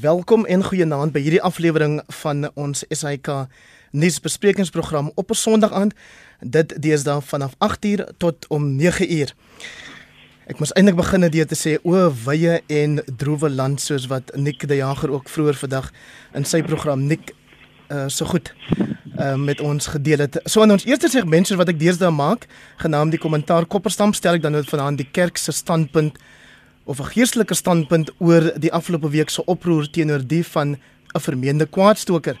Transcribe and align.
Welkom 0.00 0.44
en 0.44 0.62
goeienaand 0.62 1.12
by 1.14 1.20
hierdie 1.24 1.40
aflewering 1.42 2.02
van 2.20 2.44
ons 2.54 2.84
SAK 2.92 3.48
nuusbesprekingsprogram 3.90 5.10
op 5.14 5.30
'n 5.30 5.34
Sondag 5.34 5.72
aand. 5.72 5.94
Dit 6.40 6.82
deesdae 6.82 7.20
vanaf 7.20 7.54
8uur 7.58 8.08
tot 8.16 8.46
om 8.48 8.76
9uur. 8.78 9.32
Ek 10.46 10.58
moes 10.58 10.72
eintlik 10.72 10.96
begin 10.96 11.30
deur 11.30 11.46
te 11.46 11.56
sê 11.56 11.78
o 11.82 12.12
wye 12.24 12.62
en 12.66 13.02
droewe 13.16 13.50
land 13.50 13.80
soos 13.80 14.06
wat 14.06 14.30
Nick 14.36 14.68
die 14.68 14.76
Jager 14.76 15.10
ook 15.10 15.28
vroeër 15.28 15.54
vandag 15.54 15.90
in 16.34 16.44
sy 16.44 16.62
program 16.62 17.06
Nick 17.06 17.34
uh, 17.88 18.04
so 18.06 18.24
goed 18.24 18.54
uh, 19.18 19.34
met 19.34 19.60
ons 19.60 19.86
gedeel 19.86 20.18
het. 20.18 20.40
So 20.44 20.62
in 20.62 20.70
ons 20.70 20.84
eerste 20.84 21.08
segment 21.08 21.48
wat 21.48 21.68
ek 21.68 21.78
deesdae 21.78 22.10
maak, 22.10 22.46
genaamd 22.76 23.10
die 23.10 23.20
kommentaar 23.20 23.66
kopperstamp, 23.66 24.14
stel 24.14 24.34
ek 24.34 24.42
dan 24.42 24.52
nou 24.52 24.64
vanaand 24.64 24.98
die 24.98 25.10
kerk 25.10 25.36
se 25.36 25.52
standpunt 25.52 26.18
of 26.88 26.98
'n 27.00 27.10
geestelike 27.12 27.54
standpunt 27.54 28.10
oor 28.18 28.52
die 28.56 28.72
afgelope 28.72 29.10
week 29.10 29.30
se 29.30 29.44
oproer 29.44 29.90
teenoor 29.90 30.22
die 30.26 30.44
van 30.44 30.68
'n 31.14 31.20
vermeende 31.20 31.66
kwaadstoker. 31.66 32.36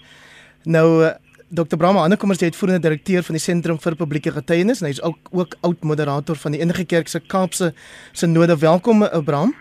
Nou 0.64 1.04
uh, 1.04 1.10
Dr. 1.48 1.76
Brahma 1.76 2.02
Annekom 2.02 2.30
is 2.30 2.38
die 2.38 2.48
uitvoerende 2.48 2.88
direkteur 2.88 3.22
van 3.22 3.34
die 3.34 3.42
Sentrum 3.42 3.78
vir 3.80 3.94
Publieke 3.96 4.32
Getuienis 4.32 4.80
en 4.80 4.86
hy 4.86 4.92
is 4.92 5.02
ook 5.02 5.18
ook 5.30 5.54
oud 5.60 5.84
moderator 5.84 6.36
van 6.36 6.52
die 6.52 6.60
Enige 6.60 6.84
Kerk 6.84 7.08
se 7.08 7.20
Kaapse 7.20 7.72
Sinode. 8.12 8.58
Welkom 8.58 9.02
Abraham. 9.02 9.54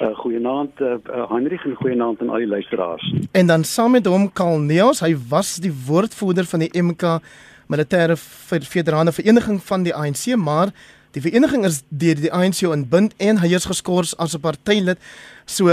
Uh, 0.00 0.16
goeienaand 0.16 0.80
uh, 0.80 0.96
Heinrich 1.28 1.64
en 1.64 1.74
goeienaand 1.74 2.20
aan 2.20 2.30
al 2.30 2.36
die 2.36 2.46
luisteraars. 2.46 3.14
En 3.32 3.46
dan 3.46 3.64
saam 3.64 3.90
met 3.90 4.06
hom 4.06 4.32
Karl 4.32 4.58
Neus, 4.58 5.00
hy 5.00 5.16
was 5.28 5.56
die 5.56 5.72
woordvoerder 5.86 6.44
van 6.44 6.58
die 6.58 6.82
MK 6.82 7.20
Militêre 7.68 8.16
Federale 8.16 9.12
Vereniging 9.12 9.60
van 9.62 9.82
die 9.82 9.94
ANC, 9.94 10.36
maar 10.36 10.72
die 11.14 11.22
vereniging 11.22 11.64
is 11.66 11.82
deur 11.88 12.18
die 12.20 12.32
ANC 12.32 12.62
ontbind 12.68 13.14
en 13.18 13.40
hy 13.42 13.54
is 13.54 13.66
geskort 13.66 14.14
as 14.18 14.34
'n 14.34 14.40
partylid. 14.40 14.98
So 15.46 15.68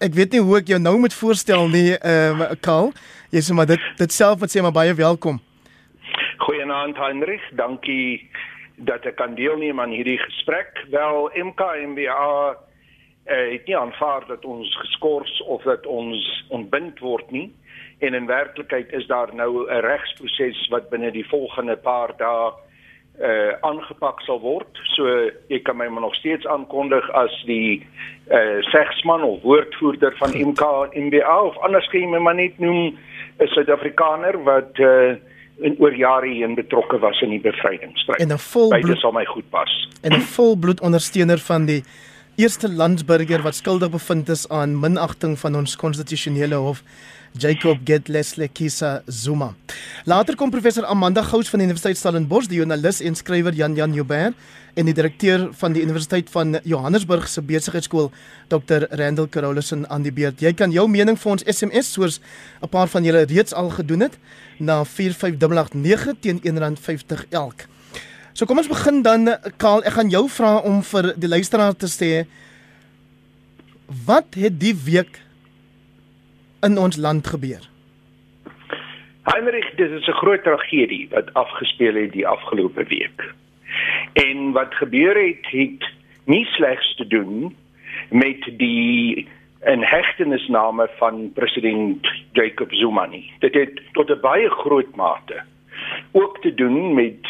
ek 0.00 0.14
weet 0.14 0.32
nie 0.32 0.40
hoe 0.40 0.58
ek 0.58 0.68
jou 0.68 0.78
nou 0.78 0.98
moet 0.98 1.14
voorstel 1.14 1.68
nie, 1.68 1.92
ehm 1.94 2.42
uh, 2.42 2.54
Karl. 2.60 2.92
Jy 3.30 3.40
sê 3.40 3.54
maar 3.54 3.66
dit 3.66 3.80
dit 3.98 4.12
self 4.12 4.40
wat 4.40 4.50
sê 4.50 4.62
maar 4.62 4.72
baie 4.72 4.94
welkom. 4.94 5.40
Goeienaand 6.38 6.96
Heinrich, 6.96 7.46
dankie 7.52 8.30
dat 8.76 9.06
ek 9.06 9.16
kan 9.16 9.34
deelneem 9.34 9.80
aan 9.80 9.90
hierdie 9.90 10.18
gesprek. 10.18 10.84
Wel 10.90 11.30
MK 11.34 11.60
MBA 11.86 12.56
uh, 13.26 13.52
het 13.52 13.66
nie 13.66 13.76
aanvaar 13.76 14.26
dat 14.26 14.44
ons 14.44 14.76
geskort 14.76 15.42
of 15.46 15.62
dat 15.62 15.86
ons 15.86 16.44
ontbind 16.48 16.98
word 16.98 17.30
nie 17.30 17.52
en 17.98 18.14
in 18.14 18.26
werklikheid 18.26 18.92
is 18.92 19.06
daar 19.06 19.34
nou 19.34 19.64
'n 19.64 19.80
regsproses 19.80 20.68
wat 20.68 20.90
binne 20.90 21.10
die 21.10 21.28
volgende 21.28 21.76
paar 21.76 22.12
dae 22.16 22.52
uh 23.20 23.52
aangepak 23.64 24.20
sal 24.20 24.40
word. 24.40 24.68
So 24.94 25.06
jy 25.48 25.60
kan 25.64 25.76
my 25.76 25.88
maar 25.88 26.04
nog 26.04 26.14
steeds 26.14 26.46
aankondig 26.46 27.10
as 27.16 27.32
die 27.46 27.86
uh 28.30 28.60
segsman 28.72 29.22
of 29.22 29.42
woordvoerder 29.42 30.16
van 30.18 30.36
MK 30.36 30.92
MBA 30.92 31.36
of 31.42 31.56
anders 31.58 31.88
kan 31.88 32.00
jy 32.00 32.10
my 32.12 32.18
maar 32.18 32.34
net 32.34 32.58
noem 32.58 32.98
'n 33.40 33.48
Suid-Afrikaner 33.54 34.42
wat 34.44 34.78
uh 34.78 35.16
in 35.64 35.76
oor 35.80 35.94
jare 35.96 36.28
heen 36.28 36.54
betrokke 36.54 36.98
was 36.98 37.20
in 37.24 37.30
die 37.32 37.40
bevrydingsstryd. 37.40 38.20
En 38.20 38.32
'n 38.32 38.38
volbloed 38.38 38.98
sal 38.98 39.12
my 39.12 39.24
goed 39.24 39.48
pas. 39.50 39.88
En 40.02 40.12
'n 40.12 40.20
volbloed 40.20 40.80
ondersteuner 40.80 41.38
van 41.38 41.64
die 41.64 41.82
eerste 42.36 42.68
landsburger 42.72 43.42
wat 43.42 43.54
skuldig 43.54 43.90
bevind 43.90 44.28
is 44.28 44.48
aan 44.48 44.80
minagting 44.80 45.38
van 45.38 45.56
ons 45.56 45.76
konstitusionele 45.76 46.54
hof 46.54 46.82
Jacob 47.38 47.78
Getlesle 47.84 48.48
Kisa 48.48 49.02
Zuma. 49.06 49.54
Later 50.04 50.36
kom 50.36 50.50
professor 50.50 50.86
Amanda 50.86 51.22
Gous 51.22 51.50
van 51.50 51.60
die 51.60 51.66
Universiteit 51.66 51.98
Stellenbosch, 51.98 52.48
die 52.48 52.60
joernalis 52.60 53.00
en 53.00 53.16
skrywer 53.16 53.54
Jan 53.54 53.76
Jan 53.76 53.94
Joubert 53.94 54.34
en 54.76 54.88
die 54.88 54.94
direkteur 54.94 55.48
van 55.56 55.72
die 55.72 55.82
Universiteit 55.82 56.30
van 56.32 56.58
Johannesburg 56.64 57.28
se 57.28 57.42
besigheidskool 57.42 58.10
Dr. 58.52 58.86
Randall 58.90 59.28
Carolison 59.32 59.86
aan 59.88 60.04
die 60.04 60.12
beurt. 60.12 60.40
Jy 60.40 60.52
kan 60.56 60.72
jou 60.72 60.84
mening 60.88 61.16
vir 61.20 61.32
ons 61.32 61.44
SMS 61.48 61.92
soos 61.92 62.20
'n 62.62 62.68
paar 62.68 62.88
van 62.88 63.04
julle 63.04 63.24
reeds 63.24 63.54
al 63.54 63.70
gedoen 63.70 64.00
het 64.00 64.18
na 64.58 64.84
45889 64.84 66.14
teen 66.20 66.40
R1.50 66.40 67.24
elk. 67.30 67.66
So 68.32 68.44
kom 68.44 68.58
ons 68.58 68.68
begin 68.68 69.02
dan 69.02 69.38
Kaal, 69.56 69.82
ek 69.84 69.92
gaan 69.92 70.10
jou 70.10 70.28
vra 70.28 70.58
om 70.58 70.82
vir 70.82 71.14
die 71.16 71.28
luisteraar 71.28 71.76
te 71.76 71.88
sê 71.88 72.26
wat 74.04 74.34
het 74.34 74.60
die 74.60 74.74
week 74.74 75.25
in 76.66 76.78
ons 76.78 76.96
land 76.96 77.26
gebeur? 77.26 77.62
Heinrich, 79.22 79.70
dit 79.76 79.90
is 79.90 80.06
'n 80.06 80.20
groot 80.22 80.42
tragedie 80.42 81.08
wat 81.10 81.32
afgespeel 81.34 81.94
het 81.94 82.12
die 82.12 82.26
afgelope 82.26 82.84
week. 82.84 83.34
En 84.12 84.52
wat 84.52 84.74
gebeur 84.74 85.16
het, 85.26 85.46
het 85.50 85.82
nie 86.24 86.44
slegs 86.44 86.94
te 86.96 87.06
doen 87.06 87.56
met 88.10 88.42
die 88.56 89.28
en 89.60 89.82
hegtenisname 89.82 90.88
van 90.98 91.32
president 91.34 92.08
Jacob 92.32 92.72
Zuma 92.72 93.06
nie. 93.06 93.32
Dit 93.38 93.54
het 93.54 93.80
tot 93.92 94.10
'n 94.10 94.20
baie 94.20 94.50
groot 94.50 94.96
mate 94.96 95.42
ook 96.12 96.40
te 96.40 96.54
doen 96.54 96.94
met 96.94 97.26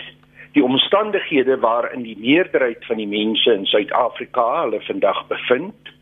die 0.53 0.65
omstandighede 0.65 1.59
waarin 1.59 2.03
die 2.03 2.19
meerderheid 2.19 2.85
van 2.87 2.97
die 2.97 3.09
mense 3.09 3.53
in 3.53 3.67
Suid-Afrika 3.67 4.63
hulle 4.63 4.81
vandag 4.81 5.27
bevind, 5.27 5.96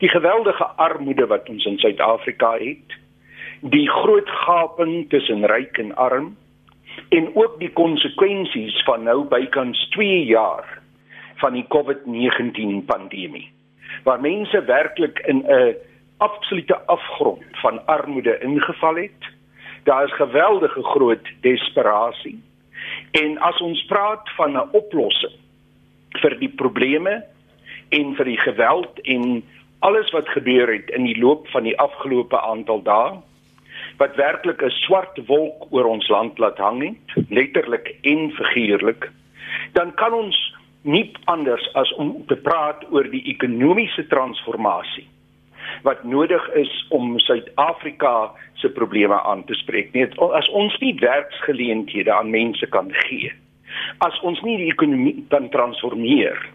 die 0.00 0.08
geweldige 0.08 0.64
armoede 0.80 1.26
wat 1.28 1.48
ons 1.48 1.64
in 1.68 1.78
Suid-Afrika 1.78 2.54
het, 2.58 2.96
die 3.60 3.88
groot 3.90 4.28
gaping 4.44 5.08
tussen 5.12 5.44
ryk 5.46 5.78
en 5.78 5.94
arm 6.00 6.30
en 7.14 7.30
ook 7.36 7.58
die 7.60 7.70
konsekwensies 7.76 8.82
van 8.88 9.04
nou 9.04 9.24
bykans 9.28 9.80
2 9.96 10.24
jaar 10.24 10.78
van 11.42 11.56
die 11.56 11.66
COVID-19 11.68 12.84
pandemie 12.88 13.48
waar 14.04 14.20
mense 14.20 14.64
werklik 14.64 15.18
in 15.28 15.44
'n 15.46 15.74
absolute 16.18 16.76
afgrond 16.86 17.44
van 17.62 17.86
armoede 17.86 18.38
ingeval 18.40 18.94
het. 18.94 19.22
Daar 19.84 20.04
is 20.04 20.12
geweldige 20.12 20.82
groot 20.82 21.26
desperasie 21.40 22.40
En 23.10 23.38
as 23.38 23.60
ons 23.60 23.84
praat 23.90 24.30
van 24.36 24.56
'n 24.56 24.68
oplossing 24.72 25.36
vir 26.22 26.38
die 26.38 26.48
probleme 26.62 27.24
en 27.88 28.14
vir 28.14 28.24
die 28.24 28.38
geweld 28.38 29.00
en 29.00 29.42
alles 29.80 30.10
wat 30.10 30.28
gebeur 30.28 30.72
het 30.72 30.90
in 30.90 31.04
die 31.04 31.18
loop 31.18 31.48
van 31.48 31.64
die 31.64 31.78
afgelope 31.78 32.40
aantal 32.40 32.82
dae 32.82 33.18
wat 34.00 34.16
werklik 34.16 34.62
'n 34.62 34.70
swart 34.70 35.18
wolk 35.26 35.66
oor 35.70 35.84
ons 35.84 36.08
land 36.08 36.38
laat 36.38 36.58
hang 36.58 36.82
het, 36.82 37.28
letterlik 37.28 37.96
en 38.02 38.30
figuurlik, 38.30 39.10
dan 39.72 39.94
kan 39.94 40.12
ons 40.12 40.36
nie 40.82 41.12
anders 41.24 41.74
as 41.74 41.92
om 41.94 42.24
te 42.26 42.36
praat 42.36 42.84
oor 42.90 43.10
die 43.10 43.24
ekonomiese 43.24 44.06
transformasie 44.06 45.08
wat 45.82 46.04
nodig 46.04 46.48
is 46.54 46.86
om 46.88 47.18
Suid-Afrika 47.18 48.30
se 48.54 48.68
probleme 48.70 49.22
aan 49.22 49.44
te 49.44 49.54
spreek. 49.54 49.92
Nee, 49.92 50.08
as 50.32 50.48
ons 50.48 50.78
nie 50.78 50.94
werksgeleenthede 51.00 52.12
aan 52.12 52.30
mense 52.30 52.66
kan 52.66 52.88
gee, 52.92 53.32
as 53.98 54.20
ons 54.20 54.40
nie 54.42 54.56
die 54.56 54.72
ekonomie 54.72 55.24
kan 55.28 55.48
transformeer 55.48 56.48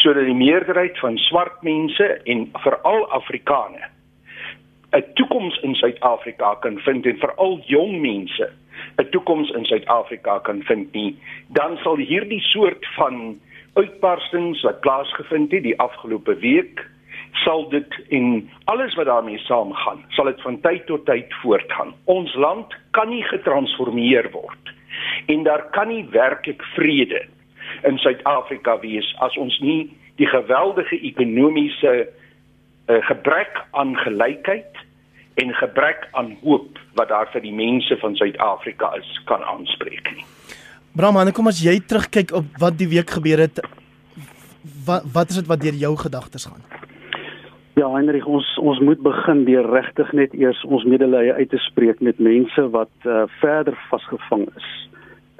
sodat 0.00 0.24
die 0.24 0.36
meerderheid 0.36 0.98
van 0.98 1.18
swart 1.28 1.62
mense 1.62 2.06
en 2.24 2.46
veral 2.64 3.06
Afrikane 3.16 3.88
'n 4.92 5.04
toekoms 5.14 5.58
in 5.62 5.74
Suid-Afrika 5.74 6.54
kan 6.54 6.78
vind 6.78 7.06
en 7.06 7.18
veral 7.18 7.60
jong 7.66 8.00
mense 8.00 8.50
'n 8.98 9.08
toekoms 9.10 9.50
in 9.50 9.64
Suid-Afrika 9.64 10.38
kan 10.38 10.62
vind 10.62 10.92
nie, 10.92 11.16
dan 11.48 11.76
sal 11.82 11.96
hierdie 11.96 12.40
soort 12.40 12.86
van 12.96 13.40
uitbarstings 13.74 14.62
wat 14.62 14.80
plaasgevind 14.80 15.52
het 15.52 15.62
die 15.62 15.78
afgelope 15.78 16.34
week 16.34 16.86
sal 17.32 17.68
dit 17.68 17.94
en 18.08 18.50
alles 18.64 18.94
wat 18.94 19.06
daarmee 19.06 19.38
saamgaan, 19.38 20.04
sal 20.08 20.24
dit 20.24 20.40
van 20.42 20.60
tyd 20.60 20.86
tot 20.86 21.04
tyd 21.06 21.34
voortgaan. 21.42 21.94
Ons 22.04 22.34
land 22.34 22.74
kan 22.90 23.08
nie 23.08 23.22
getransformeer 23.22 24.30
word 24.30 24.74
en 25.26 25.42
daar 25.42 25.70
kan 25.70 25.88
nie 25.88 26.06
werklik 26.10 26.62
vrede 26.74 27.22
in 27.88 27.98
Suid-Afrika 27.98 28.78
wees 28.80 29.08
as 29.24 29.36
ons 29.40 29.56
nie 29.64 29.90
die 30.20 30.28
geweldige 30.28 30.98
ekonomiese 31.00 31.92
uh, 32.04 33.00
gebrek 33.08 33.62
aan 33.70 33.96
gelykheid 33.96 34.84
en 35.40 35.54
gebrek 35.56 36.08
aan 36.12 36.34
hoop 36.42 36.78
wat 36.98 37.08
daar 37.08 37.30
vir 37.32 37.44
die 37.44 37.54
mense 37.54 37.96
van 38.02 38.16
Suid-Afrika 38.16 38.92
is 38.98 39.08
kan 39.30 39.42
aanspreek 39.42 40.12
nie. 40.16 40.26
Brahman, 40.96 41.32
kom 41.32 41.46
as 41.46 41.62
jy 41.62 41.78
terugkyk 41.86 42.34
op 42.34 42.48
wat 42.58 42.76
die 42.78 42.90
week 42.90 43.14
gebeur 43.14 43.46
het, 43.46 43.62
wat 44.86 45.06
wat 45.14 45.30
is 45.30 45.40
dit 45.40 45.48
wat 45.48 45.62
deur 45.62 45.78
jou 45.78 45.94
gedagtes 45.96 46.48
gaan? 46.50 46.64
Ja, 47.78 47.88
Heinrich, 47.94 48.26
ons 48.26 48.46
ons 48.58 48.80
moet 48.84 49.00
begin 49.00 49.44
deur 49.46 49.70
regtig 49.72 50.12
net 50.12 50.34
eers 50.36 50.60
ons 50.66 50.84
medelee 50.84 51.32
uit 51.32 51.50
te 51.50 51.60
spreek 51.70 52.00
met 52.04 52.18
mense 52.18 52.66
wat 52.74 52.92
uh, 53.06 53.22
verder 53.40 53.78
vasgevang 53.88 54.48
is 54.56 54.68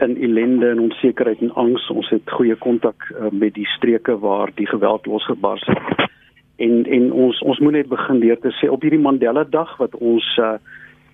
in 0.00 0.17
ellende 0.17 0.69
en 0.69 0.81
onsekerheid 0.81 1.41
en 1.41 1.55
angs. 1.55 1.88
Ons 1.91 2.08
het 2.08 2.31
goeie 2.31 2.56
kontak 2.56 3.08
uh, 3.11 3.31
met 3.31 3.55
die 3.55 3.67
streke 3.76 4.19
waar 4.19 4.50
die 4.55 4.67
geweld 4.67 5.06
losgebars 5.06 5.67
het. 5.67 6.08
En 6.56 6.85
en 6.85 7.12
ons 7.12 7.41
ons 7.41 7.58
moet 7.58 7.73
net 7.73 7.88
begin 7.88 8.20
deur 8.20 8.38
te 8.41 8.52
sê 8.61 8.69
op 8.69 8.82
hierdie 8.82 9.00
Mandela 9.00 9.44
dag 9.44 9.76
wat 9.81 9.97
ons 9.97 10.26
uh, 10.38 10.56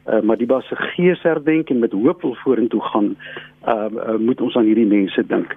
uh, 0.07 0.21
Madiba 0.23 0.61
se 0.61 0.77
gees 0.77 1.23
herdenk 1.23 1.71
en 1.71 1.79
met 1.79 1.93
hoop 1.93 2.23
wil 2.23 2.35
vorentoe 2.43 2.83
gaan, 2.83 3.15
uh, 3.69 3.87
uh, 3.91 4.17
moet 4.19 4.41
ons 4.41 4.57
aan 4.57 4.67
hierdie 4.67 4.89
mense 4.91 5.27
dink. 5.27 5.55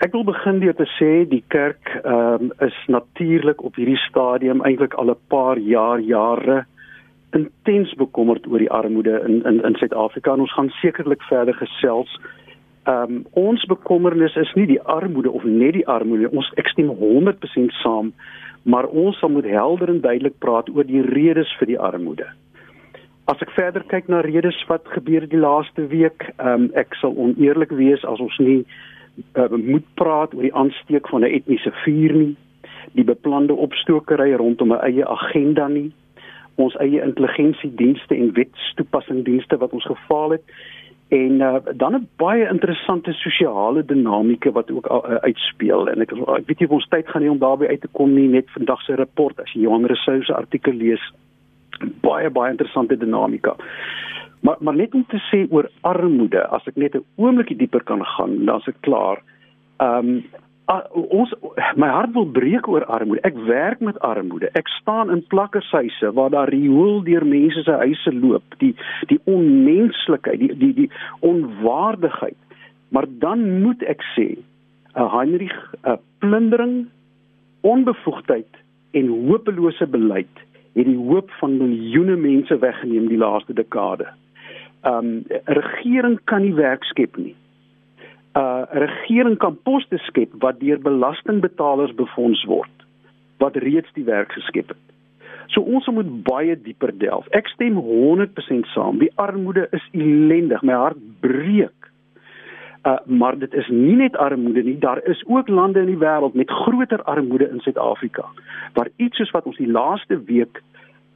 Ek 0.00 0.12
wil 0.16 0.24
begin 0.24 0.60
deur 0.62 0.74
te 0.74 0.86
sê 0.96 1.10
die 1.28 1.42
kerk 1.52 1.92
um, 2.04 2.50
is 2.64 2.76
natuurlik 2.88 3.62
op 3.64 3.76
hierdie 3.76 4.00
stadium 4.06 4.62
eintlik 4.64 4.94
al 4.94 5.10
'n 5.10 5.18
paar 5.28 5.58
jaar 5.58 6.00
jare 6.00 6.64
intens 7.36 7.92
bekommerd 7.94 8.46
oor 8.46 8.58
die 8.58 8.70
armoede 8.70 9.20
in 9.26 9.42
in 9.44 9.62
in 9.64 9.76
Suid-Afrika 9.78 10.32
en 10.32 10.40
ons 10.40 10.54
gaan 10.54 10.70
sekerlik 10.80 11.22
verder 11.22 11.54
gesels. 11.54 12.20
Ehm 12.90 13.12
um, 13.14 13.24
ons 13.30 13.64
bekommernis 13.68 14.34
is 14.36 14.50
nie 14.54 14.66
die 14.66 14.82
armoede 14.82 15.30
of 15.30 15.44
net 15.44 15.74
die 15.76 15.86
armoede. 15.86 16.30
Ons 16.34 16.48
ek 16.58 16.70
stem 16.72 16.88
100% 16.98 17.74
saam, 17.82 18.12
maar 18.62 18.88
ons 19.02 19.18
sal 19.20 19.30
moet 19.30 19.46
helder 19.46 19.92
en 19.92 20.00
duidelik 20.00 20.38
praat 20.42 20.70
oor 20.72 20.86
die 20.88 21.02
redes 21.04 21.52
vir 21.58 21.70
die 21.70 21.78
armoede. 21.78 22.26
As 23.30 23.42
ek 23.44 23.52
verder 23.54 23.84
kyk 23.92 24.08
na 24.10 24.22
redes 24.26 24.58
wat 24.70 24.88
gebeur 24.96 25.26
die 25.28 25.42
laaste 25.42 25.86
week, 25.92 26.26
ehm 26.38 26.66
um, 26.66 26.70
ek 26.82 26.96
sal 27.02 27.14
oneerlik 27.14 27.76
wees 27.82 28.06
as 28.14 28.22
ons 28.26 28.38
nie 28.42 28.58
uh, 28.64 29.46
moet 29.54 29.86
praat 30.00 30.34
oor 30.34 30.48
die 30.48 30.56
aansteek 30.64 31.12
van 31.12 31.22
'n 31.26 31.34
etniese 31.38 31.74
vuur 31.84 32.16
nie, 32.16 32.34
die 32.98 33.06
beplande 33.06 33.54
opstokery 33.54 34.32
rondom 34.34 34.72
'n 34.72 34.82
eie 34.88 35.06
agenda 35.06 35.68
nie, 35.68 35.90
ons 36.56 36.74
eie 36.80 37.04
intelligensiedienste 37.04 38.16
en 38.16 38.34
wetstoepassingdienste 38.34 39.58
wat 39.62 39.72
ons 39.72 39.86
gefaal 39.94 40.38
het 40.38 40.44
en 41.10 41.40
uh, 41.42 41.56
dan 41.74 41.94
'n 41.94 42.08
baie 42.16 42.48
interessante 42.48 43.12
sosiale 43.12 43.84
dinamika 43.84 44.50
wat 44.50 44.70
ook 44.70 44.86
uh, 44.86 45.14
uitspeel. 45.26 45.88
En 45.88 46.00
ek 46.00 46.12
ek 46.12 46.46
weet 46.46 46.58
nie 46.58 46.68
of 46.68 46.76
ons 46.78 46.88
tyd 46.88 47.08
gaan 47.08 47.22
hê 47.22 47.30
om 47.30 47.38
daarby 47.38 47.66
uit 47.66 47.80
te 47.80 47.88
kom 47.92 48.14
nie. 48.14 48.28
Net 48.28 48.50
vandag 48.50 48.82
se 48.82 48.94
rapport 48.94 49.40
as 49.40 49.52
jy 49.52 49.60
Johan 49.66 49.86
Rousseau 49.86 50.22
se 50.22 50.34
artikel 50.34 50.72
lees 50.72 51.02
baie 52.00 52.30
baie 52.30 52.50
interessante 52.50 52.96
dinamika 52.96 53.56
maar 54.40 54.56
maar 54.58 54.76
net 54.76 54.94
om 54.94 55.04
te 55.08 55.18
sê 55.30 55.46
oor 55.50 55.70
armoede 55.80 56.46
as 56.48 56.66
ek 56.66 56.76
net 56.76 56.94
'n 56.94 57.04
oombliekie 57.16 57.56
dieper 57.56 57.82
kan 57.82 58.04
gaan 58.04 58.44
dan 58.44 58.58
is 58.58 58.68
ek 58.68 58.80
klaar. 58.80 59.22
Ehm 59.78 60.08
um, 60.08 60.24
uh, 60.70 60.80
ons 60.94 61.32
my 61.78 61.88
hart 61.90 62.12
wil 62.14 62.28
breek 62.34 62.68
oor 62.70 62.84
armoede. 62.92 63.22
Ek 63.26 63.38
werk 63.48 63.82
met 63.84 63.98
armoede. 64.06 64.50
Ek 64.58 64.68
staan 64.80 65.10
in 65.12 65.22
plakkershuise 65.32 66.12
waar 66.16 66.30
daar 66.34 66.52
riool 66.52 67.02
deur 67.06 67.26
mense 67.26 67.64
se 67.66 67.78
huise 67.82 68.14
loop. 68.14 68.56
Die 68.62 68.72
die 69.10 69.18
onmenslikheid, 69.30 70.40
die 70.42 70.54
die 70.62 70.72
die 70.84 70.90
onwaardigheid. 71.26 72.38
Maar 72.90 73.06
dan 73.22 73.44
moet 73.62 73.82
ek 73.86 74.02
sê, 74.14 74.38
'n 74.94 75.10
Heinrich 75.16 75.60
'n 75.84 75.98
plundering, 76.18 76.88
onbevoegdheid 77.60 78.52
en 78.92 79.08
hopelose 79.28 79.86
beleid 79.86 80.36
het 80.74 80.86
die 80.86 80.96
hoop 80.96 81.30
van 81.40 81.58
miljoene 81.58 82.16
mense 82.16 82.58
weggeneem 82.58 83.08
die 83.08 83.18
laaste 83.18 83.52
dekade. 83.52 84.06
Um 84.82 85.24
regering 85.44 86.18
kan 86.24 86.42
nie 86.42 86.54
werk 86.54 86.84
skep 86.84 87.16
nie 87.16 87.34
uh 88.38 88.62
regering 88.70 89.36
kan 89.42 89.58
poste 89.62 89.98
skep 90.06 90.30
wat 90.38 90.60
deur 90.60 90.78
belastingbetalers 90.78 91.94
befonds 91.98 92.44
word 92.46 92.86
wat 93.42 93.56
reeds 93.56 93.88
die 93.96 94.04
werk 94.04 94.32
geskep 94.32 94.68
het. 94.68 94.84
So 95.50 95.64
ons 95.66 95.88
moet 95.90 96.10
baie 96.22 96.54
dieper 96.54 96.92
delf. 96.98 97.26
Ek 97.34 97.48
stem 97.50 97.78
100% 97.80 98.68
saam. 98.74 99.00
Die 99.00 99.10
armoede 99.18 99.66
is 99.74 99.86
ellendig. 99.96 100.62
My 100.62 100.76
hart 100.78 101.00
breek. 101.24 101.90
Uh 102.86 102.96
maar 103.06 103.38
dit 103.38 103.54
is 103.54 103.68
nie 103.68 103.96
net 103.96 104.16
armoede 104.16 104.62
nie. 104.62 104.78
Daar 104.78 105.02
is 105.04 105.24
ook 105.26 105.48
lande 105.48 105.80
in 105.80 105.90
die 105.90 106.00
wêreld 106.00 106.38
met 106.38 106.50
groter 106.50 107.02
armoede 107.02 107.50
in 107.50 107.60
Suid-Afrika 107.60 108.24
waar 108.72 108.88
iets 108.96 109.16
soos 109.16 109.30
wat 109.34 109.44
ons 109.50 109.58
die 109.58 109.70
laaste 109.70 110.20
week 110.24 110.62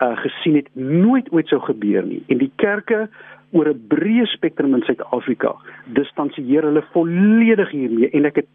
uh 0.03 0.17
gesien 0.25 0.59
het 0.59 0.69
nooit 0.75 1.31
ooit 1.33 1.49
sou 1.49 1.61
gebeur 1.61 2.05
nie. 2.05 2.23
En 2.27 2.39
die 2.43 2.51
kerke 2.57 3.09
oor 3.55 3.71
'n 3.71 3.87
breë 3.89 4.27
spektrum 4.35 4.75
in 4.75 4.83
Suid-Afrika 4.83 5.55
distansieer 5.87 6.67
hulle 6.67 6.83
volledig 6.93 7.71
hiermee 7.71 8.11
en 8.11 8.27
ek 8.27 8.43
het 8.43 8.49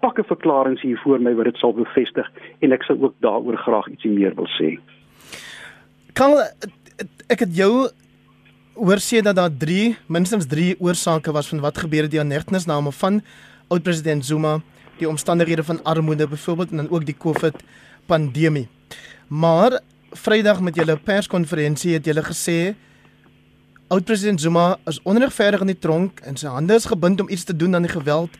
pakke 0.00 0.24
verklaringe 0.24 0.80
hier 0.82 1.00
voor 1.02 1.18
my 1.18 1.34
wat 1.34 1.44
dit 1.44 1.56
sal 1.56 1.72
bevestig 1.72 2.26
en 2.60 2.72
ek 2.72 2.82
sou 2.82 2.96
ook 3.02 3.14
daaroor 3.20 3.56
graag 3.56 3.88
ietsie 3.88 4.10
meer 4.10 4.34
wil 4.34 4.48
sê. 4.58 4.78
Kan 6.14 6.38
ek 7.28 7.40
het 7.40 7.56
jou 7.56 7.88
hoor 8.74 9.00
sê 9.02 9.22
dat 9.22 9.36
daar 9.36 9.50
3 9.50 9.96
minstens 10.06 10.46
3 10.46 10.76
oorsake 10.80 11.32
was 11.32 11.48
van 11.48 11.60
wat 11.60 11.78
gebeur 11.78 12.06
het 12.06 12.14
die 12.14 12.20
anertnisname 12.20 12.92
van 12.92 13.22
oud-president 13.68 14.24
Zuma, 14.24 14.60
die 14.98 15.08
omstandighede 15.08 15.64
van 15.64 15.82
armoede 15.82 16.28
byvoorbeeld 16.28 16.70
en 16.70 16.76
dan 16.76 16.90
ook 16.90 17.06
die 17.06 17.16
COVID 17.18 17.54
pandemie. 18.06 18.68
Maar 19.28 19.80
Vrydag 20.14 20.60
met 20.60 20.76
julle 20.78 20.94
perskonferensie 20.96 21.96
het 21.96 22.06
julle 22.06 22.22
gesê 22.22 22.74
Oud-president 23.92 24.40
Zuma 24.40 24.78
is 24.88 25.00
onregverdig 25.04 25.60
in 25.60 25.68
die 25.68 25.78
tronk 25.78 26.22
en 26.24 26.38
sy 26.40 26.48
hande 26.48 26.72
is 26.78 26.86
gebind 26.88 27.20
om 27.20 27.28
iets 27.28 27.44
te 27.44 27.56
doen 27.56 27.76
aan 27.76 27.84
die 27.84 27.92
geweld 27.92 28.32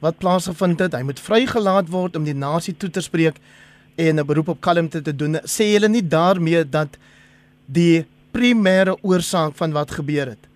wat 0.00 0.16
plaasgevind 0.22 0.80
het. 0.80 0.96
Hy 0.96 1.04
moet 1.04 1.20
vrygelaat 1.20 1.90
word 1.92 2.16
om 2.16 2.24
die 2.24 2.36
nasie 2.36 2.72
toe 2.72 2.88
te 2.90 3.02
spreek 3.04 3.36
en 3.96 4.20
'n 4.20 4.26
beroep 4.26 4.48
op 4.48 4.60
kalmte 4.60 5.02
te 5.02 5.12
doen. 5.12 5.36
Sê 5.44 5.68
julle 5.72 5.88
nie 5.88 6.02
daarmee 6.02 6.64
dat 6.64 6.96
die 7.66 8.06
primêre 8.32 8.96
oorsaak 9.02 9.54
van 9.56 9.72
wat 9.72 9.90
gebeur 9.90 10.26
het 10.26 10.48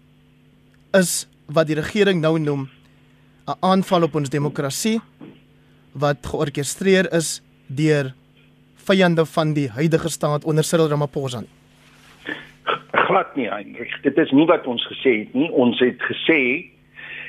is 0.92 1.26
wat 1.46 1.66
die 1.66 1.76
regering 1.76 2.20
nou 2.20 2.38
noem 2.38 2.68
'n 3.46 3.56
aanval 3.60 4.02
op 4.02 4.14
ons 4.14 4.28
demokrasie 4.28 5.00
wat 5.92 6.26
georkestreer 6.26 7.12
is 7.12 7.42
deur 7.66 8.14
vyande 8.74 9.26
van 9.26 9.52
die 9.52 9.68
huidige 9.68 10.08
staat 10.08 10.44
onder 10.44 10.64
Cyril 10.64 10.88
Ramaphosa 10.88 11.40
nie 11.40 11.59
glad 12.90 13.36
nie 13.36 13.48
Heinrich. 13.48 14.00
Dit 14.02 14.18
is 14.18 14.30
nie 14.30 14.46
wat 14.46 14.66
ons 14.66 14.86
gesê 14.86 15.18
het 15.18 15.34
nie. 15.34 15.50
Ons 15.50 15.78
het 15.78 16.00
gesê 16.02 16.70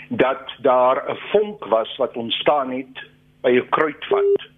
dat 0.10 0.52
daar 0.62 1.04
'n 1.10 1.18
vonk 1.32 1.66
was 1.66 1.98
wat 1.98 2.18
ontstaan 2.18 2.72
het 2.72 2.96
by 3.42 3.52
'n 3.52 3.70
kruitvat 3.70 4.50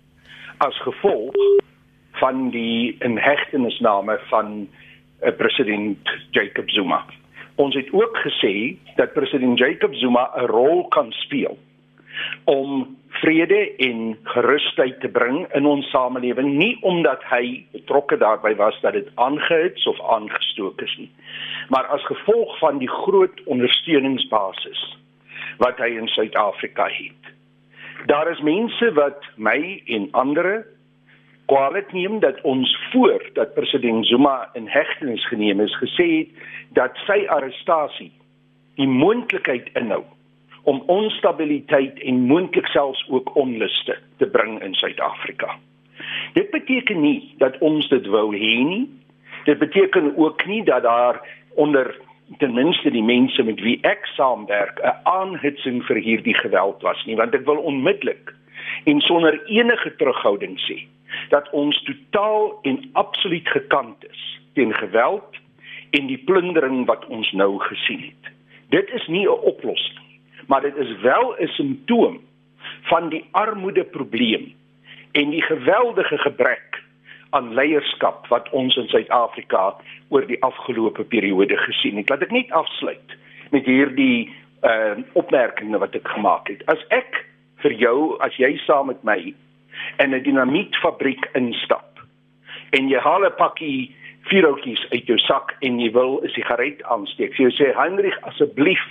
as 0.58 0.82
gevolg 0.82 1.36
van 2.12 2.50
die 2.50 2.96
inhegtenisname 3.00 4.20
van 4.30 4.68
uh, 5.22 5.32
president 5.38 5.98
Jacob 6.32 6.70
Zuma. 6.70 7.06
Ons 7.56 7.76
het 7.76 7.94
ook 7.94 8.18
gesê 8.18 8.78
dat 8.96 9.14
president 9.14 9.58
Jacob 9.58 9.94
Zuma 9.94 10.32
'n 10.36 10.46
rol 10.46 10.88
kan 10.88 11.12
speel 11.12 11.58
om 12.44 12.98
vrede 13.22 13.76
en 13.78 14.18
gerusheid 14.24 15.00
te 15.00 15.08
bring 15.08 15.46
in 15.54 15.66
ons 15.66 15.90
samelewing 15.90 16.56
nie 16.58 16.78
omdat 16.82 17.24
hy 17.30 17.66
betrokke 17.72 18.18
daarbey 18.18 18.56
was 18.56 18.80
dat 18.82 18.94
dit 18.94 19.10
aangehits 19.16 19.88
of 19.88 20.02
aangestook 20.18 20.82
is 20.82 20.96
nie 20.98 21.12
maar 21.70 21.86
as 21.86 22.06
gevolg 22.06 22.58
van 22.60 22.78
die 22.78 22.90
groot 22.90 23.44
ondersteuningsbasis 23.46 24.84
wat 25.58 25.78
hy 25.78 25.94
in 25.98 26.08
Suid-Afrika 26.08 26.88
het. 26.90 27.34
Daar 28.06 28.32
is 28.32 28.42
mense 28.42 28.92
wat 28.94 29.26
my 29.36 29.82
en 29.86 30.08
ander 30.12 30.66
kwaliteit 31.46 31.92
neem 31.94 32.20
dat 32.20 32.42
ons 32.42 32.72
voor 32.92 33.30
dat 33.34 33.54
president 33.54 34.08
Zuma 34.08 34.50
in 34.54 34.68
hegtenis 34.68 35.28
geneem 35.28 35.60
is 35.60 35.76
gesê 35.78 36.08
het 36.18 36.44
dat 36.70 36.98
sy 37.06 37.26
arrestasie 37.28 38.12
die 38.80 38.88
moontlikheid 38.88 39.70
inhou 39.78 40.04
om 40.64 40.84
onstabiliteit 40.86 42.00
en 42.00 42.26
moontlik 42.26 42.68
selfs 42.68 43.06
ook 43.10 43.36
onluste 43.36 43.98
te 44.18 44.28
bring 44.28 44.62
in 44.62 44.74
Suid-Afrika. 44.74 45.58
Dit 46.34 46.50
beteken 46.50 47.02
nie 47.02 47.34
dat 47.38 47.58
ons 47.58 47.88
dit 47.90 48.06
wou 48.08 48.32
hê 48.36 48.56
nie. 48.64 48.90
Dit 49.44 49.60
beteken 49.60 50.14
ook 50.18 50.46
nie 50.46 50.64
dat 50.64 50.84
daar 50.84 51.20
onder 51.56 51.96
ten 52.38 52.54
minste 52.54 52.92
die 52.92 53.04
mense 53.04 53.44
met 53.44 53.60
wie 53.60 53.78
ek 53.82 54.06
saamwerk 54.16 54.80
'n 54.80 54.96
aanhitsing 55.04 55.84
vir 55.86 55.96
hierdie 55.96 56.34
geweld 56.34 56.82
was 56.82 57.06
nie, 57.06 57.16
want 57.16 57.36
ek 57.36 57.46
wil 57.46 57.58
onmiddellik 57.58 58.34
en 58.84 59.02
sonder 59.02 59.46
enige 59.46 59.96
terughouding 59.96 60.60
sê 60.60 60.88
dat 61.30 61.50
ons 61.50 61.84
totaal 61.84 62.60
en 62.62 62.90
absoluut 62.94 63.48
gekant 63.48 64.06
is 64.10 64.40
teen 64.54 64.74
geweld 64.74 65.38
en 65.90 66.08
die 66.08 66.18
plundering 66.18 66.86
wat 66.86 67.06
ons 67.06 67.32
nou 67.32 67.60
gesien 67.60 68.00
het. 68.00 68.32
Dit 68.70 68.90
is 68.94 69.08
nie 69.08 69.28
'n 69.28 69.40
oplossing 69.52 70.03
maar 70.48 70.62
dit 70.62 70.76
is 70.76 71.02
wel 71.02 71.36
'n 71.40 71.48
simptoom 71.48 72.22
van 72.82 73.10
die 73.10 73.26
armoede 73.32 73.84
probleem 73.84 74.54
en 75.12 75.30
die 75.30 75.42
geweldige 75.42 76.18
gebrek 76.18 76.82
aan 77.30 77.54
leierskap 77.54 78.28
wat 78.28 78.50
ons 78.50 78.76
in 78.76 78.88
Suid-Afrika 78.88 79.76
oor 80.10 80.26
die 80.28 80.42
afgelope 80.44 81.04
periode 81.04 81.58
gesien 81.58 81.98
het. 81.98 82.10
Laat 82.10 82.22
ek 82.22 82.32
net 82.32 82.52
afsluit 82.52 83.18
met 83.52 83.66
hierdie 83.66 84.34
uh 84.64 84.96
opmerkinge 85.20 85.78
wat 85.78 85.96
ek 85.96 86.08
gemaak 86.08 86.48
het. 86.48 86.62
As 86.72 86.80
ek 86.96 87.26
vir 87.64 87.74
jou, 87.80 87.98
as 88.24 88.36
jy 88.40 88.56
saam 88.64 88.88
met 88.88 89.04
my 89.04 89.34
in 90.00 90.14
'n 90.14 90.24
dinamietfabriek 90.24 91.30
instap 91.34 92.00
en 92.72 92.90
jy 92.90 93.00
haal 93.00 93.26
'n 93.26 93.36
pakkie 93.38 93.96
vuurhoutjies 94.30 94.86
uit 94.92 95.06
jou 95.08 95.18
sak 95.18 95.56
en 95.60 95.80
jy 95.80 95.92
wil 95.92 96.22
'n 96.24 96.30
sigaret 96.30 96.84
aansteek, 96.84 97.34
jy 97.38 97.52
sê 97.52 97.74
Heinrich 97.76 98.18
asseblief 98.22 98.86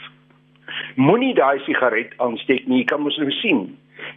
Moenie 0.96 1.34
daai 1.34 1.58
sigaret 1.66 2.14
aansteek 2.16 2.66
nie. 2.66 2.82
Jy 2.82 2.88
kan 2.90 3.02
mos 3.02 3.18
nou 3.20 3.30
sien. 3.40 3.66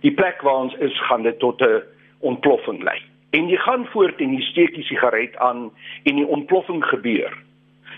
Die 0.02 0.14
plek 0.14 0.42
waar 0.46 0.66
ons 0.68 0.78
is 0.84 0.96
gaan 1.08 1.24
dit 1.24 1.40
tot 1.40 1.62
'n 1.62 1.84
ontploffing 2.20 2.84
lei. 2.84 3.00
En 3.32 3.50
jy 3.50 3.58
gaan 3.58 3.86
voort 3.86 4.22
en 4.22 4.34
jy 4.34 4.42
steek 4.42 4.75
die 4.75 4.84
sigaret 4.84 5.36
aan 5.38 5.72
en 6.04 6.16
die 6.16 6.28
ontploffing 6.28 6.84
gebeur. 6.86 7.34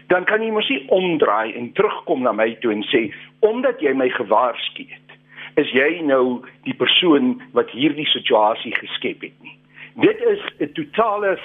Dan 0.08 0.24
kan 0.24 0.42
jy 0.42 0.51
mos 0.51 0.70
nie 0.70 0.86
omdraai 0.88 1.54
en 1.54 1.74
terugkom 1.74 2.22
na 2.22 2.32
my 2.32 2.56
toe 2.62 2.72
en 2.72 2.84
sê 2.84 3.13
omdat 3.39 3.80
jy 3.82 3.94
my 3.94 4.10
gewaarsku 4.10 4.86
het, 4.89 5.10
is 5.56 5.72
jy 5.72 6.01
nou 6.01 6.42
die 6.63 6.74
persoon 6.74 7.42
wat 7.51 7.70
hierdie 7.70 8.08
situasie 8.08 8.75
geskep 8.75 9.22
het 9.22 9.38
nie. 9.42 9.58
Dit 9.96 10.22
is 10.22 10.39
'n 10.60 10.74
totale 10.74 11.38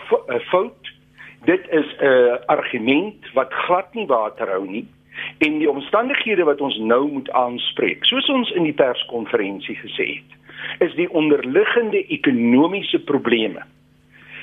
fout 0.50 0.92
dit 1.44 1.68
is 1.70 1.86
'n 1.98 2.38
argument 2.46 3.32
wat 3.32 3.52
glad 3.52 3.94
nie 3.94 4.06
water 4.06 4.48
hou 4.48 4.66
nie 4.66 4.86
en 5.38 5.58
die 5.58 5.70
omstandighede 5.70 6.44
wat 6.44 6.60
ons 6.60 6.78
nou 6.78 7.10
moet 7.10 7.30
aanspreek 7.30 8.04
soos 8.04 8.28
ons 8.28 8.50
in 8.50 8.64
die 8.64 8.76
perskonferensie 8.76 9.76
gesê 9.82 10.08
het 10.16 10.40
is 10.86 10.94
die 10.94 11.10
onderliggende 11.10 12.06
ekonomiese 12.06 12.98
probleme 12.98 13.64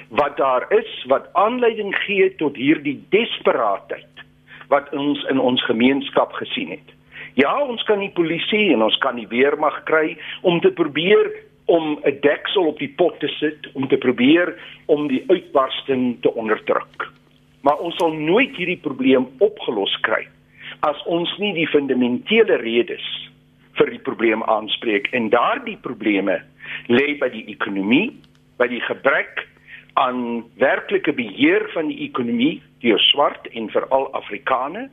wat 0.09 0.37
daar 0.37 0.65
is 0.73 1.03
wat 1.07 1.33
aanleiding 1.33 1.95
gee 1.95 2.35
tot 2.35 2.55
hierdie 2.55 2.97
desperaatheid 3.09 4.23
wat 4.67 4.89
ons 4.93 5.23
in 5.29 5.39
ons 5.39 5.63
gemeenskap 5.65 6.33
gesien 6.37 6.69
het. 6.69 6.89
Ja, 7.33 7.53
ons 7.61 7.83
kan 7.83 7.99
die 7.99 8.13
polisie 8.13 8.73
en 8.73 8.83
ons 8.85 8.97
kan 9.01 9.17
die 9.17 9.27
weermag 9.29 9.83
kry 9.89 10.17
om 10.41 10.59
te 10.61 10.71
probeer 10.71 11.31
om 11.65 11.99
'n 12.03 12.17
deksel 12.21 12.65
op 12.65 12.79
die 12.79 12.93
pot 12.97 13.19
te 13.19 13.27
sit 13.27 13.69
om 13.73 13.87
te 13.87 13.97
probeer 13.97 14.53
om 14.85 15.07
die 15.07 15.23
uitbarsting 15.27 16.21
te 16.21 16.33
onderdruk. 16.33 17.09
Maar 17.61 17.77
ons 17.77 17.95
sal 17.95 18.13
nooit 18.13 18.55
hierdie 18.55 18.81
probleem 18.81 19.27
opgelos 19.37 19.99
kry 20.01 20.27
as 20.87 20.99
ons 21.05 21.31
nie 21.39 21.51
die 21.57 21.67
fundamentele 21.67 22.59
redes 22.61 23.03
vir 23.79 23.91
die 23.91 24.01
probleem 24.03 24.43
aanspreek 24.43 25.09
en 25.15 25.29
daardie 25.31 25.77
probleme 25.83 26.39
lê 26.91 27.13
by 27.19 27.29
die 27.33 27.45
ekonomie, 27.51 28.11
by 28.59 28.67
die 28.71 28.81
gebrek 28.87 29.45
aan 29.99 30.45
werklike 30.61 31.13
beheer 31.15 31.65
van 31.73 31.91
die 31.91 32.05
ekonomie 32.07 32.59
deur 32.83 33.01
swart 33.09 33.49
en 33.51 33.67
veral 33.73 34.07
Afrikane 34.15 34.87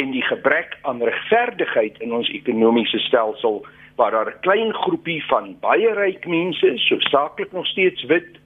en 0.00 0.12
die 0.12 0.24
gebrek 0.26 0.76
aan 0.88 1.02
regverdigheid 1.02 2.00
in 2.04 2.12
ons 2.12 2.28
ekonomiese 2.34 3.00
stelsel 3.06 3.62
waar 3.96 4.10
daar 4.10 4.30
'n 4.32 4.40
klein 4.42 4.72
groepie 4.74 5.22
van 5.30 5.56
baie 5.60 5.94
ryk 5.94 6.26
mense, 6.26 6.78
so 6.78 6.98
saaklik 6.98 7.52
nog 7.52 7.66
steeds 7.66 8.02
wit 8.04 8.36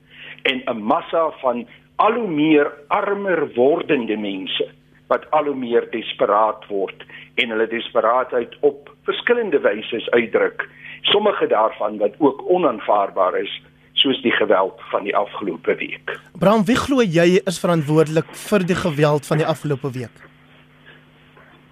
en 0.43 0.63
'n 0.67 0.83
massa 0.83 1.31
van 1.41 1.67
al 1.97 2.13
hoe 2.13 2.29
meer 2.29 2.73
armer 2.89 3.49
wordende 3.55 4.17
mense 4.17 4.78
wat 5.09 5.27
al 5.31 5.51
hoe 5.51 5.57
meer 5.57 5.89
desperaat 5.91 6.67
word 6.69 7.05
en 7.35 7.55
hulle 7.55 7.67
desperaatheid 7.71 8.57
op 8.61 8.93
verskillende 9.09 9.61
wyse 9.65 10.03
uitdruk. 10.11 10.69
Sommige 11.03 11.47
daarvan 11.47 11.99
wat 11.99 12.15
ook 12.19 12.45
onaanvaarbaar 12.49 13.41
is 13.41 13.53
soos 13.99 14.21
die 14.23 14.33
geweld 14.33 14.81
van 14.93 15.05
die 15.09 15.17
afgelope 15.17 15.75
week. 15.75 16.15
Bram, 16.39 16.65
wie 16.65 16.79
glo 16.79 17.03
jy 17.03 17.41
is 17.51 17.59
verantwoordelik 17.59 18.31
vir 18.49 18.67
die 18.67 18.79
geweld 18.79 19.27
van 19.27 19.43
die 19.43 19.47
afgelope 19.47 19.91
week? 19.97 20.25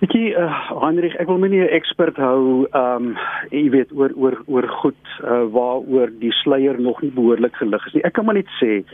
Ek 0.05 0.13
jy 0.13 0.35
uh, 0.37 0.51
Heinrich, 0.83 1.15
ek 1.17 1.31
wil 1.31 1.39
my 1.41 1.49
nie 1.49 1.63
'n 1.65 1.73
ekspert 1.73 2.19
hou, 2.21 2.67
ehm 2.69 3.07
um, 3.07 3.07
jy 3.49 3.71
weet 3.73 3.93
oor 3.97 4.13
oor 4.13 4.37
oor 4.45 4.67
goed 4.83 5.05
uh, 5.25 5.47
waaroor 5.55 6.13
die 6.21 6.33
sluier 6.43 6.77
nog 6.81 7.01
nie 7.01 7.11
behoorlik 7.17 7.57
gelig 7.57 7.87
is 7.87 7.95
nie. 7.97 8.05
Ek 8.05 8.13
kan 8.13 8.27
maar 8.29 8.37
net 8.37 8.51
sê 8.61 8.85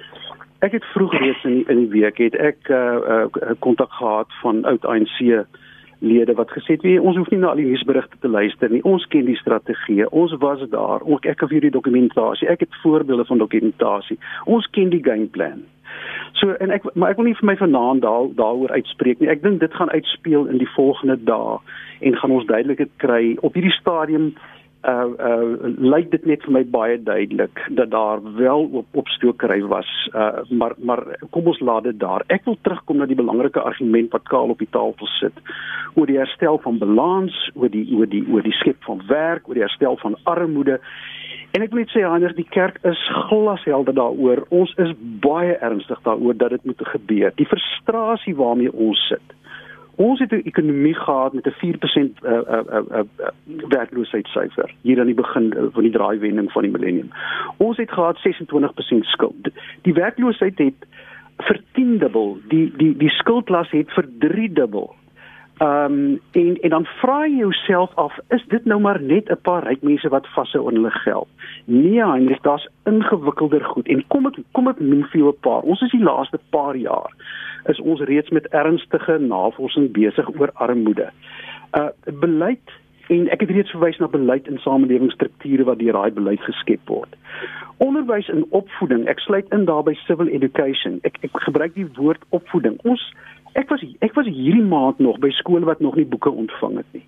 ek 0.63 0.79
het 0.79 0.87
vroeg 0.95 1.15
reeds 1.19 1.45
in 1.45 1.59
die, 1.59 1.67
in 1.69 1.85
die 1.85 1.93
week 1.93 2.21
het 2.23 2.39
ek 2.39 2.71
kontak 3.65 3.91
uh, 3.91 3.95
uh, 3.95 3.99
gehad 3.99 4.41
van 4.43 4.65
oud 4.65 4.87
ANC 4.87 5.19
lede 6.03 6.35
wat 6.35 6.51
gesê 6.51 6.77
het 6.77 7.01
ons 7.01 7.17
hoef 7.17 7.31
nie 7.31 7.39
na 7.39 7.53
al 7.53 7.61
die 7.61 7.69
nuusberigte 7.69 8.19
te 8.21 8.29
luister 8.29 8.71
nie. 8.71 8.83
Ons 8.83 9.07
ken 9.07 9.29
die 9.29 9.39
strategie. 9.39 10.09
Ons 10.11 10.35
was 10.43 10.65
daar. 10.71 11.05
Ook 11.07 11.27
ek 11.31 11.45
het 11.45 11.55
hierdie 11.55 11.71
dokumentasie. 11.71 12.49
Ek 12.51 12.65
het 12.67 12.81
voorbeelde 12.83 13.25
van 13.29 13.39
dokumentasie. 13.39 14.19
Ons 14.45 14.67
ken 14.75 14.91
die 14.91 15.03
game 15.05 15.31
plan. 15.31 15.63
So 16.41 16.57
en 16.65 16.75
ek 16.75 16.89
maar 16.95 17.13
ek 17.13 17.21
wil 17.21 17.31
nie 17.31 17.39
vir 17.39 17.47
my 17.53 17.57
vanaand 17.61 18.03
daar 18.03 18.27
daaroor 18.35 18.75
uitspreek 18.75 19.21
nie. 19.21 19.31
Ek 19.31 19.45
dink 19.45 19.61
dit 19.63 19.75
gaan 19.79 19.93
uitspeel 19.95 20.49
in 20.51 20.59
die 20.59 20.71
volgende 20.75 21.19
dae 21.23 21.61
en 22.03 22.19
gaan 22.19 22.35
ons 22.35 22.49
duidelikheid 22.51 22.91
kry 23.05 23.37
op 23.47 23.55
hierdie 23.55 23.77
stadium 23.79 24.33
uh 24.83 25.15
uh 25.19 25.71
lyk 25.79 26.11
dit 26.11 26.25
net 26.27 26.43
vir 26.43 26.53
my 26.57 26.63
baie 26.67 26.97
duidelik 27.03 27.61
dat 27.79 27.91
daar 27.91 28.23
wel 28.37 28.65
op 28.81 28.87
opstokery 29.03 29.61
was 29.71 29.91
uh 30.15 30.43
maar 30.51 30.75
maar 30.79 31.03
kom 31.31 31.47
ons 31.47 31.61
laat 31.61 31.85
dit 31.85 31.99
daar. 32.01 32.25
Ek 32.27 32.45
wil 32.45 32.59
terugkom 32.63 32.99
na 32.99 33.07
die 33.07 33.19
belangrike 33.19 33.61
argument 33.61 34.11
wat 34.11 34.27
Kaal 34.29 34.51
op 34.51 34.59
die 34.59 34.71
tafel 34.71 35.07
sit 35.21 35.39
oor 35.95 36.07
die 36.07 36.19
herstel 36.19 36.59
van 36.65 36.79
balans 36.79 37.37
oor 37.55 37.71
die 37.71 37.87
oor 37.95 38.11
die 38.11 38.25
oor 38.27 38.43
die 38.43 38.57
skep 38.59 38.83
van 38.89 39.03
werk 39.07 39.49
oor 39.49 39.55
die 39.55 39.67
herstel 39.67 39.97
van 40.03 40.17
armoede. 40.25 40.81
En 41.53 41.63
ek 41.63 41.71
wil 41.71 41.85
net 41.85 41.93
sê 41.95 42.03
Anders 42.09 42.35
die 42.35 42.49
kerk 42.49 42.79
is 42.89 42.99
glashelder 43.29 43.95
daaroor. 43.95 44.47
Ons 44.49 44.73
is 44.83 44.91
baie 45.23 45.55
ernstig 45.61 46.01
daaroor 46.03 46.35
dat 46.37 46.57
dit 46.57 46.65
moet 46.65 46.83
gebeur. 46.95 47.31
Die 47.37 47.47
frustrasie 47.47 48.35
waarmee 48.35 48.73
ons 48.73 48.99
sit 49.13 49.37
Ons 49.97 50.19
het 50.19 50.33
'n 50.33 50.43
ekonomie 50.45 50.95
gehad 50.95 51.33
met 51.33 51.47
'n 51.47 51.55
4% 51.59 52.23
uh, 52.23 52.33
uh, 52.33 52.61
uh, 52.71 52.81
uh, 52.91 53.29
werkloosheidssyfer 53.69 54.75
hier 54.81 55.01
aan 55.01 55.07
die 55.07 55.15
begin 55.15 55.53
uh, 55.57 55.63
van 55.73 55.83
die 55.83 55.93
draaiwending 55.93 56.53
van 56.53 56.63
die 56.63 56.71
millennium. 56.71 57.11
Ons 57.57 57.77
het 57.77 57.93
gehad 57.93 58.17
26% 58.17 58.99
skuld. 59.01 59.49
Die 59.83 59.95
werkloosheid 59.95 60.59
het 60.59 60.87
vertiendubbel, 61.37 62.39
die 62.49 62.73
die 62.77 62.97
die 62.97 63.11
skuldlas 63.11 63.71
het 63.71 63.93
verdriedubbel. 63.93 64.95
Ehm 65.57 65.93
um, 65.93 66.21
en 66.31 66.61
en 66.61 66.71
dan 66.71 66.85
vra 66.85 67.27
jy 67.27 67.37
jouself 67.37 67.95
af, 67.95 68.17
is 68.29 68.45
dit 68.49 68.65
nou 68.65 68.81
maar 68.81 69.03
net 69.03 69.29
'n 69.31 69.41
paar 69.43 69.65
ryk 69.65 69.83
mense 69.83 70.09
wat 70.09 70.27
vashou 70.27 70.67
aan 70.67 70.75
hulle 70.75 70.91
geld? 70.91 71.29
Nee, 71.65 72.05
Heinrich, 72.05 72.41
daar's 72.41 72.69
ingewikkelder 72.85 73.65
goed. 73.65 73.89
En 73.89 74.05
kom 74.07 74.27
ek 74.27 74.39
kom 74.53 74.69
ek 74.69 74.81
noem 74.81 75.05
vir 75.05 75.21
jou 75.21 75.29
'n 75.29 75.41
paar. 75.41 75.63
Ons 75.63 75.81
is 75.81 75.91
die 75.91 76.03
laaste 76.03 76.39
paar 76.51 76.77
jaar 76.77 77.13
is 77.71 77.81
ons 77.81 78.01
reeds 78.01 78.31
met 78.31 78.49
ernstige 78.51 79.19
navorsing 79.19 79.91
besig 79.93 80.29
oor 80.39 80.51
armoede. 80.55 81.11
Uh 81.77 81.89
beleid 82.05 82.75
en 83.13 83.29
ek 83.35 83.45
het 83.45 83.51
reeds 83.51 83.71
verwys 83.75 83.99
na 83.99 84.09
beleid 84.09 84.47
in 84.49 84.59
samelewingsstrukture 84.59 85.65
wat 85.69 85.79
deur 85.79 85.99
daai 85.99 86.11
beleid 86.11 86.41
geskep 86.47 86.89
word. 86.89 87.17
Onderwys 87.83 88.29
en 88.31 88.45
opvoeding, 88.51 89.09
ek 89.11 89.21
sluit 89.21 89.49
in 89.53 89.67
daarbey 89.67 89.95
civil 90.07 90.29
education. 90.29 91.01
Ek 91.09 91.19
ek 91.27 91.43
gebruik 91.47 91.75
die 91.75 91.89
woord 91.99 92.23
opvoeding. 92.31 92.79
Ons 92.89 93.03
ek 93.59 93.71
was 93.71 93.85
ek 94.01 94.15
was 94.19 94.31
hierdie 94.31 94.65
maand 94.65 94.99
nog 94.99 95.19
by 95.21 95.31
skole 95.41 95.67
wat 95.69 95.81
nog 95.81 95.99
nie 95.99 96.09
boeke 96.09 96.31
ontvang 96.31 96.81
het 96.83 96.95
nie 96.97 97.07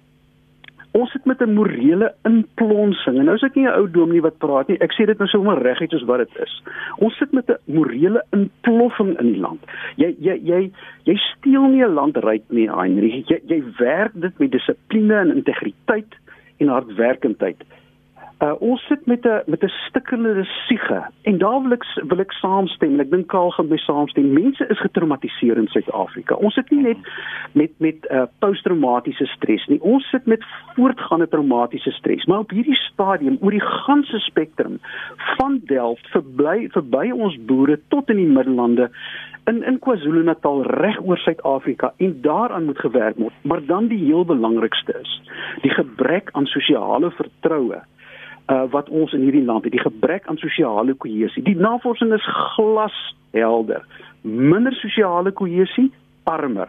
ons 0.94 1.10
sit 1.10 1.24
met 1.26 1.40
'n 1.42 1.54
morele 1.54 2.14
inplonsing 2.24 3.18
en 3.18 3.24
nou 3.24 3.34
is 3.34 3.42
ek 3.42 3.56
nie 3.56 3.66
'n 3.66 3.78
ou 3.78 3.90
dominee 3.90 4.22
wat 4.22 4.38
praat 4.38 4.68
nie. 4.68 4.78
Ek 4.80 4.92
sê 4.92 5.06
dit 5.06 5.18
nou 5.18 5.28
sommer 5.28 5.58
reguit 5.58 5.90
soos 5.90 6.06
wat 6.06 6.18
dit 6.18 6.42
is. 6.42 6.62
Ons 6.98 7.16
sit 7.16 7.32
met 7.32 7.50
'n 7.50 7.58
morele 7.66 8.22
inploffing 8.30 9.18
in 9.18 9.32
die 9.32 9.40
land. 9.40 9.60
Jy 9.96 10.14
jy 10.20 10.38
jy 10.42 10.70
jy 11.04 11.16
steel 11.16 11.68
nie 11.68 11.84
'n 11.84 11.94
land 11.94 12.16
ryk 12.16 12.44
nie 12.48 12.68
Heinrich. 12.68 13.26
Jy 13.28 13.40
jy 13.46 13.62
werk 13.78 14.12
dit 14.14 14.38
met 14.38 14.52
dissipline 14.52 15.14
en 15.14 15.34
integriteit 15.34 16.14
en 16.58 16.68
hardwerkendheid 16.68 17.64
Uh, 18.44 18.52
ons 18.60 18.82
sit 18.88 19.06
met 19.06 19.24
'n 19.24 19.42
met 19.46 19.62
'n 19.62 19.72
stikkelende 19.88 20.44
siege 20.44 21.02
en 21.22 21.38
daar 21.38 21.62
wil 21.62 21.72
ek 21.72 21.84
wil 22.08 22.20
ek 22.20 22.32
saamstem. 22.32 23.00
Ek 23.00 23.10
dink 23.10 23.26
Kaal 23.26 23.50
gaan 23.50 23.68
my 23.68 23.76
saamstem. 23.76 24.32
Mense 24.32 24.66
is 24.68 24.80
getraumatiseer 24.80 25.56
in 25.56 25.68
Suid-Afrika. 25.68 26.34
Ons 26.34 26.54
sit 26.54 26.70
nie 26.70 26.82
net 26.82 26.96
met 27.52 27.70
met 27.78 27.96
uh, 28.10 28.22
posttraumatiese 28.38 29.26
stres 29.26 29.66
nie. 29.66 29.80
Ons 29.80 30.08
sit 30.10 30.26
met 30.26 30.44
voortgaande 30.74 31.28
traumatiese 31.28 31.90
stres. 31.90 32.24
Maar 32.24 32.38
op 32.38 32.50
hierdie 32.50 32.76
stadium 32.76 33.38
oor 33.40 33.50
die 33.50 33.68
ganse 33.84 34.18
spektrum 34.18 34.78
van 35.36 35.60
Delft 35.64 36.06
verby 36.06 36.68
verby 36.68 37.10
ons 37.10 37.44
boere 37.46 37.80
tot 37.88 38.10
in 38.10 38.16
die 38.16 38.32
Middellande 38.36 38.90
in 39.44 39.62
in 39.62 39.78
KwaZulu-Natal 39.78 40.62
reg 40.62 41.00
oor 41.02 41.18
Suid-Afrika 41.18 41.92
en 41.96 42.20
daaraan 42.20 42.64
moet 42.64 42.78
gewerk 42.78 43.16
word. 43.16 43.32
Maar 43.42 43.66
dan 43.66 43.86
die 43.86 44.04
heel 44.04 44.24
belangrikste 44.24 44.98
is 45.00 45.22
die 45.62 45.70
gebrek 45.70 46.28
aan 46.32 46.46
sosiale 46.46 47.10
vertroue 47.10 47.82
uh, 48.46 48.64
wat 48.70 48.88
ons 48.88 49.12
in 49.12 49.24
hierdie 49.26 49.44
land 49.44 49.64
het, 49.64 49.72
die 49.72 49.82
gebrek 49.82 50.26
aan 50.26 50.40
sosiale 50.40 50.94
kohesie. 50.94 51.42
Die 51.42 51.56
navorsing 51.56 52.12
is 52.12 52.26
glashelder. 52.54 53.84
Minder 54.22 54.72
sosiale 54.72 55.32
kohesie, 55.32 55.90
armer. 56.24 56.68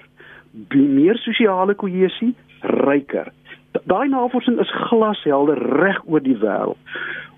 Meer 0.72 1.17
sosiale 1.24 1.75
kohesie, 1.75 2.34
ryker. 2.62 3.32
Daai 3.84 4.08
navorsing 4.10 4.60
is 4.60 4.72
glashelder 4.88 5.60
reg 5.82 6.01
oor 6.08 6.24
die 6.24 6.38
wêreld. 6.39 6.79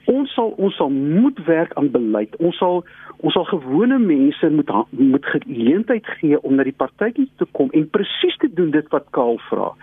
Ons 0.08 0.32
sal 0.38 0.54
ons 0.56 0.76
sal 0.80 0.90
moet 0.94 1.40
werk 1.46 1.74
aan 1.76 1.90
beleid. 1.92 2.36
Ons 2.40 2.56
sal 2.62 2.84
ons 3.18 3.34
sal 3.34 3.48
gewone 3.50 3.98
mense 4.00 4.50
moet 4.54 4.70
moet 4.92 5.26
geleentheid 5.34 6.06
gee 6.20 6.38
om 6.46 6.56
na 6.56 6.64
die 6.64 6.76
partytjie 6.84 7.26
te 7.42 7.48
kom 7.58 7.74
en 7.76 7.90
presies 7.90 8.38
te 8.44 8.50
doen 8.60 8.70
dit 8.72 8.94
wat 8.94 9.10
Kaal 9.18 9.42
vra. 9.50 9.74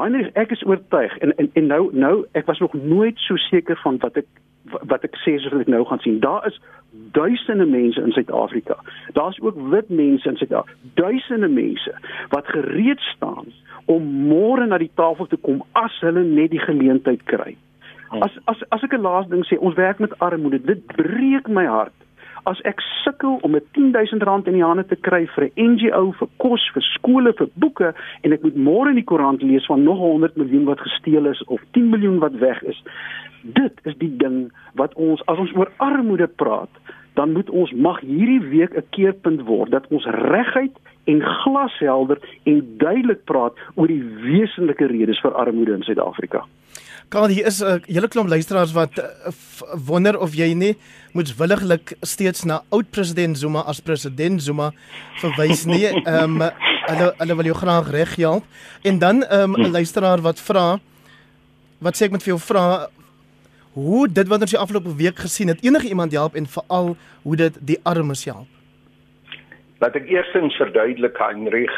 Heinrich, 0.00 0.30
ek 0.38 0.50
is 0.50 0.62
oortuig 0.64 1.18
en, 1.18 1.36
en 1.36 1.50
en 1.52 1.66
nou 1.66 1.82
nou 1.92 2.14
ek 2.32 2.46
was 2.46 2.58
nog 2.58 2.72
nooit 2.72 3.18
so 3.18 3.36
seker 3.36 3.78
van 3.82 3.98
wat 3.98 4.16
ek 4.16 4.26
wat 4.88 5.04
ek 5.04 5.16
sê 5.24 5.34
soos 5.42 5.60
ek 5.60 5.70
nou 5.70 5.82
gaan 5.84 6.00
sien. 6.04 6.20
Daar 6.22 6.46
is 6.46 6.60
duisende 7.16 7.66
mense 7.66 8.00
in 8.00 8.12
Suid-Afrika. 8.14 8.76
Daar's 9.16 9.40
ook 9.40 9.58
wit 9.72 9.88
mense 9.88 10.28
in 10.28 10.36
Suid-Afrika. 10.36 10.78
Duisende 10.94 11.48
mense 11.48 11.94
wat 12.30 12.46
gereed 12.46 13.00
staan 13.14 13.50
om 13.90 14.06
môre 14.28 14.66
na 14.66 14.78
die 14.78 14.92
tafel 14.94 15.26
te 15.26 15.36
kom 15.36 15.64
as 15.78 15.98
hulle 16.00 16.22
net 16.24 16.54
die 16.54 16.62
geleentheid 16.62 17.24
kry. 17.30 17.56
As 18.20 18.38
as 18.44 18.62
as 18.68 18.84
ek 18.84 18.94
'n 18.94 19.02
laaste 19.02 19.34
ding 19.34 19.44
sê, 19.48 19.58
ons 19.58 19.74
werk 19.74 19.98
met 19.98 20.18
armoede. 20.18 20.62
Dit 20.62 20.86
breek 20.86 21.48
my 21.48 21.66
hart 21.66 22.01
as 22.50 22.60
ek 22.68 22.80
sukkel 23.04 23.38
om 23.46 23.54
'n 23.56 23.62
10000 23.72 24.22
rand 24.22 24.46
in 24.46 24.58
die 24.58 24.64
hande 24.64 24.84
te 24.86 24.96
kry 24.96 25.26
vir 25.34 25.44
'n 25.44 25.72
NGO 25.72 26.12
vir 26.12 26.28
kos, 26.36 26.70
vir 26.74 26.82
skole, 26.82 27.32
vir 27.32 27.48
boeke 27.54 27.94
en 28.22 28.32
ek 28.32 28.42
moet 28.42 28.56
môre 28.56 28.88
in 28.88 29.00
die 29.00 29.10
koerant 29.10 29.42
lees 29.42 29.66
van 29.66 29.82
nog 29.82 29.98
100 29.98 30.36
miljoen 30.36 30.64
wat 30.64 30.80
gesteel 30.80 31.26
is 31.26 31.44
of 31.44 31.60
10 31.72 31.90
miljoen 31.90 32.18
wat 32.18 32.32
weg 32.32 32.62
is. 32.62 32.82
Dit 33.42 33.80
is 33.84 33.96
die 33.98 34.16
ding 34.16 34.52
wat 34.74 34.94
ons 34.94 35.22
as 35.26 35.38
ons 35.38 35.54
oor 35.54 35.70
armoede 35.76 36.26
praat, 36.26 36.70
dan 37.14 37.32
moet 37.32 37.50
ons 37.50 37.72
mag 37.72 38.00
hierdie 38.00 38.42
week 38.48 38.74
'n 38.76 38.86
keerpunt 38.90 39.42
word 39.42 39.70
dat 39.70 39.86
ons 39.90 40.04
reguit 40.04 40.76
en 41.04 41.22
glashelder 41.22 42.18
en 42.42 42.74
duidelik 42.78 43.24
praat 43.24 43.54
oor 43.74 43.86
die 43.86 44.04
wesenlike 44.22 44.86
redes 44.86 45.20
vir 45.20 45.34
armoede 45.34 45.72
in 45.72 45.82
Suid-Afrika. 45.82 46.44
Karl, 47.12 47.28
hier 47.28 47.44
is 47.46 47.60
'n 47.60 47.82
hele 47.86 48.08
klomp 48.08 48.28
luisteraars 48.28 48.72
wat 48.72 48.98
uh, 48.98 49.06
wonder 49.86 50.18
of 50.18 50.32
jy 50.34 50.54
nie 50.54 50.76
moetswilliglik 51.12 51.92
steeds 52.00 52.44
na 52.44 52.62
oud 52.70 52.88
president 52.90 53.36
Zuma 53.38 53.60
as 53.68 53.80
president 53.80 54.40
Zuma 54.42 54.70
verwys 55.20 55.66
nie. 55.68 55.84
Ehm 55.92 56.40
um, 56.40 56.50
hulle 56.88 57.08
hulle 57.18 57.36
wil 57.36 57.44
jou 57.50 57.56
graag 57.56 57.90
reghelp. 57.90 58.44
En 58.82 58.98
dan 58.98 59.24
ehm, 59.24 59.52
'n 59.52 59.64
um, 59.64 59.72
luisteraar 59.72 60.20
wat 60.24 60.40
vra 60.40 60.80
wat 61.78 61.96
sê 61.96 62.04
ek 62.04 62.10
moet 62.10 62.22
vir 62.22 62.32
jou 62.32 62.40
vra 62.40 62.88
hoe 63.74 64.08
dit 64.08 64.28
wat 64.28 64.40
ons 64.40 64.50
die 64.50 64.62
afgelope 64.64 64.96
week 64.96 65.18
gesien 65.18 65.48
het 65.48 65.60
enige 65.60 65.88
iemand 65.88 66.12
help 66.12 66.34
en 66.34 66.46
veral 66.46 66.96
hoe 67.22 67.36
dit 67.36 67.58
die 67.60 67.80
armes 67.82 68.24
help. 68.24 68.48
Laat 69.84 69.96
ek 69.96 70.08
eerstens 70.08 70.56
verduidelik 70.56 71.18
Heinrich, 71.18 71.76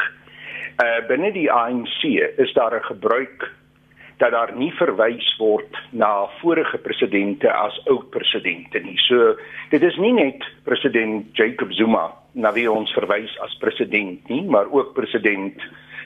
uh 0.79 1.07
binne 1.07 1.33
die 1.33 1.51
ANC 1.51 2.07
is 2.39 2.53
daar 2.53 2.79
'n 2.79 2.87
gebruik 2.87 3.51
dat 4.17 4.31
daar 4.31 4.51
nie 4.55 4.71
verwys 4.73 5.27
word 5.37 5.77
na 5.91 6.27
vorige 6.39 6.77
presidente 6.77 7.51
as 7.51 7.75
oud 7.85 8.09
presidente 8.09 8.79
nie. 8.79 8.97
So 9.07 9.35
dit 9.69 9.83
is 9.83 9.97
nie 9.99 10.13
net 10.13 10.45
president 10.63 11.27
Jacob 11.37 11.73
Zuma 11.75 12.11
na 12.33 12.53
wie 12.55 12.67
ons 12.71 12.93
verwys 12.95 13.33
as 13.43 13.57
president 13.59 14.29
nie, 14.31 14.43
maar 14.43 14.71
ook 14.71 14.93
president 14.93 15.59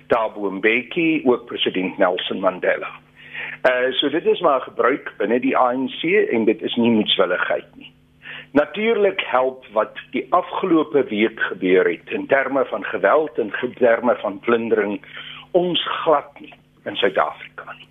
Thabo 0.09 0.49
Mbeki, 0.51 1.21
ook 1.25 1.45
president 1.45 1.97
Nelson 1.97 2.39
Mandela. 2.39 2.89
Uh 3.61 3.91
so 3.91 4.09
dit 4.09 4.25
is 4.25 4.41
maar 4.41 4.61
gebruik 4.61 5.13
binne 5.17 5.39
die 5.39 5.57
ANC 5.57 6.03
en 6.33 6.45
dit 6.45 6.61
is 6.61 6.75
nie 6.75 6.91
moetswilligheid 6.91 7.69
nie. 7.75 7.93
Natuurlik 8.51 9.21
help 9.29 9.65
wat 9.73 9.97
die 10.11 10.25
afgelope 10.33 11.03
week 11.11 11.39
gebeur 11.51 11.85
het 11.85 12.09
in 12.09 12.25
terme 12.27 12.65
van 12.65 12.83
geweld 12.83 13.37
en 13.37 13.53
terme 13.77 14.15
van 14.21 14.39
plundering 14.39 14.97
ons 15.51 15.83
glad 16.01 16.39
nie 16.39 16.53
in 16.85 16.95
Suid-Afrika 16.95 17.73
nie. 17.77 17.87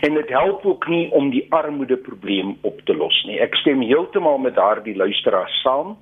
En 0.00 0.14
dit 0.14 0.28
help 0.28 0.64
ook 0.66 0.88
nie 0.88 1.10
om 1.12 1.30
die 1.30 1.46
armoede 1.52 1.96
probleem 1.96 2.56
op 2.60 2.80
te 2.84 2.96
los 2.96 3.24
nie. 3.28 3.40
Ek 3.40 3.54
stem 3.62 3.82
heeltemal 3.84 4.38
met 4.38 4.54
daardie 4.54 4.96
luisteraar 4.96 5.50
saam 5.62 5.96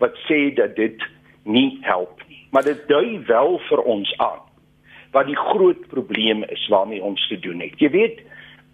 wat 0.00 0.16
sê 0.28 0.54
dat 0.56 0.76
dit 0.76 1.02
nie 1.44 1.78
help 1.82 2.22
nie. 2.28 2.46
Maar 2.50 2.64
dit 2.66 2.86
dui 2.88 3.20
wel 3.26 3.58
vir 3.68 3.82
ons 3.82 4.14
aan 4.18 4.46
wat 5.10 5.26
die 5.26 5.36
groot 5.36 5.88
probleem 5.90 6.44
is 6.54 6.68
waarmee 6.70 7.02
ons 7.02 7.28
te 7.28 7.38
doen 7.38 7.60
het. 7.60 7.78
Jy 7.82 7.90
weet, 7.90 8.20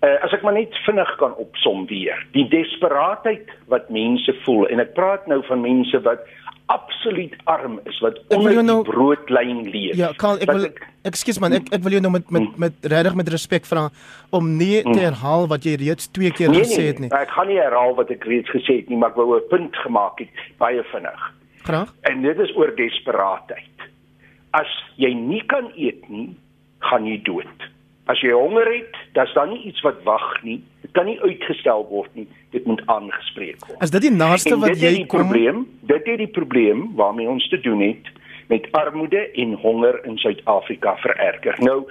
Uh, 0.05 0.19
as 0.21 0.33
ek 0.37 0.43
maar 0.45 0.53
net 0.53 0.75
vinnig 0.85 1.09
kan 1.17 1.33
opsom 1.41 1.87
weer, 1.89 2.19
die 2.37 2.45
desperaatheid 2.53 3.49
wat 3.73 3.89
mense 3.89 4.35
voel 4.45 4.67
en 4.69 4.83
ek 4.83 4.93
praat 4.93 5.25
nou 5.31 5.39
van 5.49 5.63
mense 5.65 5.97
wat 6.05 6.27
absoluut 6.67 7.35
arm 7.45 7.81
is 7.85 7.99
wat 8.03 8.19
onder 8.29 8.65
nou, 8.65 8.83
die 8.83 8.93
broodlyn 8.93 9.63
leef. 9.71 9.95
Ja, 9.99 10.11
Karl, 10.19 10.41
ek 10.43 10.51
wil 10.51 10.67
ekskuus 11.07 11.39
man, 11.43 11.55
ek 11.61 11.69
ek 11.77 11.85
wil 11.85 11.95
jou 11.95 12.03
nou 12.03 12.13
met 12.17 12.27
met 12.35 12.43
hmm. 12.43 12.65
met 12.67 12.89
regtig 12.93 13.15
met 13.19 13.31
respek 13.35 13.69
vra 13.69 13.87
om 14.35 14.49
nie 14.59 14.83
te 14.83 14.89
hmm. 14.89 15.03
herhaal 15.05 15.47
wat 15.53 15.69
jy 15.69 15.77
reeds 15.83 16.11
twee 16.11 16.33
keer 16.35 16.51
nee, 16.51 16.65
gesê 16.67 16.89
het 16.91 17.03
nie. 17.03 17.11
Nee, 17.13 17.23
ek 17.23 17.35
gaan 17.37 17.51
nie 17.53 17.61
herhaal 17.61 17.95
wat 17.99 18.11
ek 18.15 18.27
reeds 18.27 18.51
gesê 18.55 18.81
het 18.81 18.91
nie, 18.91 18.99
maar 18.99 19.15
ek 19.15 19.21
wou 19.21 19.39
'n 19.39 19.49
punt 19.53 19.79
gemaak 19.85 20.19
het 20.25 20.43
baie 20.59 20.83
vinnig. 20.91 21.31
Graag. 21.67 21.95
En 22.11 22.23
dit 22.23 22.39
is 22.39 22.57
oor 22.57 22.75
desperaatheid. 22.77 23.89
As 24.51 24.71
jy 24.97 25.13
nie 25.15 25.43
kan 25.47 25.71
eet 25.77 26.09
nie, 26.09 26.35
gaan 26.79 27.07
jy 27.07 27.21
dood. 27.23 27.71
As 28.07 28.21
jy 28.23 28.31
honger 28.31 28.67
het, 28.71 28.95
dan 29.15 29.27
is 29.27 29.35
daar 29.35 29.49
nie 29.51 29.63
iets 29.67 29.83
wat 29.83 30.03
wag 30.07 30.43
nie. 30.43 30.63
Kan 30.97 31.09
nie 31.11 31.19
uitgestel 31.21 31.85
word 31.91 32.13
nie. 32.17 32.27
Dit 32.57 32.65
moet 32.65 32.83
aangespreek 32.93 33.61
word. 33.67 33.83
Is 33.85 33.93
dit 33.93 34.07
die 34.09 34.15
naaste 34.15 34.57
wat 34.57 34.81
jy 34.81 34.81
kom? 34.81 34.81
Dit 34.81 34.91
is 34.91 34.99
die 35.03 35.11
probleem. 35.13 35.65
Dit 35.93 36.09
is 36.13 36.21
die 36.25 36.33
probleem 36.39 36.87
waarmee 36.97 37.29
ons 37.29 37.49
te 37.53 37.61
doen 37.61 37.85
het 37.85 38.13
met 38.49 38.69
armoede 38.79 39.27
en 39.43 39.55
honger 39.61 40.01
in 40.07 40.19
Suid-Afrika 40.23 40.97
vererger. 41.03 41.59
Nou 41.67 41.85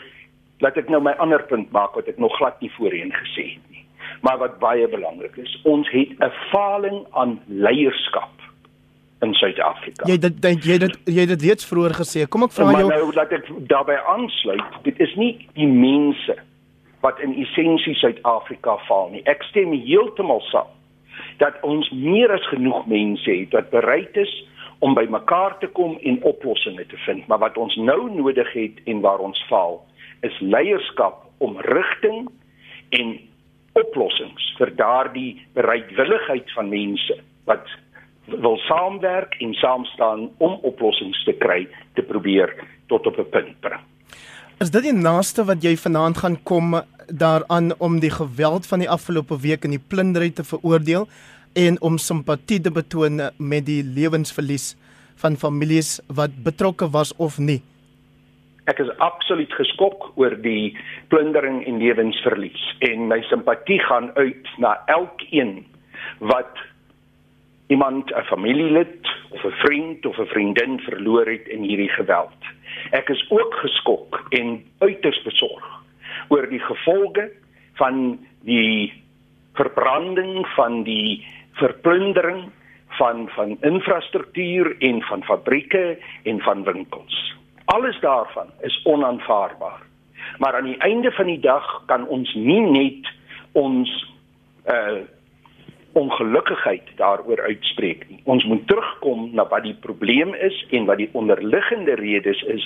laat 0.63 0.77
ek 0.79 0.89
nou 0.89 1.01
my 1.03 1.12
ander 1.19 1.43
punt 1.50 1.71
maak 1.75 1.97
wat 2.00 2.07
ek 2.07 2.19
nog 2.21 2.33
glad 2.39 2.61
nie 2.63 2.72
voorheen 2.77 3.11
gesê 3.13 3.50
het 3.55 3.65
nie. 3.74 3.83
Maar 4.24 4.39
wat 4.41 4.57
baie 4.61 4.87
belangrik 4.89 5.35
is, 5.41 5.51
ons 5.63 5.89
het 5.91 6.15
'n 6.20 6.31
faling 6.51 7.05
aan 7.11 7.39
leierskap 7.48 8.31
in 9.22 9.33
Suid-Afrika. 9.33 10.07
Jy 10.07 10.18
dit 10.18 10.65
jy 10.65 10.77
dit 10.77 10.98
jy 11.05 11.25
dit 11.25 11.41
reeds 11.41 11.65
vroeër 11.65 11.94
gesê. 12.01 12.27
Kom 12.27 12.44
ek 12.44 12.51
vra 12.51 12.72
jou 12.72 12.89
nou 12.89 13.11
dat 13.11 13.31
ek 13.31 13.50
daarbey 13.68 13.98
aansluit. 14.15 14.83
Dit 14.83 15.00
is 15.00 15.15
nie 15.15 15.48
die 15.53 15.68
mense 15.68 16.35
wat 17.05 17.20
in 17.22 17.35
essensie 17.37 17.94
Suid-Afrika 18.01 18.79
val 18.87 19.11
nie. 19.13 19.22
Ek 19.29 19.44
stem 19.51 19.75
heeltemal 19.77 20.41
saam 20.50 20.72
dat 21.39 21.59
ons 21.68 21.89
meer 21.94 22.31
as 22.33 22.46
genoeg 22.50 22.87
mense 22.89 23.29
het 23.29 23.53
wat 23.53 23.70
bereid 23.74 24.18
is 24.18 24.33
om 24.83 24.96
by 24.98 25.05
mekaar 25.11 25.57
te 25.61 25.70
kom 25.77 25.96
en 26.01 26.18
oplossings 26.27 26.89
te 26.89 27.00
vind. 27.05 27.27
Maar 27.29 27.44
wat 27.46 27.59
ons 27.61 27.75
nou 27.77 28.09
nodig 28.09 28.50
het 28.53 28.81
en 28.89 29.03
waar 29.05 29.22
ons 29.24 29.39
val 29.51 29.79
is 30.25 30.41
leierskap 30.41 31.24
om 31.46 31.59
rigting 31.70 32.25
en 32.98 33.15
oplossings 33.77 34.51
vir 34.57 34.72
daardie 34.79 35.31
bereidwilligheid 35.53 36.51
van 36.57 36.72
mense 36.74 37.20
wat 37.46 37.68
wil 38.25 38.57
saamwerk 38.65 39.35
en 39.46 39.53
saam 39.61 39.85
staan 39.94 40.29
om 40.37 40.57
oplossings 40.65 41.24
te 41.27 41.35
kry 41.37 41.65
te 41.94 42.01
probeer 42.01 42.55
tot 42.87 43.05
op 43.07 43.20
'n 43.20 43.29
punt 43.29 43.59
bring. 43.61 43.83
Is 44.63 44.70
dit 44.72 44.85
die 44.87 44.96
naaste 44.96 45.44
wat 45.44 45.65
jy 45.68 45.74
vanaand 45.75 46.22
gaan 46.22 46.35
kom 46.48 46.77
daaraan 47.11 47.74
om 47.83 47.98
die 48.00 48.11
geweld 48.13 48.63
van 48.70 48.79
die 48.79 48.87
afgelope 48.87 49.35
week 49.44 49.65
in 49.68 49.74
die 49.75 49.81
plundering 49.91 50.31
te 50.37 50.46
veroordeel 50.48 51.09
en 51.59 51.75
om 51.83 51.98
simpatie 52.00 52.61
te 52.63 52.72
betoon 52.72 53.20
met 53.35 53.65
die 53.68 53.81
lewensverlies 53.83 54.77
van 55.20 55.35
families 55.35 55.98
wat 56.07 56.37
betrokke 56.48 56.87
was 56.94 57.11
of 57.20 57.35
nie? 57.35 57.59
Ek 58.72 58.79
is 58.79 58.94
absoluut 59.03 59.51
geskok 59.59 60.07
oor 60.15 60.37
die 60.39 60.72
plundering 61.11 61.59
en 61.68 61.83
lewensverlies 61.83 62.63
en 62.87 63.09
my 63.11 63.20
simpatie 63.27 63.81
gaan 63.83 64.13
uit 64.15 64.55
na 64.63 64.77
elkeen 64.87 65.65
wat 66.31 66.63
iemand 67.67 68.11
'n 68.11 68.23
familielid 68.23 69.07
of 69.29 69.43
'n 69.43 69.51
vriend 69.51 70.05
of 70.05 70.17
'n 70.17 70.25
vriendin 70.25 70.79
verloor 70.79 71.25
het 71.25 71.47
in 71.47 71.61
hierdie 71.61 71.89
geweld. 71.89 72.41
Ek 72.91 73.09
is 73.09 73.25
ook 73.29 73.53
geskok 73.53 74.25
en 74.29 74.65
uiters 74.79 75.21
besorg 75.21 75.65
oor 76.27 76.49
die 76.49 76.59
gevolge 76.59 77.31
van 77.73 78.19
die 78.41 78.93
verbranding 79.53 80.47
van 80.47 80.83
die 80.83 81.25
verplundering 81.53 82.51
van 82.87 83.29
van 83.29 83.57
infrastruktuur 83.61 84.75
en 84.79 85.01
van 85.01 85.23
fabrieke 85.23 85.97
en 86.23 86.39
van 86.41 86.63
winkels. 86.63 87.35
Alles 87.65 87.99
daarvan 87.99 88.47
is 88.61 88.81
onaanvaarbaar. 88.83 89.81
Maar 90.37 90.55
aan 90.55 90.63
die 90.63 90.77
einde 90.77 91.11
van 91.11 91.25
die 91.25 91.39
dag 91.39 91.83
kan 91.85 92.07
ons 92.07 92.33
nie 92.33 92.61
net 92.61 93.11
ons 93.51 94.13
uh 94.67 95.01
ongelukkigheid 95.96 96.90
daaroor 97.00 97.42
uitspreek 97.42 98.03
nie. 98.10 98.20
Ons 98.24 98.44
moet 98.44 98.68
terugkom 98.68 99.29
na 99.36 99.46
wat 99.48 99.64
die 99.64 99.77
probleem 99.86 100.34
is 100.44 100.58
en 100.75 100.88
wat 100.90 101.00
die 101.00 101.10
onderliggende 101.16 101.96
redes 102.01 102.42
is 102.51 102.66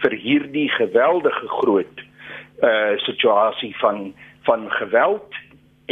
vir 0.00 0.16
hierdie 0.16 0.68
geweldige 0.78 1.48
groot 1.60 2.04
uh 2.64 2.96
situasie 3.04 3.74
van 3.80 4.12
van 4.48 4.70
geweld 4.70 5.36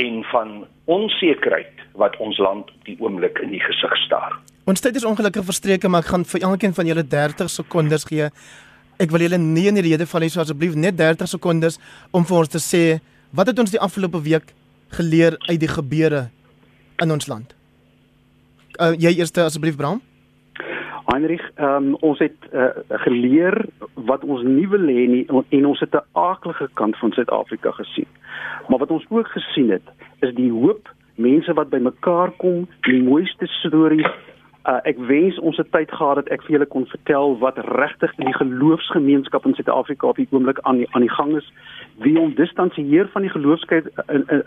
en 0.00 0.22
van 0.32 0.66
onsekerheid 0.84 1.84
wat 2.00 2.16
ons 2.16 2.38
land 2.38 2.70
op 2.70 2.84
die 2.88 2.96
oomblik 3.00 3.38
in 3.44 3.52
die 3.52 3.60
gesig 3.60 3.96
staar. 4.06 4.38
Ons 4.68 4.80
tyd 4.80 4.96
is 4.96 5.04
ongelukkig 5.04 5.44
verstreke, 5.44 5.88
maar 5.88 6.04
ek 6.06 6.12
gaan 6.14 6.24
vir 6.28 6.46
elkeen 6.48 6.74
van 6.76 6.88
julle 6.88 7.04
30 7.04 7.50
sekondes 7.50 8.08
gee. 8.08 8.30
Ek 9.00 9.12
wil 9.12 9.26
julle 9.26 9.38
nie 9.40 9.66
in 9.68 9.76
die 9.80 9.84
rede 9.90 10.06
val 10.08 10.24
nie, 10.24 10.32
so 10.32 10.40
asseblief 10.40 10.76
net 10.76 10.96
30 10.96 11.28
sekondes 11.36 11.78
om 12.12 12.24
vir 12.24 12.40
ons 12.40 12.52
te 12.52 12.62
sê 12.62 12.82
wat 13.36 13.52
het 13.52 13.60
ons 13.60 13.72
die 13.74 13.80
afgelope 13.80 14.20
week 14.24 14.54
geleer 14.96 15.36
uit 15.48 15.60
die 15.60 15.70
gebeure 15.72 16.28
in 17.02 17.12
ons 17.12 17.26
land. 17.26 17.54
Uh, 18.78 18.92
jy 18.98 19.16
eerste 19.18 19.42
asseblief 19.42 19.76
Bram. 19.76 20.02
Heinrich, 21.08 21.44
um, 21.56 21.94
ons 22.04 22.18
het 22.20 22.36
uh, 22.52 22.68
geleer 23.06 23.56
wat 23.94 24.24
ons 24.24 24.44
nie 24.44 24.68
wil 24.68 24.84
hê 24.92 25.06
nie 25.08 25.24
en 25.32 25.66
ons 25.66 25.80
het 25.80 25.94
'n 25.94 26.04
aardige 26.12 26.68
kant 26.74 26.96
van 26.96 27.12
Suid-Afrika 27.12 27.70
gesien. 27.70 28.06
Maar 28.68 28.78
wat 28.78 28.90
ons 28.90 29.06
ook 29.08 29.28
gesien 29.28 29.70
het, 29.70 29.86
is 30.20 30.34
die 30.34 30.50
hoop 30.52 30.92
mense 31.14 31.52
wat 31.52 31.70
bymekaar 31.70 32.30
kom, 32.36 32.68
die 32.80 33.02
mooiste 33.02 33.46
stories 33.46 34.12
Uh, 34.68 34.82
ek 34.84 34.98
wens 35.08 35.38
ons 35.40 35.56
het 35.56 35.70
tyd 35.72 35.88
gehad 35.96 36.18
dat 36.18 36.26
ek 36.34 36.42
vir 36.44 36.58
julle 36.58 36.66
kon 36.68 36.84
vertel 36.90 37.38
wat 37.40 37.56
regtig 37.72 38.10
in 38.18 38.26
die 38.28 38.36
geloofsgemeenskap 38.36 39.46
in 39.48 39.54
Suid-Afrika 39.56 40.10
op 40.10 40.18
die 40.20 40.26
oomblik 40.28 40.58
aan 40.68 40.82
die, 40.82 40.88
aan 40.92 41.06
die 41.06 41.14
gang 41.14 41.30
is. 41.38 41.46
Wie 41.98 42.18
om 42.18 42.34
distansieer 42.34 43.08
van 43.12 43.22
die 43.26 43.30
geloofskyk 43.30 43.88
in, 44.06 44.24
in 44.28 44.42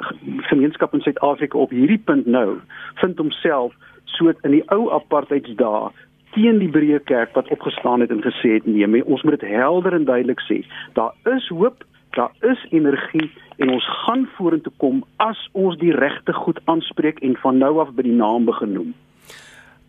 gemeenskap 0.49 0.93
in 0.93 1.01
Suid-Afrika 1.01 1.57
op 1.57 1.73
hierdie 1.75 1.99
punt 1.99 2.25
nou 2.25 2.59
vind 3.01 3.17
homself 3.17 3.73
so 4.05 4.31
in 4.31 4.55
die 4.55 4.63
ou 4.71 4.91
apartheidsdae 4.95 5.91
teen 6.35 6.61
die 6.61 6.69
breë 6.71 7.01
kerk 7.09 7.33
wat 7.35 7.49
opgestaan 7.51 8.03
het 8.03 8.11
en 8.13 8.23
gesê 8.23 8.55
het 8.57 8.67
nee, 8.69 9.03
ons 9.03 9.23
moet 9.27 9.39
dit 9.39 9.49
helder 9.51 9.95
en 9.97 10.07
duidelik 10.07 10.39
sê. 10.47 10.61
Daar 10.95 11.11
is 11.35 11.47
hoop, 11.51 11.83
daar 12.15 12.31
is 12.39 12.61
energie 12.71 13.27
en 13.57 13.69
ons 13.69 13.87
gaan 14.05 14.27
vorentoe 14.37 14.73
kom 14.77 15.03
as 15.23 15.39
ons 15.51 15.77
die 15.81 15.93
regte 15.95 16.33
goed 16.33 16.59
aanspreek 16.71 17.19
en 17.19 17.35
van 17.43 17.59
nou 17.59 17.77
af 17.83 17.91
by 17.95 18.07
die 18.07 18.15
naam 18.15 18.47
begin 18.47 18.73
noem. 18.77 18.93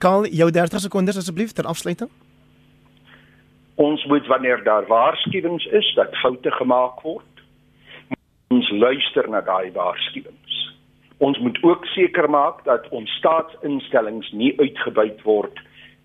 Karl, 0.03 0.27
jou 0.27 0.51
30 0.51 0.83
sekondes 0.83 1.18
asseblief 1.20 1.55
ter 1.55 1.68
afsluiting. 1.70 2.11
Ons 3.81 4.05
moet 4.11 4.27
wanneer 4.27 4.64
daar 4.64 4.87
waarskuwings 4.87 5.66
is 5.66 5.92
dat 5.94 6.16
foute 6.20 6.51
gemaak 6.51 7.01
word, 7.07 7.32
ons 8.53 8.71
luister 8.71 9.29
na 9.31 9.41
daai 9.41 9.73
waarskuwings. 9.77 10.57
Ons 11.23 11.38
moet 11.38 11.59
ook 11.62 11.87
seker 11.95 12.29
maak 12.31 12.65
dat 12.69 12.88
ons 12.91 13.11
staatsinstellings 13.21 14.33
nie 14.33 14.53
uitgebuit 14.59 15.23
word 15.27 15.61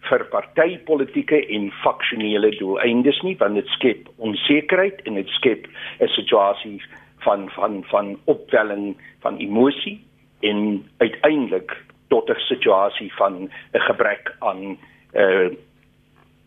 vir 0.07 0.23
partytetiese 0.31 1.39
en 1.57 1.71
faksionele 1.81 2.51
doeleindes 2.59 3.19
nie, 3.25 3.35
want 3.41 3.57
dit 3.59 3.71
skep 3.75 4.07
onsekerheid 4.29 5.01
en 5.09 5.17
dit 5.19 5.29
skep 5.39 5.67
'n 5.99 6.07
situasie 6.15 6.79
van 7.25 7.49
van 7.57 7.83
van 7.91 8.17
opwelling 8.25 8.95
van 9.25 9.37
emosie 9.37 9.97
en 10.41 10.85
uiteindelik 10.97 11.73
tot 12.07 12.29
'n 12.29 12.39
situasie 12.47 13.11
van 13.13 13.49
'n 13.73 13.85
gebrek 13.89 14.35
aan 14.39 14.61
'n 14.61 14.77
uh, 15.13 15.45
eh, 15.45 15.51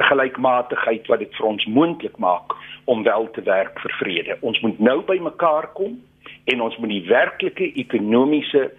gelykmatigheid 0.09 1.09
wat 1.13 1.23
dit 1.23 1.35
vir 1.39 1.47
ons 1.47 1.67
moontlik 1.67 2.17
maak 2.19 2.55
om 2.91 3.03
wel 3.07 3.29
te 3.37 3.43
werk 3.47 3.81
vir 3.81 3.97
vrede. 4.01 4.37
Ons 4.41 4.61
moet 4.65 4.79
nou 4.79 5.01
by 5.07 5.19
mekaar 5.23 5.71
kom 5.79 5.99
en 6.45 6.61
ons 6.61 6.77
moet 6.79 6.93
die 6.93 7.07
werklike 7.09 7.73
ekonomiese 7.83 8.71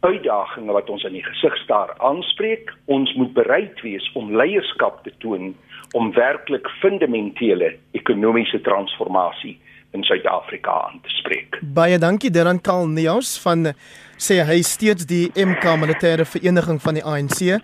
uitdagings 0.00 0.72
wat 0.72 0.88
ons 0.90 1.04
in 1.04 1.18
die 1.18 1.24
gesig 1.24 1.56
staar 1.64 1.92
aanspreek. 1.98 2.72
Ons 2.86 3.12
moet 3.20 3.32
bereid 3.36 3.80
wees 3.84 4.06
om 4.16 4.32
leierskap 4.36 5.02
te 5.04 5.12
toon 5.24 5.52
om 5.96 6.12
werklik 6.16 6.68
fundamentele 6.80 7.74
ekonomiese 7.98 8.60
transformasie 8.64 9.58
in 9.90 10.04
Suid-Afrika 10.06 10.70
aan 10.86 11.00
te 11.02 11.10
spreek. 11.18 11.58
Baie 11.62 11.98
dankie 11.98 12.30
Deran 12.30 12.60
Kalneus 12.62 13.34
van 13.42 13.72
sê 14.20 14.38
hy 14.46 14.60
steeds 14.62 15.06
die 15.10 15.26
MK 15.34 15.74
Militêre 15.82 16.26
Vereniging 16.28 16.78
van 16.82 16.98
die 16.98 17.04
ANC 17.04 17.58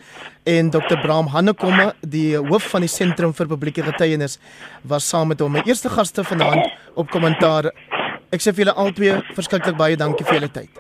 en 0.47 0.71
Dr 0.71 1.01
Bram 1.03 1.27
Hannekomme 1.27 1.89
die 2.07 2.37
hoof 2.39 2.69
van 2.71 2.85
die 2.85 2.91
Sentrum 2.91 3.33
vir 3.35 3.49
Publieke 3.51 3.83
Getuienis 3.83 4.39
was 4.87 5.09
saam 5.11 5.33
met 5.33 5.43
hom 5.43 5.57
my 5.59 5.65
eerste 5.67 5.91
gaste 5.91 6.23
vanaand 6.25 6.71
op 6.95 7.11
kommentaar. 7.11 7.73
Ek 8.31 8.45
sê 8.45 8.55
vir 8.55 8.67
julle 8.67 8.77
albei 8.79 9.17
verskriklik 9.35 9.79
baie 9.79 9.99
dankie 9.99 10.27
vir 10.29 10.39
julle 10.39 10.51
tyd. 10.55 10.79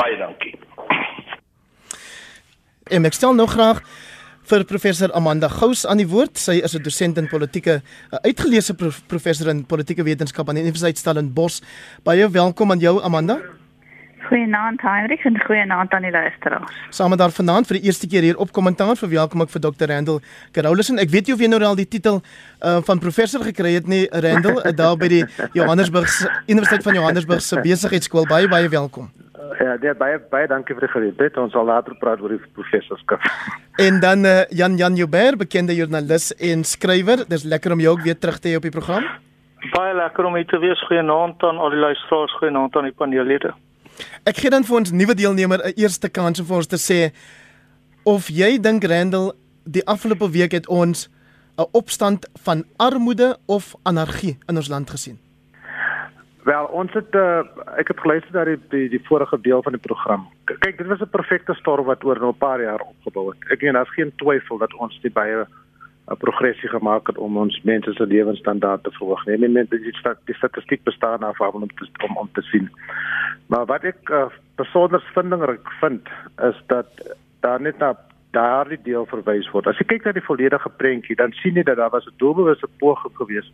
Baie 0.00 0.18
dankie. 0.18 0.56
En 2.90 3.06
ek 3.06 3.14
stel 3.14 3.38
nou 3.38 3.46
graag 3.46 3.84
vir 4.48 4.64
professor 4.66 5.12
Amanda 5.14 5.50
Gous 5.52 5.84
aan 5.86 6.02
die 6.02 6.08
woord. 6.08 6.38
Sy 6.38 6.58
is 6.64 6.74
'n 6.74 6.82
dosent 6.82 7.18
in 7.18 7.28
politieke, 7.28 7.82
'n 8.12 8.18
uitgeleese 8.24 8.74
prof, 8.74 9.02
professor 9.06 9.48
in 9.48 9.64
politieke 9.64 10.02
wetenskap 10.02 10.48
aan 10.48 10.56
die 10.56 10.62
Universiteit 10.62 10.98
Stellenbosch. 10.98 11.60
Baie 12.02 12.28
welkom 12.28 12.70
aan 12.70 12.80
jou 12.80 13.00
Amanda. 13.02 13.57
Goeienaand 14.28 14.82
Heinrich 14.84 15.24
en 15.24 15.38
goeienaand 15.40 15.92
aan 15.92 16.04
die 16.04 16.10
luisteraars. 16.10 16.72
Saam 16.88 17.08
met 17.08 17.18
daar 17.18 17.32
vanaand 17.32 17.66
vir 17.66 17.78
die 17.78 17.88
eerste 17.88 18.08
keer 18.12 18.26
hier 18.26 18.36
op 18.36 18.50
kommentaar 18.52 18.96
vir 19.00 19.08
welkom 19.08 19.40
ek 19.44 19.52
vir 19.54 19.62
Dr. 19.64 19.88
Randall 19.88 20.18
Carolison. 20.52 20.98
Ek 21.00 21.08
weet 21.14 21.30
jy 21.30 21.36
of 21.36 21.40
jy 21.40 21.48
nou 21.48 21.60
al 21.64 21.78
die 21.78 21.88
titel 21.88 22.18
uh, 22.20 22.78
van 22.84 23.00
professor 23.00 23.40
gekry 23.46 23.72
het 23.78 23.86
nie 23.88 24.02
Randall 24.12 24.60
daar 24.76 24.98
by 25.00 25.08
die 25.14 25.22
Johannesburg 25.56 26.12
Universiteit 26.44 26.84
van 26.84 26.98
Johannesburg 26.98 27.40
se 27.40 27.56
besigheidskool. 27.64 28.28
Baie 28.28 28.50
baie 28.52 28.68
welkom. 28.68 29.08
Ja, 29.62 29.78
nee, 29.80 29.94
baie 29.96 30.18
baie 30.30 30.50
dankie 30.50 30.76
vir 30.76 30.84
die 30.84 30.92
geleentheid. 30.92 31.38
Ons 31.40 31.56
sal 31.56 31.64
later 31.64 31.96
praat 32.02 32.20
oor 32.20 32.36
die 32.36 32.42
professorskap. 32.58 33.24
En 33.78 34.00
dan 34.02 34.26
uh, 34.26 34.42
Jan 34.50 34.76
Jan 34.76 34.96
Joubert, 34.98 35.38
bekende 35.38 35.76
joernalis 35.76 36.32
en 36.34 36.64
skrywer. 36.66 37.22
Dis 37.30 37.46
lekker 37.46 37.72
om 37.72 37.80
jou 37.80 37.94
ook 37.94 38.04
weer 38.04 38.18
terug 38.18 38.42
te 38.42 38.50
hê 38.50 38.58
op 38.58 38.66
die 38.66 38.74
program. 38.74 39.06
Baie 39.72 39.94
lekker 39.94 40.26
om 40.26 40.36
hier 40.36 40.50
te 40.50 40.58
wees. 40.58 40.82
Goeienaand 40.90 41.42
aan 41.46 41.62
al 41.62 41.72
die 41.72 41.80
luisteraars, 41.80 42.36
goeienaand 42.42 42.76
aan 42.76 42.90
die 42.90 42.96
paneellede. 42.98 43.54
Ek 44.24 44.36
gee 44.36 44.50
dan 44.50 44.64
vir 44.64 44.76
ons 44.76 44.90
nuwe 44.90 45.14
deelnemer 45.14 45.58
'n 45.64 45.72
eerste 45.76 46.08
kans 46.08 46.40
om 46.40 46.46
vir 46.46 46.56
ons 46.56 46.66
te 46.66 46.78
sê 46.78 47.12
of 48.04 48.28
jy 48.28 48.58
dink 48.60 48.84
Randall 48.84 49.32
die 49.64 49.86
afgelope 49.86 50.30
week 50.30 50.52
het 50.52 50.68
ons 50.68 51.08
'n 51.58 51.68
opstand 51.72 52.28
van 52.44 52.64
armoede 52.76 53.36
of 53.46 53.74
anargie 53.82 54.38
in 54.46 54.56
ons 54.56 54.68
land 54.68 54.90
gesien. 54.90 55.18
Wel, 56.44 56.64
ons 56.64 56.92
het 56.92 57.14
uh, 57.14 57.44
ek 57.76 57.88
het 57.88 58.00
geluister 58.00 58.32
na 58.32 58.44
die, 58.44 58.58
die 58.72 58.88
die 58.88 59.02
vorige 59.08 59.40
deel 59.40 59.62
van 59.62 59.74
die 59.76 59.82
program. 59.84 60.28
Kyk, 60.44 60.78
dit 60.78 60.86
was 60.86 61.00
'n 61.00 61.10
perfekte 61.10 61.54
storm 61.54 61.84
wat 61.84 62.04
oor 62.04 62.18
nou 62.18 62.30
'n 62.32 62.38
paar 62.38 62.62
jaar 62.62 62.80
opgebou 62.80 63.30
het. 63.30 63.50
Ek 63.52 63.62
meen 63.62 63.72
daar's 63.72 63.94
geen 63.94 64.12
twyfel 64.16 64.58
dat 64.58 64.74
ons 64.74 64.98
die 65.02 65.10
baie 65.10 65.46
'n 66.08 66.12
uh, 66.12 66.18
progressie 66.18 66.68
gemaak 66.68 67.06
het 67.06 67.18
om 67.18 67.36
ons 67.36 67.60
mense 67.62 67.92
se 67.92 68.06
lewensstandaard 68.06 68.82
te 68.82 68.90
verhoog. 68.90 69.24
Nee, 69.26 69.38
men 69.38 69.52
mense 69.52 69.80
dit 69.80 69.94
stat 69.94 70.18
die 70.24 70.34
statistiek 70.34 70.82
bestaan 70.82 71.22
af 71.22 71.40
om 71.40 71.66
te, 71.66 71.88
om 72.08 72.16
om 72.16 72.28
te 72.32 72.42
sien. 72.42 72.70
Maar 73.46 73.66
wat 73.66 73.82
ek 73.82 74.08
uh, 74.10 74.26
besonder 74.56 75.02
vindingryk 75.14 75.68
vind 75.80 76.08
is 76.42 76.62
dat 76.66 76.88
daar 77.40 77.60
net 77.60 77.78
na 77.78 77.96
daardie 78.30 78.80
deel 78.82 79.06
verwys 79.06 79.50
word. 79.50 79.66
As 79.66 79.78
jy 79.78 79.84
kyk 79.84 80.04
na 80.04 80.12
die 80.12 80.24
volledige 80.24 80.68
prentjie, 80.80 81.16
dan 81.16 81.32
sien 81.32 81.54
jy 81.54 81.62
dat 81.62 81.76
daar 81.76 81.90
was 81.90 82.06
'n 82.06 82.16
doelbewuste 82.16 82.68
poging 82.78 83.16
geweest 83.16 83.52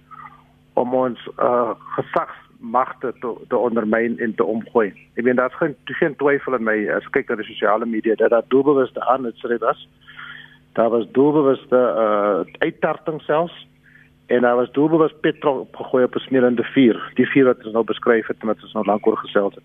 om 0.74 0.94
ons 0.94 1.28
uh, 1.38 1.74
gesags 1.96 2.38
magte 2.58 3.12
te, 3.20 3.34
te 3.48 3.56
ondermyn 3.56 4.18
en 4.18 4.34
te 4.34 4.44
omgooi. 4.44 4.92
Ek 5.14 5.24
meen 5.24 5.36
daar's 5.36 5.54
geen 5.54 5.76
geen 5.84 6.16
twyfel 6.16 6.54
in 6.54 6.64
my 6.64 6.88
as 6.96 7.06
kyk 7.10 7.28
na 7.28 7.36
die 7.36 7.46
sosiale 7.46 7.86
media 7.86 8.14
dat 8.14 8.30
daar 8.30 8.48
doelbewuste 8.48 9.00
aan 9.00 9.24
het 9.24 9.36
sê 9.42 9.58
was. 9.58 9.88
Daar 10.74 10.90
was 10.90 11.06
doelbewuste 11.12 11.80
uh 12.04 12.52
uittarting 12.58 13.20
selfs 13.22 13.66
en 14.26 14.40
daar 14.40 14.56
was 14.56 14.72
doelbewus 14.72 15.14
petrol 15.20 15.60
opgegooi 15.60 16.04
op 16.04 16.14
'n 16.14 16.18
smeerende 16.18 16.64
vuur. 16.64 17.10
Die 17.14 17.26
vuur 17.26 17.44
wat 17.44 17.64
ons 17.64 17.72
nou 17.72 17.84
beskryf 17.84 18.26
het 18.26 18.42
met 18.42 18.62
ons 18.62 18.72
nou 18.72 18.84
lank 18.86 19.06
oor 19.06 19.16
gesels 19.16 19.54
het. 19.54 19.64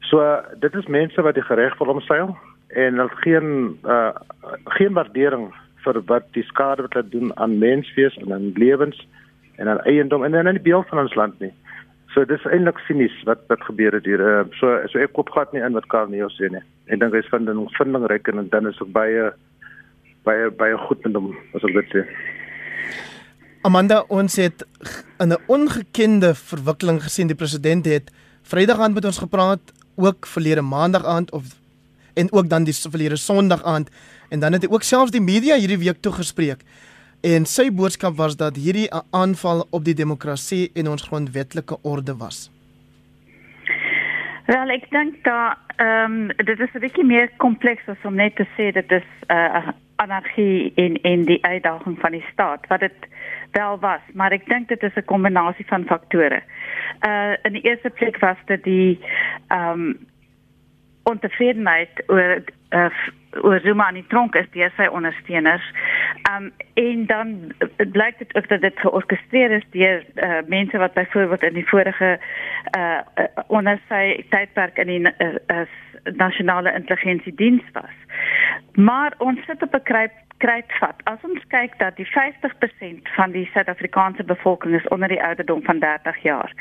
So 0.00 0.20
uh, 0.20 0.38
dit 0.58 0.74
is 0.74 0.86
mense 0.86 1.22
wat 1.22 1.34
die 1.34 1.44
reg 1.48 1.78
wil 1.78 1.88
omseil 1.88 2.36
en 2.68 2.94
hulle 2.94 3.16
geen 3.16 3.78
uh 3.84 4.10
geen 4.64 4.92
waardering 4.92 5.54
vir 5.84 6.02
wat 6.10 6.26
die 6.32 6.44
skade 6.44 6.82
wat 6.82 6.92
hulle 6.92 7.08
doen 7.08 7.36
aan 7.36 7.58
menswees 7.58 8.16
en 8.16 8.32
aan 8.32 8.52
lewens 8.54 9.08
en 9.56 9.68
aan 9.68 9.80
eiendom 9.80 10.24
en 10.24 10.34
in 10.34 10.58
die 10.58 10.68
beeld 10.70 10.88
van 10.88 10.98
ons 10.98 11.14
land 11.14 11.40
nie. 11.40 11.52
So 12.14 12.24
dis 12.24 12.44
eintlik 12.44 12.78
sinies 12.78 13.16
wat 13.24 13.38
wat 13.48 13.64
gebeur 13.64 13.92
het 13.92 14.04
hier. 14.04 14.20
Uh, 14.20 14.44
so 14.60 14.78
so 14.92 14.98
ek 14.98 15.12
koop 15.12 15.30
glad 15.30 15.52
nie 15.52 15.62
in 15.62 15.72
wat 15.72 15.88
Karl 15.92 16.08
Neo 16.08 16.28
sê 16.28 16.50
nie. 16.52 16.62
Ek 16.88 17.00
dink 17.00 17.14
hy's 17.14 17.28
vind 17.32 17.48
'n 17.48 17.68
vindingryk 17.78 18.28
en 18.28 18.48
dan 18.48 18.66
is 18.66 18.80
ook 18.80 18.92
baie 18.92 19.32
baie 20.26 20.50
baie 20.50 20.76
goed 20.86 21.04
met 21.06 21.14
hom 21.18 21.30
as 21.54 21.66
ek 21.66 21.76
dit 21.78 21.94
sê. 21.94 22.04
Amanda 23.66 24.04
ons 24.14 24.36
het 24.36 24.62
in 25.22 25.32
'n 25.32 25.42
ongekende 25.46 26.34
verwikkeling 26.34 27.02
gesien. 27.02 27.26
Die 27.26 27.42
president 27.42 27.84
het 27.86 28.10
Vrydag 28.46 28.78
aand 28.78 28.94
met 28.94 29.04
ons 29.04 29.18
gepraat, 29.18 29.60
ook 29.96 30.26
verlede 30.26 30.62
Maandag 30.62 31.04
aand 31.04 31.32
of 31.32 31.44
en 32.14 32.32
ook 32.32 32.48
dan 32.48 32.64
die 32.64 32.74
verlede 32.74 33.16
Sondag 33.16 33.64
aand 33.64 33.90
en 34.30 34.40
dan 34.40 34.52
het 34.52 34.62
hy 34.62 34.68
ook 34.70 34.82
selfs 34.82 35.10
die 35.10 35.20
media 35.20 35.56
hierdie 35.56 35.78
week 35.78 36.00
toegespreek. 36.00 36.62
En 37.22 37.44
sy 37.44 37.70
boodskap 37.72 38.16
was 38.16 38.36
dat 38.36 38.56
hierdie 38.56 38.88
'n 38.88 39.02
aanval 39.10 39.66
op 39.70 39.84
die 39.84 39.94
demokrasie 39.94 40.70
en 40.74 40.88
ons 40.88 41.02
grondwetlike 41.02 41.76
orde 41.82 42.16
was. 42.16 42.50
Wel, 44.46 44.68
ek 44.70 44.90
dink 44.90 45.24
dat 45.24 45.58
ehm 45.76 46.12
um, 46.12 46.28
dit 46.36 46.60
is 46.60 46.74
'n 46.74 46.80
bietjie 46.80 47.04
meer 47.04 47.30
kompleks 47.36 47.88
as 47.88 48.04
om 48.04 48.14
net 48.14 48.36
te 48.36 48.46
sê 48.56 48.72
dit 48.72 48.90
is 48.90 49.08
'n 49.28 49.32
uh, 49.32 49.68
anargie 49.96 50.72
in 50.74 51.02
in 51.02 51.24
die 51.24 51.44
uitdaging 51.44 51.98
van 52.00 52.10
die 52.10 52.24
staat 52.32 52.66
wat 52.66 52.80
dit 52.80 53.08
wel 53.50 53.78
was, 53.78 54.00
maar 54.12 54.32
ek 54.32 54.46
dink 54.46 54.68
dit 54.68 54.82
is 54.82 54.94
'n 54.94 55.04
kombinasie 55.04 55.66
van 55.66 55.84
faktore. 55.84 56.42
Uh 57.06 57.34
in 57.42 57.52
die 57.52 57.62
eerste 57.62 57.90
plek 57.90 58.18
was 58.18 58.36
dit 58.44 58.64
die 58.64 59.00
ehm 59.48 59.70
um, 59.70 60.06
ontevredenheid 61.02 62.02
oor 62.06 62.42
uh, 62.70 62.90
oor 63.42 63.60
Zuma 63.60 63.92
die 63.92 64.06
tronk 64.08 64.34
is 64.34 64.48
deur 64.50 64.72
sy 64.76 64.86
ondersteuners. 64.86 65.64
Um 66.30 66.52
en 66.74 67.06
dan 67.06 67.52
blyk 67.76 68.18
dit 68.18 68.36
ook 68.36 68.48
dat 68.48 68.60
dit 68.60 68.78
georkestreer 68.78 69.50
is 69.50 69.66
deur 69.70 70.04
uh, 70.14 70.38
mense 70.46 70.78
wat 70.78 70.94
byvoorbeeld 70.94 71.42
in 71.42 71.54
die 71.54 71.68
vorige 71.68 72.18
uh, 72.76 73.00
uh 73.14 73.26
onder 73.46 73.80
sy 73.88 74.24
tydperk 74.30 74.78
in 74.78 74.86
die 74.86 75.00
uh, 75.00 75.34
uh, 75.46 75.66
nasionale 76.14 76.72
intelligensiediens 76.72 77.62
was. 77.72 77.96
Maar 78.74 79.14
ons 79.18 79.44
sit 79.44 79.62
op 79.62 79.74
'n 79.74 79.82
kruip 79.82 80.12
kruitvat. 80.36 81.00
As 81.04 81.22
ons 81.22 81.44
kyk 81.48 81.78
dat 81.78 81.96
die 81.96 82.06
50% 82.06 83.08
van 83.16 83.30
die 83.30 83.48
Suid-Afrikaanse 83.52 84.24
bevolking 84.24 84.74
is 84.74 84.88
onder 84.88 85.08
die 85.08 85.22
ouderdom 85.22 85.62
van 85.62 85.78
30 85.78 86.22
jaar. 86.22 86.52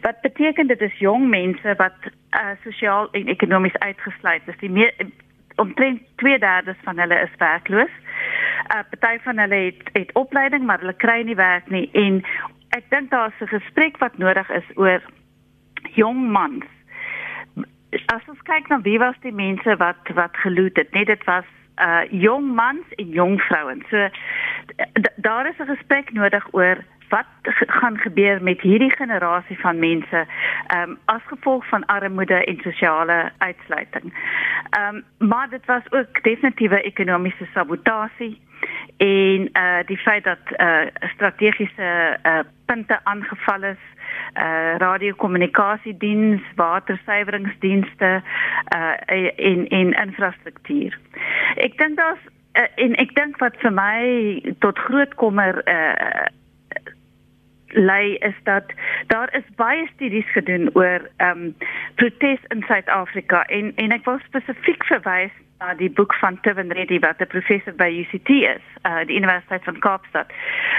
Wat 0.00 0.20
beteken 0.20 0.66
dit 0.66 0.80
is 0.80 0.98
jong 0.98 1.28
mense 1.28 1.74
wat 1.76 1.96
uh, 2.06 2.54
sosiaal 2.62 3.10
en 3.10 3.26
ekonomies 3.26 3.78
uitgesluit 3.78 4.42
is. 4.46 4.58
Die 4.58 4.70
meer 4.70 4.94
omtrent 5.56 6.00
2/3 6.22 6.76
van 6.82 6.98
hulle 6.98 7.20
is 7.20 7.38
werkloos. 7.38 7.94
'n 8.66 8.76
uh, 8.76 8.98
Party 8.98 9.18
van 9.22 9.38
hulle 9.38 9.54
het 9.54 9.90
het 9.92 10.12
opleiding, 10.12 10.64
maar 10.64 10.78
hulle 10.78 10.96
kry 10.96 11.22
nie 11.22 11.36
werk 11.36 11.68
nie 11.70 11.90
en 11.92 12.22
ek 12.68 12.84
dink 12.88 13.10
daar's 13.10 13.40
'n 13.40 13.46
gesprek 13.46 13.96
wat 13.98 14.18
nodig 14.18 14.50
is 14.50 14.68
oor 14.74 15.02
jong 15.94 16.30
mans. 16.30 16.64
As 18.06 18.22
ons 18.28 18.42
kyk 18.42 18.68
na 18.68 18.80
wie 18.80 18.98
was 18.98 19.16
die 19.20 19.32
mense 19.32 19.76
wat 19.76 20.10
wat 20.14 20.36
geloot 20.36 20.76
het, 20.76 20.92
net 20.92 21.06
dit 21.06 21.24
was 21.24 21.44
uh 21.80 22.04
jong 22.10 22.54
mans 22.54 22.84
en 22.96 23.08
jong 23.08 23.40
vrouens. 23.40 23.88
So 23.88 24.08
daar 25.16 25.48
is 25.48 25.58
'n 25.58 25.74
gesprek 25.76 26.12
nodig 26.12 26.46
oor 26.52 26.76
wat 27.08 27.26
gaan 27.66 27.98
gebeur 27.98 28.42
met 28.42 28.60
hierdie 28.60 28.94
generasie 28.96 29.58
van 29.60 29.78
mense 29.78 30.26
ehm 30.66 30.90
um, 30.90 30.98
as 31.04 31.22
gevolg 31.26 31.68
van 31.68 31.86
armoede 31.86 32.44
en 32.44 32.58
sosiale 32.62 33.32
uitsluiting. 33.38 34.14
Ehm 34.70 34.94
um, 34.94 35.28
maar 35.28 35.48
dit 35.48 35.64
was 35.66 35.82
ook 35.90 36.22
definitiewe 36.22 36.80
ekonomiese 36.82 37.46
sabotasie 37.54 38.40
en 38.96 39.48
uh 39.52 39.78
die 39.86 39.98
feit 39.98 40.24
dat 40.24 40.38
uh 40.56 40.86
strategiese 41.14 42.18
uh 42.22 42.38
punte 42.64 43.00
aangeval 43.04 43.62
is 43.62 43.82
uh 44.34 44.76
radiokommunikasiediens, 44.76 46.42
watersuiveringsdienste 46.54 48.22
uh 48.76 48.92
en 49.36 49.68
en 49.68 49.92
infrastruktuur. 49.92 50.98
Ek 51.54 51.78
dink 51.78 51.96
daar's 51.96 52.24
uh, 52.52 52.64
en 52.74 52.96
ek 52.96 53.14
dink 53.14 53.38
wat 53.38 53.56
vir 53.60 53.72
my 53.72 54.00
tot 54.58 54.78
groot 54.78 55.14
kommer 55.14 55.62
uh 55.68 56.26
lei 57.76 58.14
is 58.14 58.34
dat 58.42 58.64
daar 59.06 59.34
is 59.36 59.54
baie 59.56 59.88
studies 59.94 60.32
gedoen 60.32 60.70
oor 60.72 61.00
ehm 61.16 61.30
um, 61.30 61.56
protes 61.94 62.40
in 62.48 62.64
Suid-Afrika 62.66 63.44
en 63.44 63.72
en 63.76 63.92
ek 63.92 64.04
wil 64.04 64.18
spesifiek 64.28 64.84
verwys 64.84 65.34
uh, 65.62 65.72
die 65.78 65.90
boek 65.90 66.14
van 66.14 66.40
Tevin 66.40 66.72
Reddy 66.72 66.98
wat 66.98 67.20
'n 67.20 67.26
professor 67.26 67.74
by 67.74 67.90
UCT 68.02 68.28
is, 68.28 68.64
uh, 68.82 69.04
die 69.06 69.16
Universiteit 69.16 69.64
van 69.64 69.78
Kaapstad. 69.78 70.32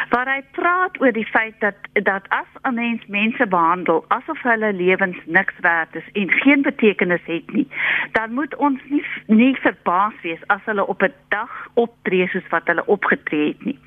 Waar 0.09 0.27
hy 0.33 0.41
praat 0.51 1.01
oor 1.01 1.11
die 1.11 1.25
feit 1.25 1.59
dat 1.59 1.75
dat 1.93 2.29
as 2.29 2.51
'n 2.63 2.73
mens 2.73 3.05
mense 3.05 3.47
behandel 3.47 4.05
asof 4.07 4.41
hulle 4.41 4.73
lewens 4.73 5.17
niks 5.25 5.53
werd 5.59 5.95
is 5.95 6.09
en 6.13 6.31
geen 6.31 6.61
betekenis 6.61 7.25
het 7.25 7.51
nie, 7.51 7.67
dan 8.11 8.33
moet 8.33 8.55
ons 8.55 8.81
nie 8.89 9.05
nie 9.25 9.55
verbaas 9.55 10.13
wees 10.21 10.47
as 10.47 10.61
hulle 10.65 10.87
op 10.87 11.01
'n 11.01 11.13
dag 11.27 11.67
optree 11.73 12.27
soos 12.27 12.47
wat 12.49 12.67
hulle 12.67 12.85
opgetree 12.85 13.47
het 13.47 13.65
nie. 13.65 13.79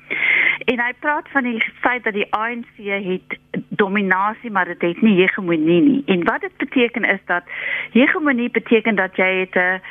En 0.65 0.79
hy 0.79 0.91
praat 0.99 1.29
van 1.29 1.43
die 1.43 1.63
feit 1.81 2.03
dat 2.03 2.13
die 2.13 2.27
ANC 2.33 2.77
het 2.77 3.37
dominasie, 3.69 4.51
maar 4.51 4.65
dit 4.65 4.81
het 4.81 5.01
nie 5.01 5.15
hegemonie 5.21 5.81
nie. 5.81 6.01
En 6.05 6.23
wat 6.23 6.41
dit 6.41 6.57
beteken 6.57 7.03
is 7.03 7.19
dat 7.25 7.43
hegemonie 7.91 8.49
beteken 8.49 8.95
dat 8.95 9.15
jy 9.15 9.31
het 9.39 9.55
'n 9.55 9.81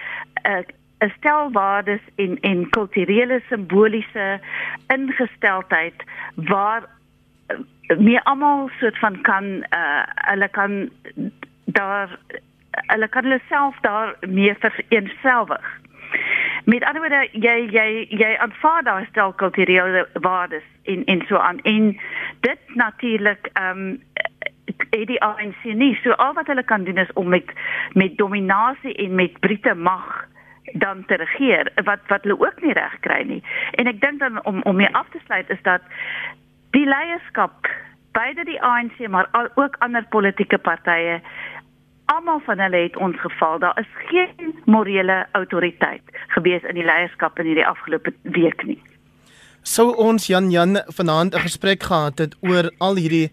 'n 0.49 0.65
'n 1.05 1.13
stel 1.17 1.51
waardes 1.53 2.01
en 2.15 2.39
en 2.41 2.71
kulturele 2.71 3.41
simboliese 3.49 4.41
ingesteldheid 4.87 6.05
waar 6.35 6.83
uh, 7.49 7.99
meer 7.99 8.23
almal 8.23 8.71
soort 8.79 8.99
van 8.99 9.21
kan 9.21 9.45
uh, 9.45 10.03
hulle 10.15 10.49
kan 10.49 10.91
daar 11.65 12.19
hulle 12.71 13.09
kan 13.09 13.23
hulle 13.23 13.41
self 13.49 13.77
daar 13.81 14.17
meer 14.21 14.57
vereenselwig. 14.59 15.79
Met 16.65 16.85
ander 16.85 17.01
woorde 17.01 17.29
jy 17.33 17.57
jy 17.73 18.07
jy 18.09 18.37
aanvaar 18.39 18.83
daai 18.83 19.07
stel 19.11 19.33
kulturele 19.33 20.09
waardes 20.13 20.67
en 20.85 21.05
en 21.05 21.23
so 21.29 21.37
aan 21.37 21.61
en 21.63 22.01
dit 22.41 22.59
natuurlik 22.75 23.51
ehm 23.53 23.79
um, 23.79 24.03
het 24.91 25.07
die 25.07 25.23
ANC 25.23 25.63
nie 25.65 25.95
so 26.03 26.11
al 26.11 26.33
wat 26.35 26.47
hulle 26.47 26.65
kan 26.65 26.85
doen 26.85 26.97
is 26.97 27.13
om 27.13 27.29
met 27.29 27.53
met 27.93 28.17
dominasie 28.19 28.95
en 28.95 29.15
met 29.15 29.41
brute 29.41 29.75
mag 29.75 30.29
dan 30.73 31.05
te 31.07 31.15
regeer 31.15 31.73
wat 31.85 32.01
wat 32.07 32.23
hulle 32.23 32.41
ook 32.41 32.61
nie 32.63 32.73
reg 32.73 32.99
kry 33.01 33.23
nie. 33.23 33.43
En 33.71 33.87
ek 33.87 34.01
dink 34.01 34.19
dan 34.19 34.45
om 34.45 34.63
om 34.63 34.77
mee 34.77 34.95
af 34.95 35.09
te 35.11 35.21
sluit 35.25 35.51
is 35.51 35.63
dat 35.63 35.83
die 36.71 36.87
leierskap 36.87 37.71
beide 38.13 38.45
die 38.45 38.63
ANC 38.63 39.09
maar 39.09 39.29
ook 39.55 39.77
ander 39.79 40.05
politieke 40.09 40.59
partye 40.59 41.21
almal 42.21 42.41
van 42.45 42.61
hulle 42.61 42.83
het 42.85 42.97
ons 42.97 43.17
geval. 43.21 43.59
Daar 43.59 43.79
is 43.81 43.89
geen 44.09 44.55
morele 44.65 45.27
autoriteit 45.33 46.03
gewees 46.35 46.63
in 46.69 46.77
die 46.77 46.85
leierskap 46.85 47.39
in 47.39 47.49
hierdie 47.49 47.67
afgelope 47.67 48.13
week 48.23 48.65
nie. 48.69 48.79
Sou 49.63 49.91
ons 49.97 50.27
Jan 50.29 50.51
Jan 50.51 50.83
vanaand 50.97 51.35
'n 51.35 51.47
gesprek 51.49 51.83
gehad 51.83 52.19
het 52.19 52.37
oor 52.41 52.71
al 52.79 52.97
hierdie 52.97 53.31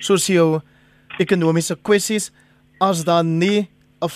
sosio-ekonomiese 0.00 1.76
kwessies 1.82 2.32
as 2.80 3.04
dan 3.04 3.38
nie 3.38 3.68
'n 4.00 4.08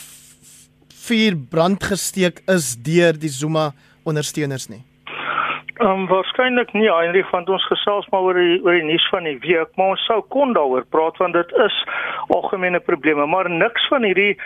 vuur 1.07 1.37
brand 1.51 1.83
gesteek 1.85 2.43
is 2.47 2.77
deur 2.77 3.13
die 3.13 3.29
Zuma 3.29 3.73
ondersteuners 4.05 4.69
nie. 4.69 4.85
Ehm 5.75 5.91
um, 5.91 6.07
waarskynlik 6.07 6.71
nie 6.73 6.87
Heinrich 6.87 7.31
want 7.35 7.49
ons 7.51 7.65
gesels 7.67 8.07
maar 8.13 8.23
oor 8.23 8.37
die 8.39 8.61
oor 8.63 8.77
die 8.77 8.85
nuus 8.87 9.07
van 9.11 9.25
die 9.27 9.39
week, 9.43 9.73
maar 9.75 9.97
ons 9.97 10.05
sou 10.07 10.21
kon 10.31 10.53
daaroor 10.55 10.85
praat 10.95 11.17
want 11.19 11.35
dit 11.35 11.55
is 11.65 11.79
algemene 12.31 12.79
probleme, 12.79 13.27
maar 13.27 13.51
niks 13.51 13.89
van 13.91 14.07
hierdie 14.07 14.37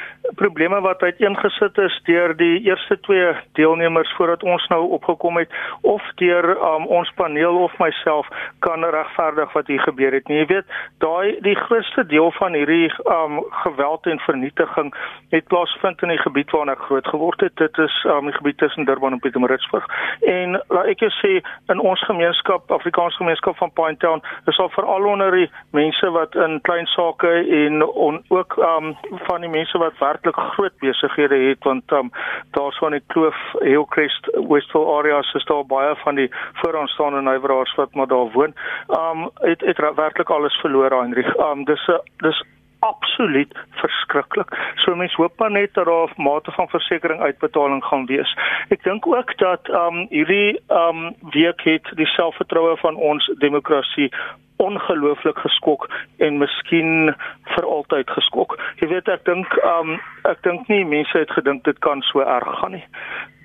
probleme 0.40 0.80
wat 0.80 1.04
uiteengesit 1.04 1.80
is 1.84 1.98
deur 2.06 2.32
die 2.38 2.62
eerste 2.64 2.96
twee 3.04 3.34
deelnemers 3.60 4.14
voordat 4.16 4.42
ons 4.42 4.64
nou 4.72 4.78
opgekom 4.96 5.36
het 5.36 5.52
of 5.82 6.06
deur 6.22 6.48
um, 6.70 6.86
ons 7.00 7.12
paneel 7.20 7.60
of 7.66 7.76
myself 7.78 8.32
kan 8.64 8.88
regverdig 8.96 9.52
wat 9.52 9.68
hier 9.68 9.84
gebeur 9.84 10.16
het 10.16 10.32
nie. 10.32 10.40
Jy 10.40 10.48
weet, 10.54 10.72
daai 11.04 11.36
die 11.44 11.56
grootste 11.66 12.06
deel 12.08 12.32
van 12.38 12.56
hierdie 12.56 12.88
um, 13.04 13.42
geweld 13.66 14.08
en 14.08 14.24
vernietiging 14.24 14.94
het 15.36 15.44
plaasvind 15.52 16.08
in 16.08 16.16
die 16.16 16.24
gebied 16.24 16.56
waar 16.56 16.72
ek 16.72 16.88
groot 16.88 17.12
geword 17.12 17.44
het. 17.44 17.56
Dit 17.60 17.84
is 17.84 18.00
um, 18.08 18.32
die 18.32 18.36
gebied 18.40 18.58
tussen 18.64 18.88
Durban 18.88 19.18
en 19.18 19.20
Pietermaritzburg. 19.20 19.84
En 20.24 20.56
laat 20.72 20.92
ek 20.96 21.04
sê 21.20 21.42
in 21.72 21.80
ons 21.80 22.04
gemeenskap, 22.06 22.70
Afrikaanse 22.70 23.16
gemeenskap 23.16 23.56
van 23.56 23.72
Pinetown, 23.72 24.22
is 24.46 24.58
al 24.58 24.70
veral 24.74 25.06
onder 25.06 25.30
die 25.30 25.50
mense 25.76 26.10
wat 26.10 26.34
in 26.34 26.60
klein 26.60 26.86
sake 26.86 27.30
en 27.62 27.84
on, 27.84 28.22
ook 28.28 28.56
um 28.56 28.96
van 29.28 29.40
die 29.40 29.50
mense 29.50 29.78
wat 29.78 29.98
werklik 29.98 30.36
groot 30.36 30.76
besighede 30.82 31.38
het 31.48 31.64
want 31.64 31.92
um 31.92 32.10
daar's 32.56 32.78
van 32.78 32.96
die 32.96 33.02
Kloof 33.06 33.38
Hillcrest 33.60 34.30
Westville 34.48 34.92
areas 34.98 35.32
is 35.34 35.44
daar 35.44 35.66
baie 35.66 35.94
van 36.04 36.14
die 36.14 36.28
vooraanstaande 36.62 37.22
nywerheids 37.22 37.74
wat 37.74 37.94
maar 37.94 38.06
daar 38.06 38.30
woon. 38.32 38.54
Um 39.00 39.28
het 39.34 39.60
het 39.60 39.78
werklik 39.94 40.30
alles 40.30 40.60
verloor 40.60 40.90
Heinrich. 40.90 41.34
Um 41.36 41.64
dis 41.64 41.88
'n 41.88 42.00
dis 42.16 42.44
absoluut 42.78 43.58
verskriklik. 43.70 44.72
So 44.74 44.94
mense 44.94 45.16
hoop 45.16 45.38
maar 45.38 45.50
net 45.50 45.74
dat 45.74 45.84
daar 45.84 46.08
'n 46.16 46.22
mate 46.22 46.52
van 46.52 46.68
versekerings 46.68 47.22
uitbetaling 47.22 47.84
gaan 47.84 48.06
wees. 48.06 48.36
Ek 48.68 48.82
dink 48.82 49.06
ook 49.06 49.38
dat 49.38 49.68
um 49.68 50.06
hierdie 50.10 50.60
um 50.68 51.14
week 51.30 51.60
het 51.60 51.90
die 51.94 52.06
selfvertroue 52.06 52.76
van 52.76 52.94
ons 52.94 53.32
demokrasie 53.38 54.12
ongelooflik 54.58 55.38
geskok 55.38 55.88
en 56.18 56.38
miskien 56.38 57.14
vir 57.54 57.64
altyd 57.64 58.10
geskok. 58.10 58.56
Jy 58.82 58.90
weet 58.92 59.08
ek 59.08 59.24
dink 59.28 59.54
um 59.64 59.96
ek 60.28 60.42
dink 60.46 60.68
nie 60.72 60.84
mense 60.84 61.18
het 61.18 61.32
gedink 61.36 61.64
dit 61.68 61.78
kan 61.84 62.02
so 62.10 62.24
erg 62.24 62.48
gaan 62.60 62.74
nie. 62.76 62.84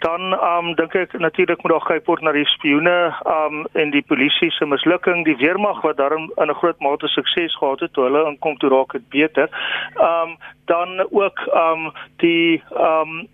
Dan 0.04 0.34
um 0.36 0.73
dink 0.80 0.95
ek 0.99 1.13
natuurlik 1.21 1.62
moet 1.63 1.76
daar 1.76 1.88
kyk 1.91 2.10
word 2.10 2.26
na 2.26 2.34
die 2.36 2.47
spioene 2.56 2.97
um 3.30 3.62
en 3.80 3.93
die 3.93 4.04
polisie 4.10 4.52
se 4.52 4.65
mislukking, 4.65 5.23
die 5.26 5.38
weermag 5.39 5.84
wat 5.86 6.02
daarin 6.02 6.32
in 6.41 6.49
'n 6.49 6.60
groot 6.62 6.80
mate 6.82 7.08
sukses 7.08 7.56
gehad 7.62 7.80
het 7.80 7.93
toe 7.93 8.10
hulle 8.10 8.26
inkom 8.32 8.58
toe 8.58 8.69
raak 8.69 8.91
dit 8.97 9.08
beter. 9.10 9.49
Um 9.95 10.38
dan 10.65 11.08
ook 11.12 11.39
um 11.54 11.91
die 12.17 12.63
um 12.73 13.28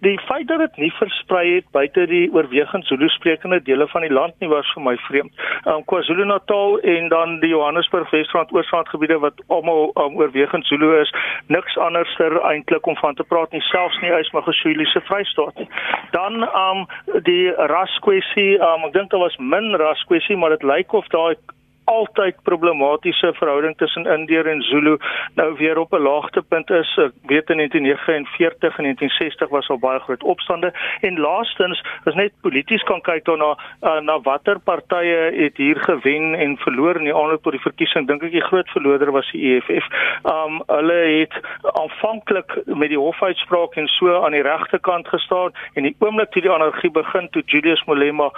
Die 0.00 0.18
feit 0.20 0.48
dat 0.48 0.58
dit 0.58 0.76
nie 0.76 0.92
versprei 0.92 1.54
het 1.54 1.70
buite 1.72 2.02
die 2.06 2.26
oorwegend 2.32 2.84
Zulu 2.86 3.08
sprekende 3.08 3.62
dele 3.62 3.88
van 3.88 4.04
die 4.04 4.12
land 4.12 4.34
nie 4.38 4.48
was 4.48 4.68
vir 4.74 4.82
my 4.84 4.92
vreemd. 5.06 5.32
Um 5.64 5.84
KwaZulu-Natal 5.88 6.78
en 6.94 7.08
dan 7.08 7.38
die 7.40 7.48
Johannesburg 7.54 8.10
Wesrand 8.12 8.52
Oosrand 8.52 8.88
gebiede 8.92 9.18
wat 9.24 9.40
almal 9.46 9.90
um, 9.94 10.18
oorwegend 10.20 10.66
Zulu 10.66 10.92
is, 11.00 11.14
niks 11.46 11.78
anderster 11.80 12.36
eintlik 12.44 12.86
om 12.86 12.96
van 13.00 13.16
te 13.16 13.24
praat 13.24 13.56
nie, 13.56 13.64
selfs 13.70 13.96
nie 14.04 14.12
eens 14.12 14.30
Magashule 14.36 14.84
se 14.92 15.00
Vrystaat 15.08 15.56
nie. 15.56 15.68
Dan 16.12 16.44
um 16.44 16.84
die 17.24 17.50
raskwessie, 17.72 18.58
um 18.60 18.84
ek 18.90 18.98
dink 18.98 19.10
daar 19.10 19.24
was 19.24 19.40
min 19.40 19.72
raskwessie, 19.80 20.36
maar 20.36 20.52
dit 20.58 20.68
lyk 20.74 20.92
of 20.92 21.08
daai 21.08 21.36
altyd 21.86 22.36
problematiese 22.42 23.32
verhouding 23.38 23.76
tussen 23.78 24.06
Indeer 24.06 24.46
en 24.46 24.62
Zulu 24.62 24.96
nou 25.34 25.54
weer 25.56 25.78
op 25.78 25.92
'n 25.92 26.02
laagtepunt 26.02 26.70
is. 26.70 26.96
Ek 26.98 27.12
weet 27.22 27.50
in 27.50 27.56
1949 27.56 28.78
en 28.78 28.84
1960 28.84 29.48
was 29.48 29.68
al 29.68 29.78
baie 29.78 30.00
groot 30.00 30.22
opstande 30.22 30.72
en 31.00 31.18
laastens 31.18 31.82
as 32.04 32.14
net 32.14 32.32
polities 32.40 32.82
kan 32.82 33.00
kyk 33.00 33.24
daarna 33.24 33.56
uh, 33.82 34.00
na 34.00 34.20
watter 34.20 34.58
partye 34.58 35.30
het 35.42 35.56
hier 35.56 35.76
gewen 35.76 36.34
en 36.34 36.56
verloor 36.56 36.96
in 36.96 37.04
die 37.04 37.14
aanloop 37.14 37.42
tot 37.42 37.52
die 37.52 37.66
verkiesing 37.68 38.06
dink 38.06 38.22
ek 38.22 38.32
die 38.32 38.48
groot 38.48 38.68
verloder 38.68 39.12
was 39.12 39.30
die 39.30 39.42
EFF. 39.56 39.86
Um 40.24 40.62
hulle 40.66 40.98
het 41.20 41.34
aanvanklik 41.62 42.58
met 42.64 42.88
die 42.88 42.98
hofuitspraak 42.98 43.76
en 43.76 43.86
so 43.86 44.24
aan 44.24 44.32
die 44.32 44.42
regte 44.42 44.78
kant 44.78 45.08
gestaan 45.08 45.52
en 45.74 45.82
die 45.82 45.96
oomblik 45.98 46.30
toe 46.30 46.42
die 46.42 46.52
anargie 46.52 46.90
begin 46.90 47.28
toe 47.30 47.42
Julius 47.46 47.84
Malema 47.86 48.30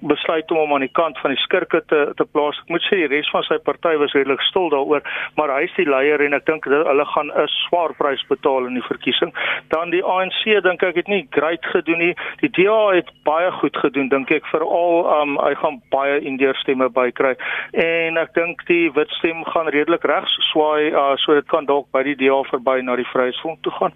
besluit 0.00 0.50
om 0.50 0.56
hom 0.56 0.74
aan 0.74 0.86
die 0.86 0.92
kant 0.92 1.18
van 1.18 1.30
die 1.30 1.42
skurke 1.44 1.82
te 1.86 2.12
te 2.16 2.24
plaas. 2.24 2.58
Ek 2.64 2.68
moet 2.68 2.79
sê 2.88 3.00
die 3.02 3.10
res 3.10 3.30
van 3.32 3.44
sy 3.46 3.58
party 3.58 3.96
was 4.00 4.14
redelik 4.16 4.42
stil 4.48 4.70
daaroor, 4.72 5.02
maar 5.36 5.52
hy 5.54 5.64
is 5.68 5.76
die 5.76 5.88
leier 5.88 6.22
en 6.24 6.34
ek 6.34 6.46
dink 6.46 6.64
hulle 6.64 7.06
gaan 7.14 7.30
'n 7.30 7.48
swaar 7.66 7.94
prys 7.98 8.22
betaal 8.28 8.66
in 8.66 8.74
die 8.74 8.88
verkiesing. 8.88 9.32
Dan 9.68 9.90
die 9.90 10.04
ANC 10.04 10.62
dink 10.62 10.82
ek 10.82 10.96
het 10.96 11.08
nie 11.08 11.26
great 11.30 11.64
gedoen 11.72 11.98
nie. 11.98 12.14
Die 12.40 12.50
DA 12.50 12.94
het 12.94 13.10
baie 13.24 13.50
goed 13.60 13.76
gedoen 13.76 14.08
dink 14.08 14.30
ek 14.30 14.46
veral 14.52 15.06
um 15.20 15.38
hy 15.38 15.54
gaan 15.54 15.80
baie 15.90 16.20
indeerstemme 16.20 16.88
bykry 16.88 17.36
en 17.72 18.16
ek 18.16 18.34
dink 18.34 18.66
die 18.66 18.90
witstem 18.92 19.44
gaan 19.44 19.68
redelik 19.68 20.04
regs 20.04 20.32
swaai 20.52 20.92
uh, 20.92 21.16
so 21.16 21.34
dit 21.34 21.46
kan 21.48 21.66
dalk 21.66 21.90
by 21.92 22.02
die 22.02 22.16
DA 22.16 22.42
verby 22.50 22.80
na 22.82 22.96
die 22.96 23.08
Vryheidsfront 23.12 23.62
toe 23.62 23.72
gaan. 23.72 23.92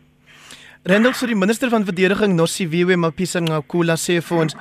Rendel 0.85 1.15
sê 1.17 1.27
die 1.31 1.39
minister 1.39 1.71
van 1.73 1.85
verdediging 1.89 2.35
Nosiviwe 2.37 2.97
Mapisa 3.01 3.41
Ngakula 3.41 3.97
sê 3.97 4.19
vir 4.21 4.43
ons 4.43 4.57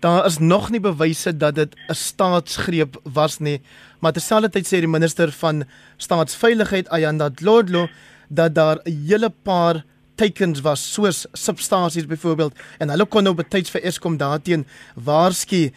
daar 0.00 0.26
is 0.26 0.38
nog 0.38 0.70
nie 0.70 0.80
bewyse 0.80 1.36
dat 1.36 1.54
dit 1.54 1.74
'n 1.88 1.94
staatsgreep 1.94 3.00
was 3.02 3.38
nie, 3.38 3.60
maar 4.00 4.12
terselfdertyd 4.12 4.66
sê 4.66 4.80
die 4.80 4.88
minister 4.88 5.32
van 5.32 5.64
staatsveiligheid 5.96 6.88
Ayanda 6.88 7.30
Dlodlo 7.30 7.88
dat 8.28 8.54
daar 8.54 8.78
'n 8.84 9.04
hele 9.06 9.30
paar 9.42 9.84
teikens 10.14 10.60
was 10.60 10.92
soos 10.92 11.26
substasies 11.32 12.06
byvoorbeeld 12.06 12.58
en 12.78 12.90
hulle 12.90 13.06
kon 13.06 13.22
nou 13.22 13.34
betyds 13.34 13.70
vir 13.70 13.82
Eskom 13.82 14.16
daarteen 14.16 14.66
waarsku. 14.94 15.70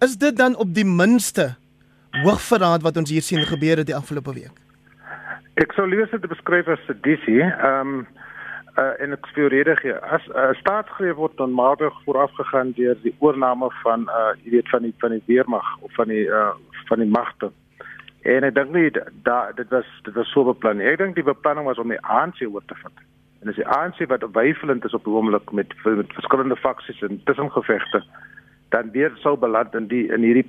Is 0.00 0.16
dit 0.16 0.36
dan 0.36 0.56
op 0.56 0.74
die 0.74 0.84
minste 0.84 1.56
hoogverraad 2.10 2.82
wat 2.82 2.96
ons 2.96 3.10
hier 3.10 3.22
sien 3.22 3.44
gebeur 3.46 3.76
het 3.76 3.86
die 3.86 3.96
afgelope 3.96 4.34
week? 4.34 4.54
Ek 5.58 5.72
sou 5.72 5.88
liewer 5.88 6.10
dit 6.10 6.28
beskryf 6.30 6.68
as 6.68 6.84
sedisie. 6.86 7.42
Ehm 7.42 7.80
um, 7.80 8.06
uh, 8.78 8.94
en 9.02 9.12
ek 9.16 9.26
speur 9.30 9.50
redig 9.52 9.82
hier. 9.82 9.98
As 10.00 10.26
'n 10.26 10.36
uh, 10.36 10.54
staatsgreep 10.60 11.16
word 11.16 11.36
dan 11.36 11.52
maandag 11.52 11.94
vooraf 12.04 12.32
gegaan 12.40 12.72
deur 12.76 12.96
die 13.02 13.14
oorneem 13.18 13.64
van 13.82 14.08
uh 14.08 14.32
jy 14.42 14.50
weet 14.50 14.68
van 14.68 14.82
die 14.82 14.94
van 14.98 15.10
die 15.10 15.22
weermag 15.26 15.68
of 15.80 15.94
van 15.94 16.08
die 16.08 16.26
uh 16.26 16.54
van 16.88 16.98
die 16.98 17.10
magte. 17.10 17.50
En 18.22 18.44
ek 18.44 18.54
dink 18.54 18.70
nie 18.72 18.90
da 19.22 19.52
dit 19.52 19.68
was 19.68 19.86
dit 20.02 20.14
was 20.14 20.30
so 20.30 20.44
beplan. 20.44 20.80
Ek 20.80 20.98
dink 20.98 21.14
die 21.14 21.30
beplanning 21.32 21.66
was 21.66 21.78
om 21.78 21.88
die 21.88 22.02
ANC 22.02 22.42
oor 22.46 22.64
te 22.66 22.74
vat. 22.82 23.04
En 23.40 23.48
as 23.48 23.60
die 23.60 23.68
ANC 23.68 24.02
wat 24.08 24.24
wyfelend 24.32 24.84
is 24.84 24.94
op 24.94 25.04
die 25.04 25.12
oomblik 25.12 25.52
met, 25.52 25.74
met 25.84 26.12
verskillende 26.12 26.56
faksies 26.56 27.02
en 27.02 27.20
tussengevegte 27.24 28.02
dan 28.68 28.90
weer 28.90 29.12
sou 29.22 29.36
beland 29.36 29.74
in 29.74 29.86
die 29.88 30.06
in 30.12 30.22
hierdie 30.22 30.44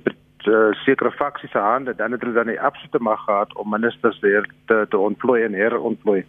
uh, 0.48 0.72
sekere 0.84 1.10
faksies 1.10 1.50
se 1.50 1.58
hande, 1.58 1.94
dan 1.94 2.12
het 2.12 2.20
hulle 2.20 2.34
dan 2.34 2.50
die 2.52 2.60
absolute 2.60 2.98
mag 2.98 3.24
gehad 3.24 3.54
om 3.56 3.70
ministers 3.70 4.18
weer 4.20 4.48
te 4.66 4.86
te 4.88 4.98
ontplooi 4.98 5.42
en 5.44 5.54
herontplooi. 5.54 6.24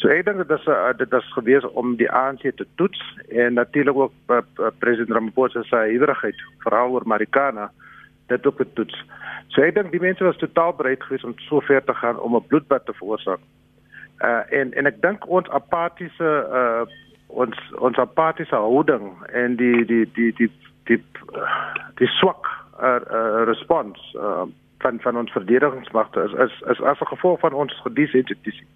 So 0.00 0.08
ek 0.10 0.24
dink 0.26 0.40
dit 0.42 0.50
is 0.56 0.66
uh, 0.66 0.92
dit 0.98 1.12
is 1.12 1.32
gewees 1.36 1.66
om 1.78 1.96
die 2.00 2.10
ANC 2.10 2.42
te 2.56 2.66
toets 2.80 3.00
en 3.28 3.54
natuurlik 3.54 3.96
ook 3.96 4.12
uh, 4.30 4.40
president 4.78 5.14
Ramaphosa 5.16 5.62
se 5.62 5.76
hyderigheid 5.76 6.38
veral 6.64 6.96
oor 6.96 7.06
Marikana 7.06 7.70
dit 8.26 8.46
ook 8.46 8.56
te 8.56 8.66
toets. 8.72 9.04
So 9.54 9.62
ek 9.62 9.76
dink 9.76 9.92
die 9.92 10.02
mense 10.02 10.24
was 10.24 10.40
totaal 10.40 10.74
bereid 10.78 11.02
geweest 11.04 11.28
om 11.28 11.36
so 11.46 11.60
ver 11.68 11.84
te 11.84 11.94
gaan 11.94 12.18
om 12.18 12.36
'n 12.36 12.46
bloedbad 12.48 12.86
te 12.86 12.96
veroorsaak. 12.98 13.40
Uh 14.24 14.42
en 14.50 14.72
en 14.72 14.86
ek 14.86 15.02
dink 15.02 15.28
ons 15.28 15.48
apatiese 15.48 16.30
uh 16.60 16.84
ons 17.28 17.56
ons 17.78 17.96
apatiese 17.96 18.54
houding 18.54 19.12
en 19.32 19.56
die 19.56 19.84
die 19.84 20.04
die 20.14 20.32
die 20.32 20.50
die 20.84 21.00
die, 21.00 21.02
die 21.96 22.10
swak 22.18 22.48
uh, 22.82 23.00
uh, 23.10 23.44
respons 23.48 23.98
uh, 24.16 24.44
van 24.82 25.00
van 25.00 25.16
ons 25.16 25.32
verdedigingsmagte 25.32 26.22
is 26.26 26.32
is 26.44 26.54
is 26.74 26.80
as 26.80 27.00
'n 27.00 27.12
gevolg 27.14 27.40
van 27.40 27.52
ons 27.52 27.80
gedesensitiseer. 27.82 28.66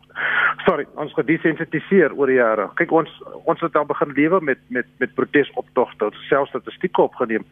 Sorry, 0.65 0.87
ons 0.95 1.13
gedesensitiseer 1.13 2.15
oor 2.15 2.27
die 2.27 2.41
jare. 2.41 2.69
Kyk 2.75 2.93
ons 2.93 3.23
ons 3.45 3.61
het 3.61 3.73
dan 3.73 3.87
begin 3.87 4.13
lewe 4.13 4.41
met 4.41 4.59
met 4.69 4.87
met 4.99 5.15
protesoptogte, 5.15 6.11
selfs 6.29 6.51
statistieke 6.51 7.03
opgeneem 7.03 7.45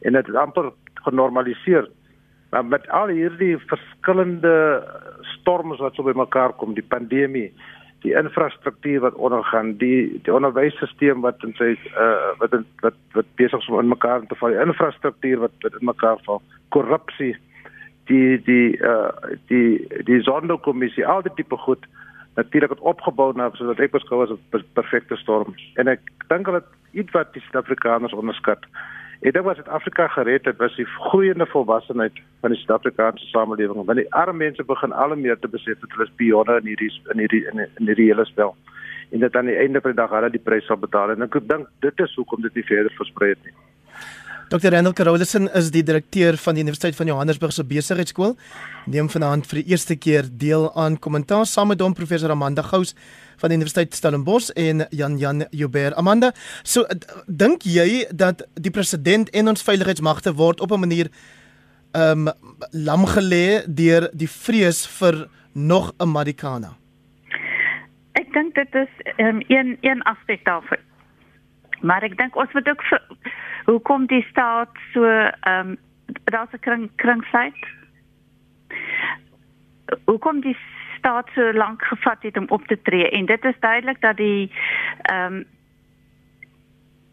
en 0.00 0.12
dit 0.12 0.26
het 0.26 0.36
amper 0.36 0.72
genormaliseer. 0.94 1.88
Maar 2.50 2.64
met 2.64 2.88
al 2.88 3.08
hierdie 3.08 3.58
verskillende 3.58 4.82
storms 5.20 5.78
wat 5.78 5.94
so 5.94 6.02
bymekaar 6.02 6.52
kom, 6.52 6.74
die 6.74 6.86
pandemie, 6.88 7.52
die 8.04 8.14
infrastruktuur 8.14 9.00
wat 9.00 9.14
ondergaan, 9.14 9.76
die 9.76 10.20
die 10.22 10.34
onderwysstelsel 10.34 11.20
wat 11.20 11.42
in 11.42 11.54
sy 11.58 11.72
uh 11.96 12.36
wat 12.38 12.52
in, 12.52 12.66
wat 12.84 12.94
wat 13.12 13.26
besig 13.40 13.60
is 13.60 13.68
om 13.68 13.80
in 13.80 13.88
mekaar 13.88 14.26
te 14.26 14.38
val, 14.38 14.54
die 14.54 14.64
infrastruktuur 14.66 15.42
wat, 15.46 15.56
wat 15.64 15.80
in 15.80 15.90
mekaar 15.90 16.22
val, 16.28 16.42
korrupsie, 16.68 17.34
die 18.06 18.42
die 18.46 18.78
uh 18.78 19.10
die 19.50 19.86
die 20.04 20.20
sonderkommissie, 20.22 21.06
al 21.06 21.22
die 21.22 21.34
tipe 21.34 21.56
goed 21.56 21.86
natuurlik 22.36 22.70
het 22.70 22.80
opgebou 22.80 23.32
na 23.36 23.48
sodat 23.56 23.80
ek 23.80 23.94
beskou 23.96 24.22
as 24.22 24.30
'n 24.30 24.64
perfekte 24.74 25.16
storm. 25.16 25.54
En 25.74 25.88
ek 25.88 26.00
dink 26.28 26.44
dat 26.44 26.64
iets 26.92 27.12
wat 27.12 27.32
die 27.32 27.42
Suid-Afrikaners 27.42 28.12
onderskat. 28.12 28.64
Ek 29.20 29.32
dink 29.32 29.44
wat 29.44 29.56
Suid-Afrika 29.56 30.08
gered 30.08 30.44
het, 30.44 30.56
was 30.56 30.76
die 30.76 30.84
groeiende 30.84 31.46
volwassenheid 31.46 32.12
van 32.40 32.50
die 32.50 32.58
Suid-Afrikaanse 32.60 33.26
samelewing. 33.26 33.84
Want 33.84 33.98
die 33.98 34.12
arme 34.12 34.44
mense 34.44 34.64
begin 34.64 34.92
al 34.92 35.16
meer 35.16 35.38
te 35.38 35.48
besef 35.48 35.80
dat 35.80 35.90
hulle 35.90 36.04
is 36.04 36.16
pionne 36.16 36.56
in 36.60 36.66
hierdie 36.66 36.92
in 37.12 37.18
hierdie 37.18 37.44
in, 37.52 37.58
in 37.58 37.86
hierdie 37.86 38.10
hele 38.12 38.24
spel. 38.24 38.56
En 39.10 39.20
dat 39.20 39.36
aan 39.36 39.46
die 39.46 39.56
einde 39.56 39.80
van 39.80 39.90
die 39.90 40.00
dag 40.00 40.10
hulle 40.10 40.30
die 40.30 40.46
prys 40.48 40.66
sal 40.66 40.76
betaal. 40.76 41.10
En 41.10 41.22
ek 41.22 41.40
dink 41.48 41.68
dit 41.80 42.00
is 42.00 42.14
hoekom 42.14 42.42
dit 42.42 42.54
nie 42.54 42.68
verder 42.68 42.92
versprei 42.96 43.30
het 43.30 43.44
nie. 43.44 43.56
Dr. 44.48 44.70
Randall 44.70 44.92
Carolison 44.92 45.48
is 45.58 45.72
die 45.74 45.82
direkteur 45.82 46.36
van 46.38 46.54
die 46.54 46.62
Universiteit 46.62 46.94
van 46.94 47.08
Johannesburg 47.10 47.50
se 47.52 47.64
Besigheidsskool. 47.66 48.36
Neem 48.86 49.08
vanaand 49.10 49.48
vir 49.50 49.58
die 49.58 49.72
eerste 49.74 49.96
keer 49.98 50.28
deel 50.30 50.68
aan 50.78 51.00
kommentaar 51.02 51.48
saam 51.50 51.72
met 51.72 51.82
hom 51.82 51.96
professor 51.98 52.30
Amanda 52.30 52.62
Gous 52.62 52.94
van 53.42 53.50
die 53.50 53.58
Universiteit 53.58 53.98
Stellenbosch 53.98 54.52
en 54.54 54.84
Jan 54.94 55.18
Jan 55.18 55.48
Joubert. 55.50 55.98
Amanda, 55.98 56.30
so 56.62 56.86
dink 57.26 57.66
jy 57.66 58.06
dat 58.14 58.46
die 58.54 58.70
president 58.70 59.34
en 59.34 59.50
ons 59.50 59.66
veiligheidsmagte 59.66 60.36
word 60.38 60.62
op 60.62 60.70
'n 60.70 60.80
manier 60.86 61.10
ehm 61.90 62.28
um, 62.28 62.32
lam 62.70 63.06
gelê 63.06 63.66
deur 63.66 64.10
die 64.14 64.30
vrees 64.30 64.86
vir 64.86 65.26
nog 65.54 65.92
'n 65.98 66.08
Marikana? 66.08 66.76
Ek 68.14 68.32
dink 68.32 68.54
dit 68.54 68.74
is 68.74 68.92
um, 69.18 69.42
een 69.48 69.78
een 69.80 70.02
aspek 70.02 70.44
daarvan. 70.44 70.78
Maar 71.80 72.02
ek 72.02 72.16
dink 72.16 72.36
ons 72.36 72.52
moet 72.52 72.68
ook 72.68 72.82
vir, 72.82 73.02
hoekom 73.64 74.06
die 74.06 74.24
staat 74.30 74.72
so 74.92 75.04
ehm 75.04 75.68
um, 75.68 75.76
daar's 76.24 76.52
'n 76.52 76.58
kring 76.60 76.90
kringsheid. 76.96 77.60
Hoekom 80.04 80.40
die 80.40 80.56
staat 80.98 81.28
so 81.34 81.52
lank 81.52 81.82
gevat 81.82 82.22
het 82.22 82.36
om 82.36 82.46
op 82.48 82.66
te 82.66 82.82
tree 82.82 83.10
en 83.10 83.26
dit 83.26 83.44
is 83.44 83.58
duidelik 83.60 84.00
dat 84.00 84.16
die 84.16 84.52
ehm 85.02 85.34
um, 85.34 85.44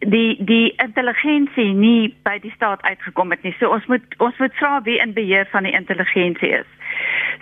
die 0.10 0.44
die 0.44 0.74
intelligensie 0.76 1.74
nie 1.74 2.16
by 2.24 2.40
die 2.40 2.52
staat 2.52 2.82
uitgekom 2.82 3.32
het 3.32 3.44
nie. 3.44 3.56
So 3.60 3.70
ons 3.70 3.86
moet 3.86 4.16
ons 4.18 4.38
moet 4.38 4.56
vra 4.60 4.82
wie 4.82 5.00
in 5.00 5.14
beheer 5.14 5.48
van 5.52 5.64
die 5.64 5.76
intelligensie 5.76 6.50
is. 6.50 6.70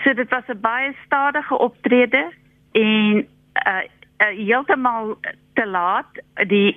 So 0.04 0.14
dit 0.14 0.30
was 0.30 0.48
'n 0.48 0.62
baie 0.62 0.94
stadige 1.06 1.58
optrede 1.58 2.32
en 2.72 3.28
uh, 3.68 3.84
uh 4.18 4.36
heeltemal 4.38 5.18
te 5.62 5.68
laat 5.70 6.22
die 6.50 6.74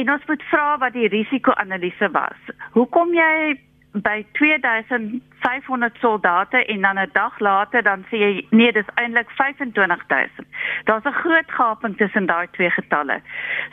en 0.00 0.10
ons 0.14 0.24
moet 0.30 0.42
vra 0.52 0.78
wat 0.80 0.96
die 0.96 1.10
risiko-analise 1.12 2.08
was. 2.16 2.40
Hoekom 2.76 3.12
jy 3.16 3.58
by 3.92 4.22
2500 4.38 5.98
soldate 6.00 6.64
en 6.64 6.80
dan 6.80 6.98
'n 6.98 7.10
dag 7.12 7.38
later 7.38 7.82
dan 7.82 8.04
sê 8.08 8.16
jy 8.16 8.46
nee 8.50 8.72
dis 8.72 8.94
eintlik 8.94 9.30
25000. 9.30 10.46
Daar's 10.84 11.04
'n 11.04 11.20
groot 11.22 11.50
gaping 11.50 11.96
tussen 11.96 12.26
daai 12.26 12.46
twee 12.50 12.70
getalle. 12.70 13.20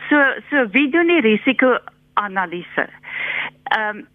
So 0.09 0.17
so 0.49 0.67
wie 0.69 0.89
doen 0.89 1.07
die 1.07 1.21
risiko-analise? 1.21 2.87
Ehm 3.63 3.97
um, 3.97 4.07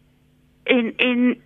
en 0.65 0.97
en 0.97 1.43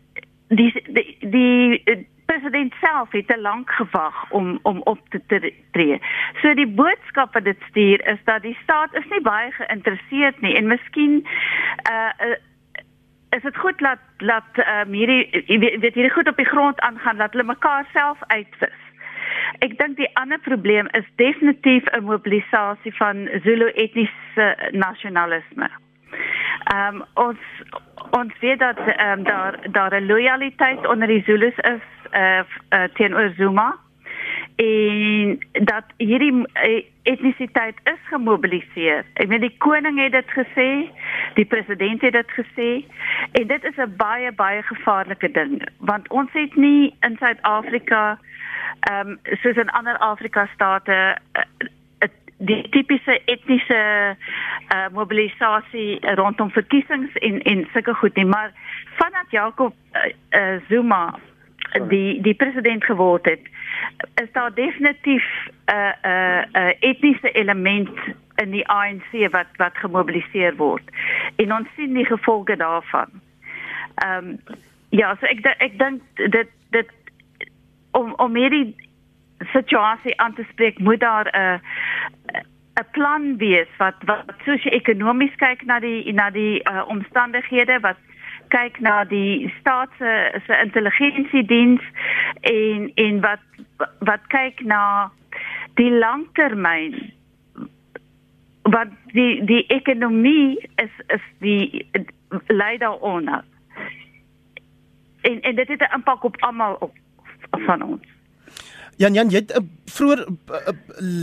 die 0.49 0.73
die, 0.87 1.17
die 1.21 2.09
president 2.31 2.75
self 2.81 3.13
het 3.17 3.27
te 3.27 3.39
lank 3.41 3.71
gewag 3.71 4.31
om 4.31 4.59
om 4.63 4.81
op 4.93 5.01
te 5.09 5.53
tree. 5.73 6.01
So 6.41 6.55
die 6.55 6.69
boodskap 6.81 7.33
wat 7.33 7.45
dit 7.45 7.61
stuur 7.69 8.05
is 8.07 8.21
dat 8.25 8.43
die 8.43 8.59
staat 8.63 8.95
is 8.95 9.09
nie 9.11 9.23
baie 9.25 9.51
geïnteresseerd 9.53 10.41
nie 10.41 10.55
en 10.61 10.71
miskien 10.75 11.25
uh, 11.91 12.13
uh 12.29 12.37
is 13.37 13.43
dit 13.43 13.57
goed 13.57 13.79
dat 13.79 13.99
dat 14.17 14.61
um, 14.65 14.93
hierdie 14.93 15.45
weet 15.81 15.95
hierdie 15.95 16.13
goed 16.13 16.29
op 16.29 16.37
die 16.37 16.49
grond 16.49 16.81
aangaan 16.81 17.17
dat 17.17 17.33
hulle 17.33 17.45
mekaar 17.45 17.89
self 17.93 18.23
uitwis. 18.27 18.79
Ek 19.65 19.77
dink 19.79 19.97
die 19.97 20.09
ander 20.17 20.41
probleem 20.41 20.89
is 21.01 21.05
definitief 21.21 21.85
'n 21.93 22.09
mobilisasie 22.09 22.95
van 22.97 23.29
Zulu 23.45 23.69
etniese 23.85 24.47
nasionalisme. 24.73 25.69
Ehm 26.69 26.95
um, 26.95 27.05
ons 27.15 27.39
ons 28.11 28.33
weet 28.41 28.59
dat 28.59 28.79
ehm 28.79 29.19
um, 29.19 29.25
daar 29.25 29.59
daar 29.71 30.01
'n 30.01 30.07
lojaliteit 30.07 30.87
onder 30.87 31.09
die 31.09 31.23
Zulus 31.23 31.57
is 31.57 31.85
uh, 32.13 32.41
uh 32.71 32.85
teenoor 32.95 33.33
Zuma 33.37 33.77
en 34.57 35.39
dat 35.53 35.85
hierdie 35.97 36.33
uh, 36.33 36.85
etnisiteit 37.03 37.75
is 37.85 38.01
gemobiliseer. 38.11 39.05
Ek 39.13 39.29
meen 39.29 39.41
die 39.41 39.55
koning 39.59 40.01
het 40.03 40.13
dit 40.13 40.31
gesê, 40.35 40.69
die 41.35 41.45
president 41.45 42.03
het 42.03 42.13
dit 42.13 42.31
gesê 42.31 42.71
en 43.33 43.47
dit 43.47 43.65
is 43.65 43.77
'n 43.77 43.97
baie 43.97 44.33
baie 44.33 44.63
gevaarlike 44.63 45.31
ding 45.31 45.69
want 45.79 46.09
ons 46.09 46.33
het 46.33 46.57
nie 46.57 46.97
in 47.01 47.17
Suid-Afrika 47.17 48.19
ehm 48.81 49.09
um, 49.09 49.19
soos 49.43 49.57
in 49.57 49.71
ander 49.71 49.97
Afrika 49.99 50.49
state 50.55 51.17
uh, 51.33 51.43
die 52.39 52.69
tipiese 52.71 53.21
etniese 53.25 53.79
uh, 54.15 54.87
mobilisasie 54.95 55.99
rondom 56.21 56.51
verkiesings 56.55 57.15
en 57.27 57.43
en 57.43 57.67
sulke 57.73 57.95
goed 57.95 58.17
nie 58.17 58.29
maar 58.29 58.53
vandat 59.01 59.31
Jacob 59.31 59.75
uh, 59.95 60.13
uh, 60.41 60.61
Zuma 60.69 61.19
die 61.89 62.21
die 62.23 62.35
president 62.35 62.85
geword 62.85 63.27
het 63.27 63.41
is 64.23 64.33
daar 64.33 64.55
definitief 64.55 65.27
'n 65.67 65.73
uh, 65.75 65.93
'n 66.03 66.09
uh, 66.09 66.63
uh, 66.63 66.73
etniese 66.81 67.31
element 67.33 67.91
in 68.35 68.51
die 68.51 68.69
ANC 68.69 69.31
wat 69.31 69.51
wat 69.57 69.77
gemobiliseer 69.77 70.57
word 70.57 70.85
en 71.37 71.53
ons 71.55 71.69
sien 71.77 71.95
die 71.95 72.07
gevolge 72.07 72.57
daarvan. 72.57 73.11
Ehm 73.95 74.27
um, 74.29 74.39
ja, 74.89 75.17
so 75.21 75.27
ek 75.27 75.47
ek 75.59 75.79
dink 75.79 76.03
dit 76.15 76.49
dit 76.71 76.91
om 77.91 78.15
om 78.15 78.37
hierdie 78.37 78.77
situasie 79.53 80.21
aan 80.21 80.35
te 80.35 80.45
spreek 80.51 80.79
moet 80.79 81.01
daar 81.01 81.27
'n 81.27 81.37
uh, 81.37 81.59
'n 82.81 82.91
plan 82.91 83.37
wees 83.37 83.69
wat 83.77 83.95
wat 84.05 84.25
sosio-ekonomies 84.45 85.35
kyk 85.37 85.65
na 85.67 85.81
die 85.81 86.13
na 86.13 86.31
die 86.31 86.61
uh, 86.71 86.85
omstandighede 86.89 87.81
wat 87.81 87.97
kyk 88.49 88.81
na 88.81 89.05
die 89.05 89.53
staat 89.61 89.91
se 89.99 90.41
se 90.47 90.61
intelligensiediens 90.65 91.83
en 92.41 92.91
en 92.95 93.21
wat 93.21 93.45
wat 93.99 94.27
kyk 94.27 94.61
na 94.65 95.11
die 95.75 95.91
langtermyn 95.91 97.13
wat 98.63 98.93
die 99.13 99.45
die 99.45 99.65
ekonomie 99.67 100.69
is 100.75 100.95
is 101.07 101.25
die 101.39 101.89
lei 102.47 102.77
daaronder. 102.79 103.45
En 105.21 105.41
en 105.41 105.55
dit 105.55 105.69
het 105.69 105.81
'n 105.81 105.95
impak 105.95 106.25
op 106.25 106.37
almal 106.43 106.75
op 106.75 106.95
van 107.51 107.83
ons. 107.83 108.18
Jan 108.99 109.15
Jan, 109.15 109.29
jy 109.31 109.45
het 109.45 109.53
uh, 109.55 109.61
vroeër 109.95 110.25
uh, 110.27 110.73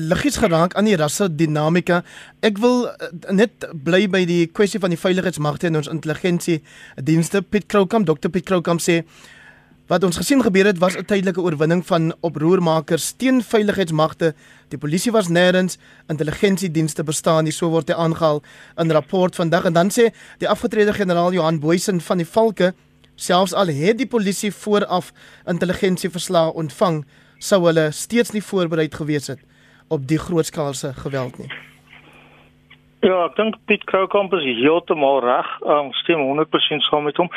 liggies 0.07 0.38
geraak 0.39 0.78
aan 0.80 0.88
die 0.88 0.95
rasse 0.95 1.28
dinamika. 1.28 2.03
Ek 2.39 2.55
wil 2.63 2.86
uh, 2.88 3.09
net 3.36 3.65
bly 3.84 4.05
by 4.07 4.21
die 4.30 4.45
kwessie 4.47 4.80
van 4.80 4.93
die 4.95 4.99
veiligheidsmagte 4.99 5.67
en 5.67 5.82
ons 5.82 5.91
intelligensie 5.91 6.61
dienste. 7.03 7.41
Piet 7.43 7.67
Kroukam, 7.67 8.07
Dr 8.07 8.32
Piet 8.32 8.47
Kroukam 8.47 8.80
sê 8.80 9.01
wat 9.91 10.07
ons 10.07 10.15
gesien 10.17 10.39
gebeur 10.41 10.65
het 10.71 10.80
was 10.80 10.95
'n 10.95 11.03
tydelike 11.03 11.43
oorwinning 11.43 11.84
van 11.86 12.13
oproermakers 12.23 13.11
teen 13.19 13.43
veiligheidsmagte. 13.43 14.34
Die 14.69 14.80
polisie 14.80 15.11
was 15.11 15.28
nêrens, 15.28 15.78
intelligensiedienste 16.07 17.03
bestaan 17.03 17.43
nie, 17.43 17.53
so 17.53 17.69
word 17.69 17.89
hy 17.89 17.95
aangehaal 17.95 18.41
in 18.78 18.88
'n 18.88 18.91
rapport 18.91 19.36
vandag 19.36 19.65
en 19.65 19.73
dan 19.73 19.91
sê 19.91 20.15
die 20.39 20.49
afgetrede 20.49 20.93
generaal 20.93 21.34
Johan 21.34 21.59
Boysen 21.59 22.01
van 22.01 22.17
die 22.17 22.28
Valke 22.28 22.73
selfs 23.15 23.53
al 23.53 23.67
het 23.67 23.97
die 23.97 24.07
polisie 24.07 24.51
vooraf 24.51 25.11
intelligensieverslae 25.45 26.53
ontvang, 26.53 27.05
sou 27.39 27.63
hulle 27.67 27.91
steeds 27.91 28.33
nie 28.33 28.43
voorberei 28.43 28.89
gewees 28.91 29.27
het 29.27 29.39
op 29.89 30.07
die 30.07 30.19
grootskaalse 30.19 30.93
geweld 30.93 31.38
nie. 31.39 31.51
Ja, 33.05 33.27
ek 33.27 33.36
dink 33.38 33.57
Piet 33.69 33.83
Kroukamp 33.86 34.31
is 34.33 34.45
heeltemal 34.47 35.19
reg. 35.21 35.49
Um 35.69 35.91
stem 35.99 36.23
100% 36.25 36.81
saam 36.88 37.03
met 37.05 37.19
hom. 37.21 37.29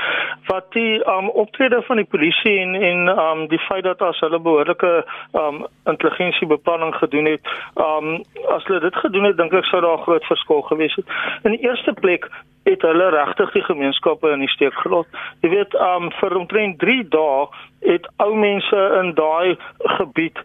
Wat 0.48 0.70
die 0.72 1.02
um 1.12 1.28
optrede 1.42 1.82
van 1.84 2.00
die 2.00 2.08
polisie 2.08 2.54
en 2.62 2.72
en 2.78 3.10
um 3.12 3.42
die 3.52 3.60
feit 3.66 3.84
dat 3.84 4.00
as 4.02 4.20
hulle 4.24 4.40
behoorlike 4.40 4.92
um 5.36 5.66
intelligensiebeplanning 5.92 6.94
gedoen 7.02 7.28
het, 7.34 7.52
um 7.84 8.22
as 8.54 8.64
hulle 8.64 8.80
dit 8.86 8.96
gedoen 9.02 9.28
het, 9.28 9.36
dink 9.36 9.52
ek 9.60 9.68
sou 9.68 9.82
daar 9.84 10.00
groot 10.06 10.24
verskil 10.30 10.64
gewees 10.70 10.96
het. 10.96 11.16
In 11.44 11.58
die 11.58 11.68
eerste 11.68 11.92
plek 12.00 12.30
het 12.70 12.82
hulle 12.82 13.10
regtig 13.14 13.52
die 13.56 13.64
gemeenskappe 13.64 14.30
in 14.30 14.44
die 14.44 14.52
steek 14.54 14.74
gelaat. 14.84 15.20
Jy 15.42 15.52
weet, 15.56 15.74
um 15.74 16.10
vir 16.20 16.36
omtrent 16.36 16.78
3 16.78 17.04
dae 17.14 17.46
het 17.86 18.08
ou 18.24 18.34
mense 18.34 18.82
in 19.00 19.14
daai 19.14 19.56
gebied 19.98 20.38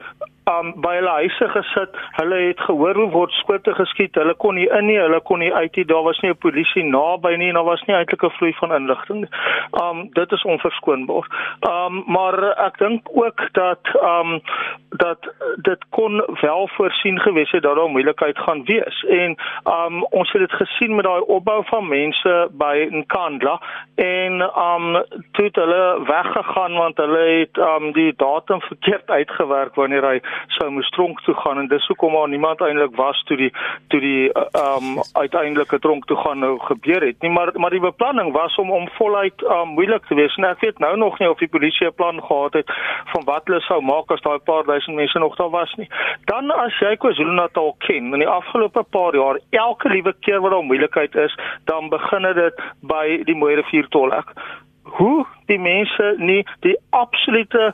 um 0.49 0.73
by 0.83 0.97
hulle 0.97 1.11
huise 1.21 1.47
gesit. 1.53 1.97
Hulle 2.17 2.39
het 2.49 2.61
gehoor 2.67 2.97
hoe 2.99 3.09
word 3.13 3.35
skote 3.39 3.73
geskiet. 3.77 4.17
Hulle 4.19 4.35
kon 4.43 4.57
nie 4.59 4.67
in 4.67 4.87
nie, 4.89 4.97
hulle 4.99 5.21
kon 5.23 5.39
nie 5.39 5.53
uit 5.53 5.75
nie. 5.79 5.85
Daar 5.87 6.03
was 6.03 6.19
nie 6.21 6.31
'n 6.31 6.37
polisie 6.45 6.83
naby 6.83 7.35
nie 7.37 7.47
en 7.49 7.55
daar 7.55 7.69
was 7.71 7.83
nie 7.87 7.95
eintlik 7.95 8.23
'n 8.23 8.35
vloei 8.37 8.53
van 8.59 8.75
inligting 8.75 9.19
nie. 9.19 9.31
Um 9.83 10.09
dit 10.13 10.31
is 10.31 10.43
onverskoonbaar. 10.43 11.27
Um 11.69 12.03
maar 12.07 12.37
ek 12.67 12.77
dink 12.77 13.07
ook 13.13 13.39
dat 13.51 13.83
um 14.01 14.41
dat 14.89 15.19
dit 15.61 15.81
kon 15.89 16.23
wel 16.41 16.67
voorsien 16.75 17.19
gewees 17.19 17.51
het 17.51 17.63
dat 17.63 17.75
daar 17.75 17.89
moeilikheid 17.89 18.37
gaan 18.37 18.63
wees. 18.65 19.03
En 19.03 19.37
um 19.63 20.03
ons 20.03 20.31
het 20.31 20.41
dit 20.41 20.51
gesien 20.51 20.95
met 20.95 21.05
daai 21.05 21.21
opbou 21.21 21.63
van 21.65 21.87
mense 21.87 22.12
by 22.51 22.87
Nkandla 22.91 23.59
en 23.95 24.41
um 24.41 25.03
toe 25.31 25.45
het 25.45 25.55
hulle 25.55 25.83
weggegaan 26.05 26.73
want 26.73 26.97
hulle 26.97 27.23
het 27.39 27.57
um 27.57 27.91
die 27.91 28.13
datum 28.17 28.61
verkeerd 28.61 29.09
uitgewerk 29.09 29.75
wanneer 29.75 30.05
hy 30.07 30.17
sou 30.57 30.69
moes 30.69 30.89
tronk 30.89 31.21
toe 31.25 31.35
gaan 31.35 31.59
en 31.59 31.67
dis 31.67 31.87
hoekom 31.87 32.13
maar 32.13 32.29
niemand 32.29 32.61
eintlik 32.61 32.95
was 32.95 33.23
toe 33.27 33.37
die 33.37 33.51
toe 33.87 33.99
die 33.99 34.29
um, 34.59 35.01
uiteindelike 35.13 35.79
tronk 35.79 36.05
toe 36.05 36.17
gaan 36.17 36.39
nou 36.39 36.57
gebeur 36.59 37.05
het 37.05 37.21
nie. 37.21 37.31
Maar 37.31 37.51
maar 37.53 37.73
die 37.73 37.83
beplanning 37.83 38.31
was 38.33 38.55
om 38.55 38.71
om 38.71 38.89
voluit 38.97 39.43
um, 39.43 39.73
moeilik 39.77 40.05
te 40.05 40.15
wees 40.15 40.35
en 40.37 40.49
ek 40.49 40.61
weet 40.65 40.79
nou 40.83 40.95
nog 40.97 41.19
nie 41.19 41.29
of 41.29 41.41
die 41.41 41.51
polisie 41.55 41.87
'n 41.87 41.95
plan 41.95 42.21
gehad 42.23 42.53
het 42.53 42.73
van 43.13 43.23
wat 43.25 43.47
hulle 43.47 43.61
sou 43.61 43.81
maak 43.81 44.11
as 44.11 44.21
daai 44.21 44.39
paar 44.39 44.63
duisend 44.63 44.95
mense 44.95 45.19
nog 45.19 45.35
daar 45.35 45.49
was 45.49 45.73
nie. 45.77 45.89
Dan 46.25 46.51
as 46.51 46.79
jy 46.79 46.95
KwaZulu-Natal 46.95 47.75
ken 47.77 48.13
in 48.13 48.19
die 48.25 48.27
afgelope 48.27 48.83
paar 48.83 49.15
jaar 49.15 49.39
elke 49.49 49.89
liewe 49.89 50.13
keer 50.19 50.41
wat 50.41 50.51
daar 50.51 50.63
moeilikheid 50.63 51.15
is 51.15 51.37
dan 51.65 51.89
begin 51.93 52.29
dit 52.41 52.61
by 52.81 53.05
die 53.29 53.37
Mooi 53.37 53.55
rivier 53.61 53.87
tolhek 53.95 54.33
hoe 54.97 55.25
die 55.49 55.59
mense 55.59 56.13
nie 56.17 56.41
die 56.65 56.75
absolute 56.89 57.73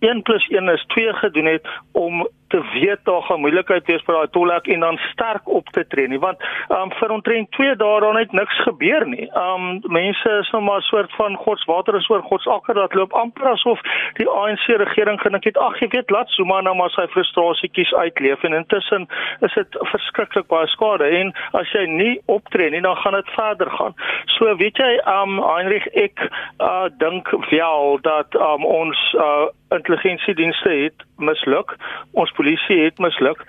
1 0.00 0.22
+ 0.22 0.48
1 0.48 0.68
is 0.74 0.84
2 0.94 1.12
gedoen 1.22 1.46
het 1.46 1.66
om 1.92 2.26
te 2.50 2.60
weet 2.72 3.04
daar 3.08 3.22
gaan 3.22 3.40
moeilikheid 3.40 3.86
wees 3.86 4.02
vir 4.06 4.16
daai 4.16 4.32
tolhek 4.34 4.68
en 4.74 4.80
dan 4.86 4.98
sterk 5.10 5.48
op 5.48 5.68
te 5.76 5.84
tree 5.92 6.08
nie 6.10 6.20
want 6.22 6.42
um, 6.76 6.90
vir 6.98 7.14
omtrent 7.14 7.50
2 7.56 7.76
dae 7.80 8.00
dan 8.04 8.18
het 8.18 8.32
niks 8.36 8.62
gebeur 8.66 9.06
nie. 9.08 9.28
Um 9.38 9.80
mense 9.98 10.32
is 10.40 10.50
nou 10.54 10.62
maar 10.62 10.82
'n 10.82 10.88
soort 10.90 11.12
van 11.18 11.36
godswater 11.36 11.96
is 11.96 12.08
oor 12.10 12.22
godsakker 12.22 12.74
dat 12.74 12.94
loop 12.94 13.12
amper 13.12 13.48
asof 13.52 13.80
die 14.18 14.28
ANC 14.28 14.66
regering 14.84 15.20
gedink 15.20 15.44
het 15.44 15.58
ag 15.58 15.78
jy 15.80 15.88
weet 15.88 16.10
laat 16.10 16.30
Zuma 16.30 16.60
nou 16.60 16.74
maar 16.76 16.90
sy 16.90 17.06
frustrasietjies 17.14 17.94
uitleef 17.94 18.42
en 18.42 18.52
intussen 18.52 19.08
is 19.40 19.54
dit 19.54 19.78
verskriklik 19.92 20.46
baie 20.46 20.66
skade 20.66 21.04
en 21.04 21.32
as 21.52 21.72
jy 21.72 21.86
nie 21.86 22.20
optree 22.26 22.70
nie 22.70 22.80
dan 22.80 22.96
gaan 22.96 23.14
dit 23.14 23.30
verder 23.36 23.70
gaan. 23.70 23.94
So 24.26 24.56
weet 24.56 24.76
jy 24.76 24.92
um 25.06 25.38
Heinrich 25.42 25.86
ek 25.94 26.28
uh, 26.58 26.88
dink 26.98 27.30
wel 27.50 27.98
dat 28.02 28.34
um 28.34 28.64
ons 28.64 29.14
uh, 29.14 29.48
intelligensiedienste 29.70 30.68
het 30.68 31.04
misluk. 31.16 31.76
Ons 32.12 32.32
polisie 32.40 32.80
het 32.84 32.98
misluk. 32.98 33.44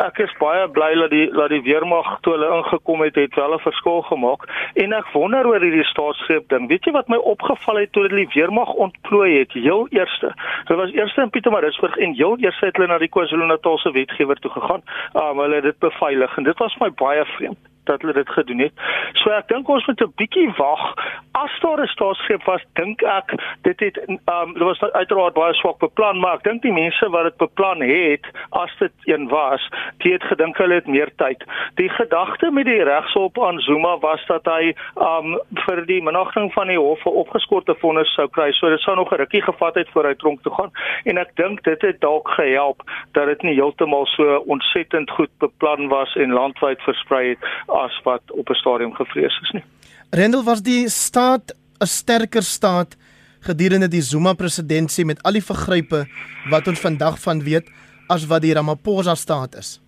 Ek 0.00 0.16
is 0.24 0.32
baie 0.40 0.64
bly 0.72 0.94
dat 0.96 1.10
die 1.12 1.26
dat 1.34 1.52
die 1.52 1.60
weermag 1.66 2.08
toe 2.24 2.32
hulle 2.32 2.48
ingekom 2.56 3.02
het 3.04 3.18
het 3.20 3.34
wel 3.36 3.54
'n 3.54 3.66
verskil 3.66 4.00
gemaak 4.08 4.46
en 4.82 4.92
ek 4.96 5.12
wonder 5.12 5.46
oor 5.46 5.60
hierdie 5.60 5.84
staatsgreep 5.92 6.48
ding. 6.48 6.68
Weet 6.68 6.84
jy 6.84 6.92
wat 6.92 7.08
my 7.08 7.16
opgeval 7.32 7.80
het 7.82 7.92
toe 7.92 8.02
hulle 8.02 8.24
die 8.24 8.34
weermag 8.34 8.72
ontplooi 8.72 9.38
het? 9.38 9.52
Heel 9.52 9.86
eerste. 9.90 10.32
Dit 10.68 10.76
was 10.76 10.92
eerste 10.92 11.20
in 11.20 11.30
Pietermaritzburg 11.30 11.96
en 11.96 12.14
heel 12.14 12.36
eerste 12.38 12.66
het 12.66 12.76
hulle 12.76 12.88
na 12.88 12.98
die 12.98 13.12
KwaZulu-Natalse 13.14 13.92
wetgewer 13.92 14.36
toe 14.40 14.50
gegaan. 14.50 14.82
Um, 15.14 15.38
hulle 15.38 15.54
het 15.54 15.68
dit 15.68 15.78
beveilig 15.78 16.36
en 16.36 16.44
dit 16.44 16.58
was 16.58 16.76
my 16.78 16.90
baie 16.90 17.24
vreemd 17.24 17.69
dat 17.84 18.00
hulle 18.00 18.12
dit 18.12 18.28
gedoen 18.28 18.58
het. 18.58 18.72
So 19.12 19.30
ek 19.30 19.48
dink 19.48 19.68
ons 19.68 19.86
moet 19.86 20.00
'n 20.00 20.12
bietjie 20.16 20.52
wag. 20.56 20.94
As 21.32 21.52
daar 21.60 21.80
'n 21.82 21.86
staatsgreep 21.86 22.44
was, 22.44 22.62
dink 22.74 23.02
ek 23.02 23.34
dit 23.62 23.80
het 23.80 23.96
ehm 23.98 24.18
um, 24.26 24.52
dit 24.52 24.62
was 24.62 24.80
uiteraard 24.80 25.34
baie 25.34 25.54
swak 25.54 25.78
beplan, 25.78 26.20
maar 26.20 26.34
ek 26.34 26.42
dink 26.42 26.62
die 26.62 26.72
mense 26.72 27.08
wat 27.08 27.22
dit 27.22 27.36
beplan 27.36 27.80
het, 27.80 28.24
as 28.50 28.76
dit 28.78 28.92
een 29.04 29.28
was, 29.28 29.68
het 29.98 30.22
gedink 30.22 30.56
hulle 30.56 30.74
het 30.74 30.86
meer 30.86 31.10
tyd. 31.16 31.44
Die 31.74 31.88
gedagte 31.88 32.50
met 32.50 32.64
die 32.64 32.82
regsop 32.82 33.42
aan 33.42 33.60
Zuma 33.60 33.98
was 33.98 34.26
dat 34.26 34.44
hy 34.44 34.74
ehm 34.96 35.34
um, 35.34 35.38
vir 35.66 35.86
die 35.86 36.02
minagting 36.02 36.52
van 36.52 36.66
die 36.66 36.78
hof 36.78 37.04
'n 37.04 37.08
opgeskorte 37.08 37.74
vonnis 37.74 38.14
sou 38.14 38.28
kry. 38.28 38.52
So 38.52 38.68
dit 38.68 38.80
sou 38.80 38.96
nog 38.96 39.12
'n 39.12 39.16
rukkie 39.16 39.42
gevat 39.42 39.74
het 39.74 39.88
voor 39.90 40.04
hy 40.04 40.14
tronk 40.14 40.42
toe 40.42 40.54
gaan 40.54 40.72
en 41.04 41.18
ek 41.18 41.36
dink 41.36 41.62
dit 41.64 41.82
het 41.82 42.00
dalk 42.00 42.28
gehelp 42.28 42.82
dat 43.12 43.26
dit 43.26 43.42
nie 43.42 43.54
heeltemal 43.54 44.06
so 44.06 44.36
ontsettend 44.46 45.10
goed 45.10 45.30
beplan 45.38 45.88
was 45.88 46.16
en 46.16 46.32
landwyd 46.32 46.82
versprei 46.82 47.28
het 47.28 47.38
as 47.70 48.00
wat 48.04 48.22
op 48.30 48.48
'n 48.48 48.54
stadium 48.54 48.94
gevrees 48.94 49.38
is 49.42 49.50
nie. 49.50 49.64
Rendel 50.10 50.44
was 50.44 50.62
die 50.62 50.88
staat 50.88 51.54
'n 51.80 51.86
sterker 51.86 52.42
staat 52.42 52.96
gedurende 53.40 53.88
die 53.88 54.02
Zuma 54.02 54.32
presidentskap 54.32 55.06
met 55.06 55.22
al 55.22 55.32
die 55.32 55.44
vergrype 55.44 56.06
wat 56.50 56.68
ons 56.68 56.80
vandag 56.80 57.20
van 57.20 57.42
weet 57.42 57.70
as 58.08 58.26
wat 58.26 58.42
die 58.42 58.54
Ramaphosa 58.54 59.14
staat 59.14 59.54
is. 59.54 59.80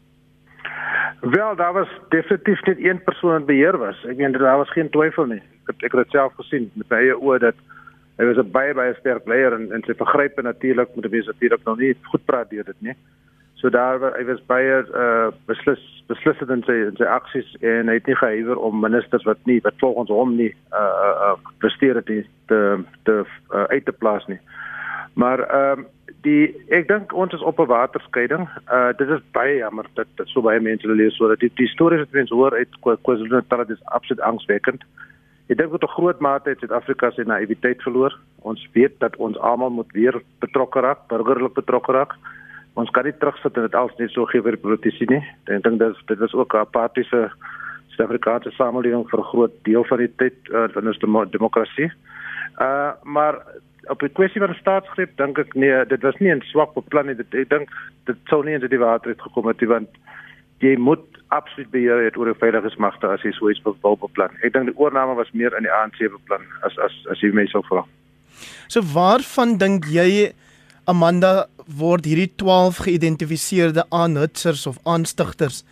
Wel, 1.21 1.57
daar 1.57 1.73
was 1.73 1.89
definitief 2.09 2.63
net 2.67 2.79
een 2.79 3.03
persoon 3.03 3.33
wat 3.33 3.47
beheer 3.47 3.79
was. 3.79 3.97
Ek 4.11 4.17
meen 4.17 4.33
daar 4.33 4.59
was 4.59 4.73
geen 4.73 4.91
twyfel 4.91 5.29
nie. 5.31 5.43
Ek 5.63 5.67
het 5.67 5.85
ek 5.87 5.93
het 5.93 6.05
dit 6.05 6.11
self 6.11 6.33
gesien 6.35 6.71
met 6.75 6.89
my 6.91 6.97
eie 6.97 7.15
oë 7.15 7.39
dat 7.39 7.59
hy 8.19 8.25
was 8.27 8.39
'n 8.43 8.51
baie 8.51 8.75
baie 8.75 8.95
sterk 8.99 9.27
leier 9.27 9.53
en 9.53 9.73
en 9.73 9.83
sy 9.87 9.95
vergrype 9.95 10.43
natuurlik 10.43 10.95
moet 10.95 11.11
wees 11.11 11.27
natuurlik 11.27 11.65
nog 11.65 11.79
nie 11.79 11.95
goed 12.03 12.25
praat 12.25 12.51
deur 12.51 12.65
dit 12.65 12.81
nie. 12.81 12.97
So 13.63 13.71
daar 13.71 14.01
hy 14.17 14.25
was 14.27 14.41
baie 14.51 14.83
uh 14.91 15.31
beslis 15.47 15.83
beslissend 16.11 16.51
in 16.51 16.65
sy 16.67 16.75
in 16.89 16.97
sy 16.99 17.07
aksies 17.07 17.47
en 17.63 17.87
hy 17.87 17.95
het 18.01 18.09
nie 18.11 18.17
gehuiwer 18.19 18.59
om 18.59 18.81
ministers 18.83 19.23
wat 19.29 19.39
nie 19.47 19.61
wat 19.63 19.79
volgens 19.79 20.11
hom 20.11 20.33
nie 20.35 20.51
uh 20.75 21.13
uh 21.29 21.37
presteer 21.63 22.01
het 22.01 22.11
te 22.51 22.59
te 23.07 23.15
uh, 23.23 23.63
uit 23.71 23.85
te 23.87 23.95
plaas 23.95 24.27
nie. 24.27 24.41
Maar 25.15 25.45
ehm 25.47 25.85
uh, 25.85 25.87
die 26.27 26.51
ek 26.75 26.89
dink 26.89 27.15
ons 27.15 27.33
is 27.39 27.47
op 27.53 27.63
'n 27.63 27.71
waterskeiding. 27.71 28.49
Uh 28.67 28.91
dit 28.99 29.09
is 29.09 29.23
baie 29.39 29.57
jammer 29.57 29.87
dat, 29.95 30.11
dat 30.19 30.27
so 30.35 30.43
baie 30.43 30.61
mense 30.61 30.89
lees 30.89 31.17
so 31.17 31.29
dat 31.29 31.39
die, 31.39 31.53
die 31.55 31.71
stories 31.71 32.03
wat 32.03 32.19
mense 32.19 32.35
hoor 32.35 32.59
uit 32.59 32.79
KwaZulu-Natal 32.83 33.65
is 33.71 33.85
absoluut 33.85 34.27
angswekkend. 34.27 34.83
Ek 35.47 35.59
dink 35.59 35.71
tot 35.71 35.83
'n 35.83 35.95
groot 35.95 36.21
mate 36.21 36.51
het 36.51 36.59
Suid-Afrika 36.59 37.11
sy 37.11 37.23
naïwiteit 37.23 37.83
verloor. 37.83 38.19
Ons 38.43 38.69
weet 38.73 38.99
dat 38.99 39.17
ons 39.17 39.39
almal 39.39 39.71
moet 39.71 39.93
weer 39.93 40.23
betrokke 40.39 40.81
raak, 40.81 41.07
burgerlik 41.09 41.55
betrokke 41.55 41.93
raak 41.93 42.19
ons 42.75 42.91
kan 42.91 43.05
nie 43.05 43.17
terugsit 43.21 43.57
en 43.57 43.67
dit 43.67 43.75
als 43.75 43.97
net 43.99 44.11
so 44.11 44.25
gee 44.31 44.43
vir 44.45 44.57
politici 44.57 45.09
nie. 45.11 45.21
Ek 45.47 45.65
dink 45.67 45.79
dit 45.79 46.07
dit 46.09 46.19
was 46.19 46.35
ook 46.35 46.55
'n 46.55 46.65
apatiese 46.65 47.31
Suid-Afrikaanse 47.93 48.51
samelewing 48.57 49.05
vir 49.11 49.21
'n 49.21 49.31
groot 49.33 49.55
deel 49.65 49.85
van 49.85 49.99
die 49.99 50.13
tyd 50.17 50.37
uh, 50.49 50.69
van 50.73 50.87
ons 50.87 50.99
dem 50.99 51.31
demokrasie. 51.31 51.93
Uh 52.61 52.93
maar 53.03 53.43
op 53.91 54.01
die 54.01 54.09
kwessie 54.09 54.41
van 54.41 54.55
staatsgreep 54.55 55.17
dink 55.17 55.39
ek 55.39 55.55
nee, 55.55 55.87
dit 55.87 56.03
was 56.03 56.17
nie 56.19 56.33
'n 56.35 56.43
swak 56.53 56.75
beplan 56.75 57.07
nie. 57.07 57.15
Dit, 57.15 57.35
ek 57.35 57.49
dink 57.49 57.69
dit 58.05 58.17
sou 58.29 58.45
nie 58.45 58.55
in 58.55 58.67
die 58.67 58.79
water 58.79 59.11
het 59.11 59.21
gekom 59.21 59.47
het 59.47 59.61
want 59.61 59.89
jy 60.59 60.77
moet 60.79 61.05
absoluut 61.29 61.71
beheer 61.71 62.05
het 62.05 62.17
oor 62.17 62.31
die 62.31 62.39
veiligheidsmagte 62.39 63.09
as 63.09 63.23
jy 63.23 63.33
so 63.33 63.51
iets 63.51 63.63
wil 63.63 63.97
beplan. 63.97 64.31
Ek 64.43 64.53
dink 64.53 64.67
die 64.67 64.79
oorname 64.79 65.15
was 65.15 65.33
meer 65.33 65.57
in 65.57 65.63
die 65.63 65.73
ANC 65.73 65.99
beplan 65.99 66.45
as 66.63 66.79
as 66.79 66.93
as 67.11 67.21
jy 67.21 67.33
my 67.33 67.47
sou 67.47 67.63
vra. 67.63 67.85
So 68.69 68.81
waarvan 68.81 69.59
dink 69.59 69.85
jy 69.85 70.33
Amanda 70.85 71.47
word 71.67 72.05
hierdie 72.05 72.31
12 72.37 72.83
geïdentifiseerde 72.87 73.85
aanhitsers 73.91 74.67
of 74.67 74.79
aanstigters 74.83 75.63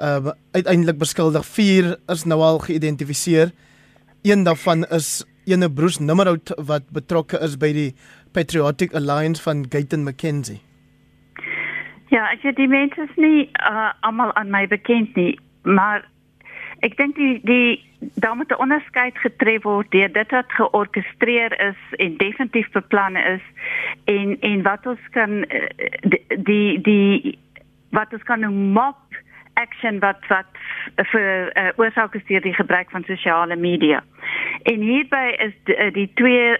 uh 0.00 0.32
uiteindelik 0.52 0.98
beskuldig. 0.98 1.46
4 1.46 1.96
is 2.12 2.24
nou 2.24 2.40
al 2.40 2.58
geïdentifiseer. 2.58 3.50
Een 4.22 4.44
daarvan 4.44 4.84
is 4.84 5.24
ene 5.46 5.70
Bruce 5.72 6.02
Nimmerhout 6.02 6.52
wat 6.66 6.90
betrokke 6.92 7.38
is 7.40 7.56
by 7.56 7.72
die 7.72 7.94
Patriotic 8.32 8.94
Alliance 8.94 9.42
van 9.42 9.66
Gayton 9.68 10.04
McKenzie. 10.04 10.60
Ja, 12.08 12.28
ek 12.30 12.42
weet 12.42 12.58
die 12.60 12.68
mense 12.70 13.02
is 13.02 13.16
nie 13.16 13.48
uh, 13.66 13.90
almal 14.06 14.32
aan 14.38 14.50
my 14.50 14.66
bekend 14.70 15.16
nie, 15.18 15.38
maar 15.62 16.04
ek 16.80 16.96
dink 16.96 17.16
die 17.16 17.40
die 17.44 17.84
daar 18.20 18.36
moet 18.36 18.50
'n 18.50 18.60
onderskeid 18.60 19.18
getref 19.18 19.62
word 19.62 19.90
deur 19.90 20.12
dit 20.12 20.30
wat 20.30 20.52
georkestreer 20.52 21.60
is 21.60 21.80
en 21.96 22.16
definitief 22.16 22.70
beplan 22.70 23.16
is 23.16 23.42
en 24.04 24.36
en 24.40 24.62
wat 24.62 24.86
ons 24.86 25.08
kan 25.10 25.30
uh, 25.30 25.68
die 26.00 26.24
die, 26.42 26.80
die 26.80 27.38
wat 27.90 28.12
ons 28.12 28.22
kan 28.22 28.72
mob 28.72 28.96
action 29.54 29.98
wat 29.98 30.20
wat 30.28 30.52
vir 31.12 31.52
uh, 31.56 31.68
oorsake 31.76 32.18
is 32.18 32.26
deur 32.28 32.40
die 32.40 32.54
gebruik 32.54 32.90
van 32.90 33.04
sosiale 33.04 33.56
media. 33.56 34.02
En 34.62 34.80
hierby 34.80 35.26
is 35.38 35.54
die, 35.64 35.76
uh, 35.76 35.92
die 35.92 36.10
twee 36.14 36.56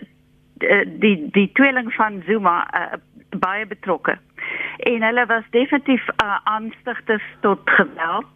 die 1.01 1.29
die 1.31 1.51
tweeling 1.53 1.93
van 1.95 2.23
Zuma 2.27 2.69
uh, 2.75 2.99
baie 3.39 3.67
betrokke. 3.67 4.19
En 4.77 5.03
hulle 5.03 5.27
was 5.27 5.43
definitief 5.51 6.09
uh, 6.09 6.39
aanstigters 6.45 7.25
tot 7.41 7.61
geweld. 7.65 8.35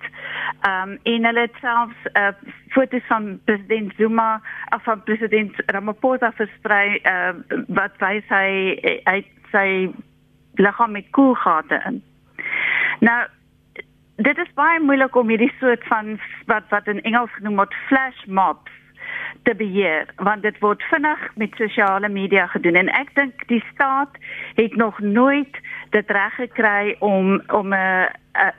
Ehm 0.60 0.90
um, 0.90 0.98
en 1.02 1.24
hulle 1.24 1.40
het 1.40 1.54
selfs 1.60 1.96
uh, 2.12 2.28
foto's 2.68 3.06
van 3.06 3.40
president 3.44 3.92
Zuma 3.96 4.42
of 4.74 4.82
van 4.82 5.02
president 5.02 5.62
Ramaphosa 5.66 6.32
versprei 6.32 7.00
uh, 7.02 7.34
wat 7.66 7.96
wys 7.98 8.24
hy 8.28 8.78
hy 9.04 9.18
sy 9.50 9.66
liggaam 10.54 10.92
met 10.92 11.10
koelgate 11.10 11.82
in. 11.86 12.02
Nou 13.00 13.20
dit 14.16 14.38
is 14.38 14.52
baie 14.54 14.80
moeilik 14.80 15.16
om 15.16 15.28
hierdie 15.28 15.52
soort 15.60 15.86
van 15.88 16.18
wat 16.46 16.68
wat 16.68 16.86
in 16.86 17.02
Engels 17.02 17.32
genoem 17.38 17.56
word 17.62 17.74
flash 17.88 18.24
mobs 18.26 18.79
te 19.42 19.54
beheer 19.54 20.06
want 20.16 20.42
dit 20.42 20.58
word 20.58 20.82
vinnig 20.82 21.30
met 21.34 21.54
sosiale 21.54 22.08
media 22.08 22.46
gedoen 22.46 22.74
en 22.74 22.88
ek 22.88 23.14
dink 23.14 23.46
die 23.46 23.64
staat 23.72 24.16
het 24.54 24.76
nog 24.76 24.98
nooit 25.00 25.60
dit 25.90 26.10
reg 26.10 26.34
gekry 26.34 26.96
om 26.98 27.40
om 27.48 27.68
'n 27.68 27.74
uh, 27.74 28.06
uh, 28.34 28.52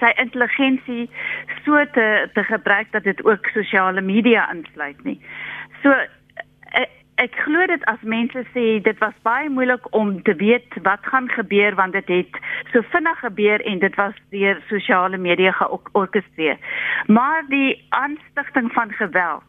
sy 0.00 0.10
intelligensie 0.20 1.10
so 1.64 1.84
te 1.92 2.28
te 2.34 2.42
gebruik 2.44 2.92
dat 2.92 3.04
dit 3.04 3.24
ook 3.24 3.46
sosiale 3.46 4.00
media 4.00 4.52
insluit 4.52 5.04
nie. 5.04 5.20
So 5.82 5.94
ek, 7.22 7.36
glo 7.44 7.66
dit 7.66 7.84
as 7.90 8.02
mense 8.02 8.42
sê 8.52 8.64
dit 8.84 8.98
was 9.00 9.16
baie 9.24 9.48
moeilik 9.48 9.86
om 9.96 10.14
te 10.22 10.34
weet 10.36 10.78
wat 10.84 11.06
gaan 11.12 11.28
gebeur 11.32 11.74
want 11.74 11.96
dit 11.96 12.08
het 12.12 12.38
so 12.72 12.84
vinnig 12.92 13.18
gebeur 13.24 13.64
en 13.64 13.78
dit 13.78 13.94
was 14.00 14.16
deur 14.34 14.60
sosiale 14.68 15.16
media 15.16 15.52
georkestreer. 15.60 16.58
Maar 17.06 17.44
die 17.48 17.84
aanstigting 17.88 18.72
van 18.72 18.92
geweld 18.92 19.44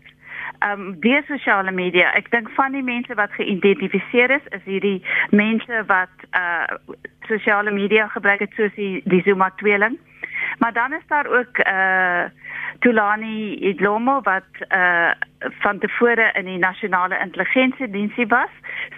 ehm 0.59 0.81
um, 0.81 0.99
deur 0.99 1.23
sosiale 1.27 1.71
media. 1.71 2.11
Ek 2.17 2.31
dink 2.31 2.49
van 2.55 2.71
die 2.71 2.83
mense 2.83 3.13
wat 3.13 3.31
geïdentifiseer 3.37 4.31
is, 4.39 4.45
is 4.57 4.63
hierdie 4.65 5.03
mense 5.29 5.83
wat 5.91 6.25
uh 6.31 6.65
sosiale 7.27 7.71
media 7.71 8.07
gebruik 8.07 8.39
het 8.39 8.53
soos 8.55 8.73
die, 8.75 9.01
die 9.05 9.21
Zuma 9.25 9.49
tweeling. 9.59 9.97
Maar 10.57 10.73
dan 10.73 10.93
is 10.93 11.07
daar 11.07 11.27
ook 11.27 11.57
uh 11.67 12.23
Tulani 12.79 13.55
Idlomo 13.55 14.21
wat 14.21 14.49
uh 14.69 15.11
van 15.39 15.79
tevore 15.79 16.31
in 16.33 16.45
die 16.45 16.57
nasionale 16.57 17.19
intelligensiediensie 17.19 18.27
was. 18.27 18.49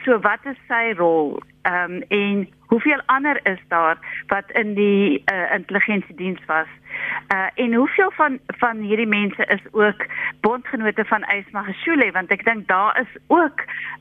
So 0.04 0.20
wat 0.20 0.40
is 0.44 0.58
sy 0.68 0.94
rol? 0.98 1.42
Ehm 1.62 1.92
um, 1.92 2.04
en 2.08 2.48
hoeveel 2.70 3.02
ander 3.06 3.40
is 3.44 3.62
daar 3.68 3.98
wat 4.28 4.52
in 4.62 4.74
die 4.74 5.24
uh, 5.26 5.54
intelligensiediens 5.54 6.42
was? 6.46 6.68
Uh 7.34 7.48
en 7.56 7.74
hoeveel 7.74 8.12
van 8.12 8.40
van 8.48 8.78
hierdie 8.78 9.08
mense 9.08 9.46
is 9.46 9.62
ook 9.72 10.06
bondgenote 10.42 11.06
van 11.06 11.26
Ysmagashule 11.36 12.12
want 12.12 12.32
ek 12.32 12.46
dink 12.46 12.68
daar 12.68 13.00
is 13.02 13.22
ook 13.28 13.60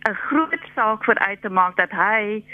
'n 0.09 0.15
groot 0.29 0.65
saak 0.75 1.05
vir 1.05 1.19
uit 1.19 1.41
te 1.43 1.49
maak 1.49 1.77
dat 1.77 1.91
hy 1.91 2.45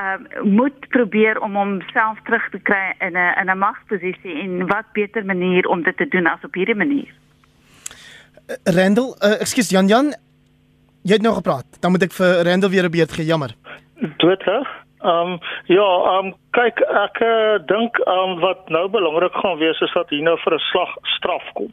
ehm 0.00 0.22
uh, 0.22 0.42
moet 0.42 0.88
probeer 0.88 1.40
om 1.40 1.56
homself 1.56 2.18
terug 2.24 2.50
te 2.50 2.58
kry 2.58 2.94
in 2.98 3.12
'n 3.12 3.34
in 3.40 3.50
'n 3.50 3.58
magsposisie 3.58 4.40
en 4.42 4.66
wat 4.66 4.92
beter 4.92 5.24
manier 5.24 5.68
om 5.68 5.82
dit 5.82 5.96
te 5.96 6.08
doen 6.08 6.26
as 6.26 6.44
op 6.44 6.54
hierdie 6.54 6.80
manier. 6.84 7.10
Uh, 8.48 8.74
Randall, 8.74 9.14
uh, 9.18 9.40
ekskuus 9.40 9.70
Jan 9.70 9.86
Jan, 9.86 10.14
jy 11.02 11.12
het 11.12 11.22
nou 11.22 11.34
gepraat. 11.34 11.66
Dan 11.80 11.90
moet 11.90 12.02
ek 12.02 12.12
vir 12.12 12.42
Randall 12.42 12.70
weer 12.70 12.84
'n 12.84 12.90
beurt 12.90 13.12
gee, 13.12 13.24
jammer. 13.24 13.54
Doet 14.16 14.44
hè? 14.44 14.85
Ehm 15.06 15.32
um, 15.32 15.38
ja, 15.64 15.88
ehm 16.04 16.26
um, 16.26 16.34
kyk 16.50 16.80
ek 16.80 17.18
uh, 17.22 17.58
dink 17.70 17.98
ehm 18.04 18.30
um, 18.30 18.40
wat 18.42 18.68
nou 18.74 18.88
belangrik 18.90 19.34
gaan 19.42 19.58
wees 19.58 19.80
is 19.86 19.92
dat 19.94 20.10
hier 20.10 20.22
nou 20.26 20.34
vir 20.44 20.54
'n 20.54 20.64
slag 20.70 20.96
straf 21.16 21.44
kom 21.54 21.70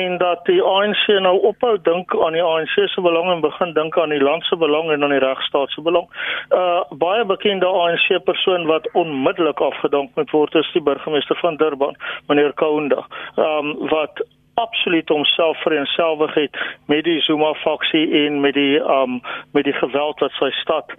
en 0.00 0.18
dat 0.18 0.44
die 0.44 0.62
ANC 0.62 1.06
nou 1.24 1.36
ophou 1.50 1.78
dink 1.88 2.12
aan 2.24 2.36
die 2.36 2.42
ANC 2.42 2.74
se 2.94 3.00
belang 3.00 3.30
en 3.32 3.40
begin 3.40 3.72
dink 3.72 3.98
aan 3.98 4.12
die 4.12 4.20
land 4.28 4.44
se 4.44 4.56
belang 4.56 4.90
en 4.90 5.02
aan 5.02 5.14
die 5.16 5.24
regstaat 5.24 5.70
se 5.70 5.82
belang. 5.82 6.08
Uh 6.50 6.82
baie 6.90 7.24
bekende 7.24 7.66
ANC 7.66 8.24
persoon 8.24 8.66
wat 8.66 8.90
onmiddellik 8.92 9.60
afgedank 9.60 10.10
moet 10.14 10.30
word 10.30 10.54
is 10.54 10.72
die 10.72 10.82
burgemeester 10.82 11.36
van 11.36 11.56
Durban, 11.56 11.96
meneer 12.28 12.52
Kaunda. 12.52 13.06
Ehm 13.36 13.66
um, 13.66 13.88
wat 13.88 14.24
absoluut 14.54 15.08
homself 15.08 15.62
vereensgewig 15.62 16.34
het 16.34 16.58
met 16.86 17.04
die 17.04 17.20
Zuma 17.20 17.54
faksie 17.54 18.26
en 18.26 18.40
met 18.40 18.54
die 18.54 18.80
um 18.80 19.20
met 19.52 19.64
die 19.64 19.76
geweld 19.80 20.20
wat 20.20 20.32
sy 20.32 20.50
stad 20.50 20.92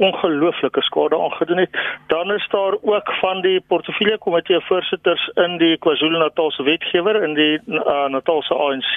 ongelooflike 0.00 0.82
skade 0.82 1.18
aangedoen 1.18 1.62
het. 1.64 1.78
Dan 2.06 2.32
is 2.32 2.46
daar 2.48 2.74
ook 2.82 3.12
van 3.20 3.40
die 3.40 3.60
portefeulje 3.60 4.18
komitee 4.18 4.60
voorsitters 4.60 5.30
in 5.34 5.58
die 5.58 5.76
KwaZulu-Natal 5.78 6.50
se 6.50 6.62
wetgewer 6.62 7.22
in 7.22 7.34
die 7.34 7.60
uh, 7.66 8.06
Natal 8.08 8.42
se 8.42 8.54
ANC 8.54 8.96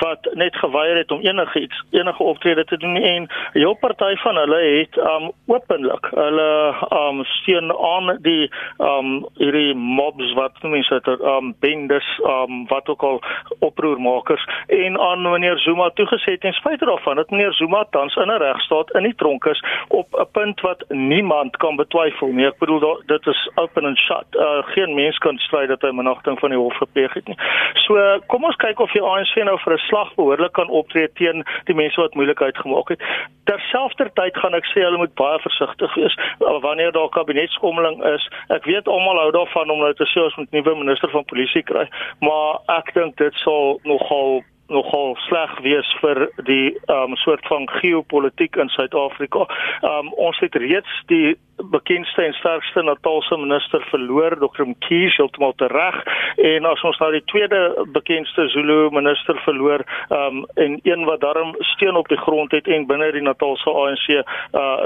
wat 0.00 0.28
net 0.34 0.56
geweier 0.56 0.96
het 0.96 1.10
om 1.10 1.20
enige 1.20 1.60
iets 1.60 1.84
enige 1.90 2.22
optrede 2.22 2.64
te 2.64 2.76
doen 2.76 2.96
en 2.96 3.22
'n 3.22 3.28
heel 3.52 3.74
party 3.74 4.14
van 4.16 4.36
hulle 4.36 4.60
het 4.78 4.96
um 4.96 5.30
openlik 5.46 6.06
hulle 6.10 6.74
um 6.90 7.24
steun 7.24 7.72
aan 7.72 8.18
die 8.22 8.50
um 8.78 9.26
hierdie 9.36 9.74
mobs 9.74 10.32
wat 10.32 10.62
mense 10.62 10.94
het 10.94 11.06
um 11.06 11.54
bendes 11.60 12.20
um 12.26 12.66
wat 12.66 12.88
ook 12.88 13.02
al 13.02 13.22
oproermakers 13.58 14.48
en 14.66 15.00
aan 15.00 15.30
meneer 15.30 15.58
Zuma 15.58 15.90
toegesê 15.90 16.38
ten 16.38 16.52
spyte 16.52 16.84
daarvan 16.84 17.16
dat 17.16 17.30
meneer 17.30 17.52
Zuma 17.52 17.84
tans 17.90 18.16
in 18.16 18.30
'n 18.30 18.42
regstaat 18.42 18.94
in 18.94 19.02
die 19.02 19.14
tronk 19.14 19.44
is 19.44 19.64
op 19.88 20.06
'n 20.12 20.31
punt 20.32 20.60
wat 20.60 20.84
niemand 20.88 21.56
kan 21.56 21.76
betwyfel 21.76 22.32
nie. 22.32 22.46
Ek 22.46 22.58
bedoel 22.58 23.02
dit 23.06 23.26
is 23.26 23.40
open 23.54 23.84
and 23.88 23.98
shut. 23.98 24.26
Uh, 24.36 24.62
geen 24.74 24.94
mens 24.94 25.18
kan 25.18 25.38
stry 25.38 25.66
dat 25.66 25.82
hy 25.82 25.92
managting 25.96 26.38
van 26.40 26.54
die 26.54 26.58
hof 26.58 26.76
gepleeg 26.80 27.14
het 27.18 27.28
nie. 27.30 27.38
So 27.84 28.00
kom 28.32 28.44
ons 28.48 28.58
kyk 28.62 28.80
of 28.80 28.92
die 28.96 29.02
ANC 29.02 29.34
nou 29.44 29.58
vir 29.64 29.74
'n 29.74 29.84
slag 29.88 30.14
behoorlik 30.14 30.52
kan 30.52 30.68
optree 30.68 31.08
teen 31.20 31.44
die 31.70 31.74
mense 31.74 32.00
wat 32.00 32.14
moeilikheid 32.14 32.56
gemaak 32.56 32.88
het. 32.88 33.02
Terselfdertyd 33.44 34.36
gaan 34.36 34.54
ek 34.54 34.66
sê 34.72 34.84
hulle 34.84 35.02
moet 35.02 35.14
baie 35.14 35.38
versigtig 35.38 35.94
wees 35.94 36.16
wanneer 36.38 36.92
daar 36.92 37.08
kabinetskommeling 37.08 38.04
is. 38.14 38.28
Ek 38.48 38.64
weet 38.64 38.88
almal 38.88 39.18
hou 39.18 39.30
daarvan 39.30 39.70
om 39.70 39.78
nou 39.78 39.94
te 39.94 40.06
sê 40.06 40.22
ons 40.22 40.36
moet 40.36 40.50
nuwe 40.50 40.74
minister 40.74 41.10
van 41.10 41.24
polisie 41.24 41.62
kry, 41.62 41.88
maar 42.20 42.60
ek 42.78 42.94
dink 42.94 43.16
dit 43.16 43.34
sal 43.34 43.80
nogal 43.84 44.42
nogal 44.68 45.16
sleg 45.26 45.58
wees 45.60 45.88
vir 46.00 46.28
die 46.46 46.76
um 46.92 47.16
soort 47.16 47.46
van 47.46 47.68
geopolitiek 47.70 48.56
in 48.56 48.68
Suid-Afrika. 48.68 49.46
Um 49.82 50.12
ons 50.12 50.38
het 50.38 50.54
reeds 50.54 51.02
die 51.06 51.36
bekendste 51.70 52.22
en 52.22 52.32
sterkste 52.32 52.82
Natalse 52.82 53.36
minister 53.36 53.84
verloor, 53.90 54.36
Dr. 54.40 54.64
Mkhize, 54.66 55.14
heeltemal 55.16 55.54
reg. 55.56 55.98
En 56.36 56.64
as 56.64 56.82
ons 56.82 56.98
nou 56.98 57.10
die 57.12 57.24
tweede 57.30 57.60
bekendste 57.92 58.48
Zulu 58.48 58.90
minister 58.90 59.38
verloor, 59.44 59.84
um 60.10 60.44
en 60.54 60.78
een 60.82 61.04
wat 61.04 61.20
darm 61.20 61.54
steen 61.74 61.96
op 61.96 62.08
die 62.08 62.18
grond 62.18 62.52
het 62.52 62.66
en 62.66 62.86
binne 62.86 63.12
die 63.12 63.22
Natalse 63.22 63.70
ANC 63.70 64.08
uh 64.10 64.22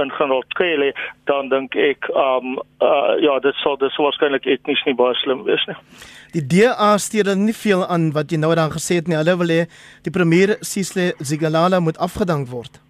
in 0.03 0.11
Generaal 0.11 0.45
Tshele, 0.55 0.93
dan 1.25 1.49
dink 1.49 1.75
ek 1.75 2.11
um 2.13 2.59
uh 2.83 3.15
ja, 3.23 3.39
dit 3.41 3.55
sal 3.63 3.79
dis 3.81 3.97
waarskynlik 3.97 4.47
etnies 4.47 4.85
nie 4.87 4.95
baie 4.95 5.15
slim 5.23 5.45
wees 5.49 5.65
nie. 5.71 5.77
Die 6.37 6.45
DA 6.47 6.97
steur 6.99 7.37
nie 7.37 7.55
veel 7.57 7.87
aan 7.87 8.11
wat 8.17 8.33
jy 8.33 8.41
nou 8.43 8.55
dan 8.55 8.75
gesê 8.75 9.01
het 9.01 9.09
nie. 9.09 9.17
Hulle 9.17 9.39
wil 9.41 9.55
hê 9.55 9.63
die 10.05 10.13
premier 10.13 10.57
Sisile 10.61 11.15
Zigalala 11.19 11.81
moet 11.81 11.99
afgedank 11.99 12.51
word. 12.51 12.86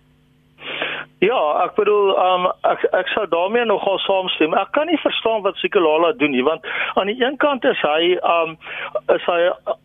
Ja, 1.27 1.65
ek 1.65 1.75
bedoel, 1.75 2.13
um, 2.21 2.45
ek 2.69 2.85
ek 2.95 3.09
sou 3.11 3.25
daarmee 3.31 3.65
nogal 3.67 3.99
saamstem. 4.05 4.55
Ek 4.55 4.69
kan 4.77 4.87
nie 4.87 4.99
verstaan 5.03 5.43
wat 5.43 5.57
Sikolala 5.59 6.13
doen 6.21 6.31
nie, 6.35 6.45
want 6.47 6.67
aan 6.95 7.11
die 7.11 7.17
een 7.19 7.39
kant 7.43 7.65
is 7.67 7.81
hy 7.83 8.15
um 8.31 8.53
is 9.15 9.25
hy 9.27 9.39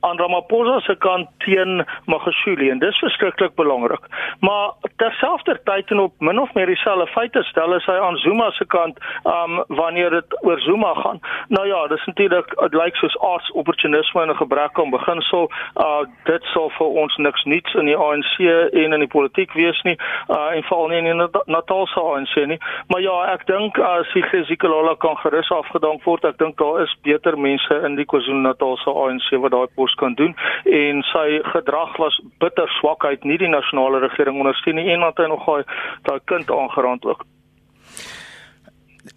aan 0.05 0.19
Ramaphosa 0.21 0.79
se 0.85 0.95
kant 1.01 1.29
teen 1.45 1.81
Magashule 2.11 2.67
en 2.73 2.81
dis 2.83 2.99
verskriklik 3.01 3.55
belangrik. 3.57 4.05
Maar 4.45 4.75
terselfdertyd 5.01 5.93
en 5.95 6.03
op 6.03 6.13
min 6.19 6.41
of 6.41 6.53
meer 6.57 6.69
dieselfde 6.69 7.07
feite 7.15 7.43
stel 7.49 7.73
is 7.77 7.87
hy 7.89 7.97
aan 7.97 8.19
Zuma 8.25 8.51
se 8.57 8.67
kant 8.75 9.01
um 9.23 9.63
wanneer 9.81 10.13
dit 10.19 10.37
oor 10.45 10.61
Zuma 10.67 10.93
gaan. 10.99 11.23
Nou 11.49 11.65
ja, 11.67 11.87
dis 11.87 12.05
natuurlik 12.05 12.53
dit 12.59 12.77
lyk 12.83 13.01
soos 13.01 13.17
arts 13.31 13.51
opportunisme 13.63 14.21
en 14.21 14.35
'n 14.35 14.41
gebrek 14.43 14.79
aan 14.79 14.93
beginsel. 14.93 15.49
Uh 15.87 16.05
dit 16.29 16.43
sal 16.53 16.69
vir 16.77 16.87
ons 17.01 17.17
niks 17.17 17.43
nuuts 17.43 17.73
in 17.73 17.85
die 17.85 17.97
ANC 17.97 18.37
en 18.83 18.93
in 18.93 19.05
die 19.07 19.13
politiek 19.17 19.53
wees 19.53 19.81
nie. 19.89 19.97
Uh 20.29 20.51
en 20.51 20.63
veral 20.69 20.87
nie 20.87 21.03
in 21.07 21.29
KwaZulu-Natal 21.31 21.87
se 21.87 21.99
ANC 21.99 22.47
nie. 22.47 22.59
Maar 22.87 23.01
ja, 23.01 23.15
ek 23.33 23.45
dink 23.47 23.77
as 23.77 24.07
uh, 24.15 24.45
Sigelala 24.47 24.95
kan 24.99 25.17
gerus 25.23 25.49
afgedank 25.51 26.03
word, 26.03 26.25
ek 26.25 26.37
dink 26.37 26.57
daar 26.57 26.83
is 26.83 26.93
beter 27.03 27.37
mense 27.37 27.81
in 27.85 27.95
die 27.95 28.05
KwaZulu-Natal 28.05 28.77
se 28.83 28.91
ANC 28.91 29.29
wat 29.41 29.51
daai 29.51 29.67
pos 29.75 29.93
kan 29.95 30.15
doen 30.15 30.35
en 30.65 31.03
sy 31.11 31.41
gedrag 31.51 31.97
was 31.97 32.19
bitter 32.39 32.69
swakheid, 32.79 33.23
nie 33.23 33.37
die 33.37 33.51
nasionale 33.51 34.01
regering 34.03 34.39
ondersteun 34.39 34.75
nie 34.79 34.91
en 34.93 35.05
wat 35.05 35.19
hy 35.19 35.29
nog 35.31 35.45
daai 35.45 35.63
daai 36.07 36.19
kind 36.25 36.51
aangeraand 36.51 37.05
ook. 37.05 37.25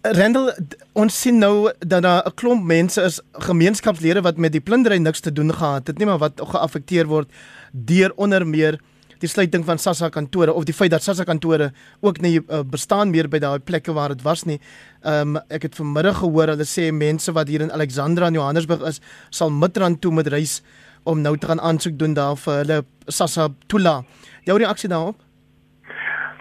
Rendel 0.01 0.49
ons 0.97 1.13
sien 1.21 1.37
nou 1.37 1.71
dat 1.79 2.01
daar 2.01 2.25
'n 2.25 2.33
klomp 2.35 2.63
mense 2.63 3.01
is 3.01 3.21
gemeenskapslede 3.31 4.21
wat 4.21 4.37
met 4.37 4.51
die 4.51 4.61
plundering 4.61 5.03
niks 5.03 5.21
te 5.21 5.31
doen 5.31 5.53
gehad 5.53 5.87
het 5.87 5.97
nie 5.97 6.05
maar 6.05 6.17
wat 6.17 6.41
geaffekteer 6.41 7.05
word 7.05 7.29
deur 7.71 8.11
onder 8.15 8.47
meer 8.47 8.79
die 9.19 9.29
sluiting 9.29 9.65
van 9.65 9.77
Sassa 9.77 10.09
kantore 10.09 10.53
of 10.53 10.65
die 10.65 10.73
feit 10.73 10.91
dat 10.91 11.03
Sassa 11.03 11.23
kantore 11.23 11.71
ook 12.01 12.21
nie 12.21 12.39
uh, 12.39 12.63
bestaan 12.63 13.11
meer 13.11 13.29
by 13.29 13.39
daai 13.39 13.59
plekke 13.59 13.93
waar 13.93 14.15
dit 14.15 14.23
was 14.25 14.45
nie. 14.45 14.59
Ehm 15.03 15.35
um, 15.35 15.41
ek 15.49 15.69
het 15.69 15.75
vanmiddag 15.75 16.19
gehoor 16.23 16.53
hulle 16.53 16.65
sê 16.65 16.91
mense 16.91 17.31
wat 17.31 17.47
hier 17.47 17.61
in 17.61 17.71
Alexandra 17.71 18.27
in 18.27 18.39
Johannesburg 18.39 18.81
is 18.87 19.01
sal 19.29 19.49
Midrand 19.49 20.01
toe 20.01 20.11
met 20.11 20.27
reis 20.27 20.61
om 21.05 21.21
nou 21.21 21.37
te 21.37 21.47
gaan 21.47 21.61
aansoek 21.61 21.99
doen 21.99 22.13
daar 22.13 22.35
vir 22.35 22.63
hulle 22.63 22.81
Sassa 23.07 23.49
Tula. 23.67 24.01
Jou 24.45 24.57
reaksie 24.57 24.89
daarop? 24.89 25.21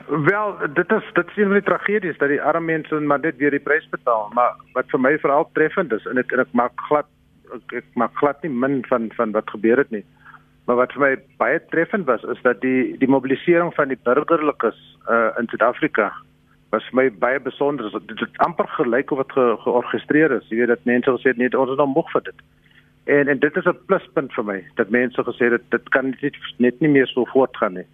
Wel, 0.09 0.57
dit 0.75 0.91
is 0.93 1.05
dit 1.15 1.27
is 1.27 1.37
'n 1.37 1.43
van 1.43 1.53
die 1.53 1.63
tragedies 1.63 2.19
dat 2.19 2.29
die 2.29 2.43
arme 2.43 2.67
mense 2.67 2.95
maar 3.01 3.21
net 3.21 3.37
weer 3.37 3.51
die 3.51 3.67
prys 3.69 3.89
betaal, 3.91 4.31
maar 4.35 4.53
wat 4.73 4.85
vir 4.89 5.01
my 5.01 5.19
veral 5.19 5.49
treffend 5.53 5.93
is 5.93 6.07
en 6.07 6.19
ek 6.19 6.33
en 6.33 6.41
ek 6.41 6.53
maak 6.53 6.73
glad 6.89 7.07
ek, 7.55 7.73
ek 7.73 7.85
maak 7.95 8.15
glad 8.15 8.43
nie 8.43 8.51
min 8.51 8.85
van 8.89 9.11
van 9.17 9.33
wat 9.33 9.51
gebeur 9.51 9.77
het 9.77 9.91
nie. 9.91 10.05
Maar 10.65 10.77
wat 10.77 10.93
vir 10.97 11.03
my 11.03 11.15
baie 11.37 11.61
treffend 11.71 12.07
was 12.09 12.23
is 12.23 12.41
dat 12.43 12.61
die 12.61 12.97
die 12.99 13.09
mobilisering 13.09 13.75
van 13.75 13.89
die 13.93 14.01
burgerlikes 14.03 14.79
uh, 15.11 15.29
in 15.39 15.49
Suid-Afrika 15.53 16.13
was 16.73 16.87
vir 16.91 16.99
my 17.03 17.07
baie 17.23 17.41
besonder. 17.41 17.91
Dit 18.09 18.21
het 18.21 18.39
amper 18.47 18.69
gelyk 18.79 19.11
of 19.11 19.21
dit 19.23 19.33
ge, 19.37 19.45
georgestreer 19.67 20.33
is. 20.39 20.49
Jy 20.49 20.63
weet 20.63 20.73
dat 20.73 20.89
mense 20.89 21.17
gesê 21.17 21.35
het 21.35 21.41
nee, 21.41 21.53
ons 21.59 21.71
is 21.71 21.81
nou 21.81 21.89
moeg 21.93 22.09
vir 22.17 22.25
dit. 22.31 22.47
En 23.05 23.29
en 23.29 23.39
dit 23.39 23.57
is 23.61 23.69
'n 23.69 23.85
pluspunt 23.87 24.33
vir 24.33 24.45
my 24.45 24.59
dat 24.81 24.91
mense 24.91 25.27
gesê 25.29 25.53
het 25.53 25.69
dit 25.71 25.89
kan 25.89 26.15
net 26.21 26.37
net 26.57 26.81
nie 26.81 26.93
meer 26.97 27.07
so 27.07 27.25
voortgaan 27.25 27.75
nie. 27.75 27.89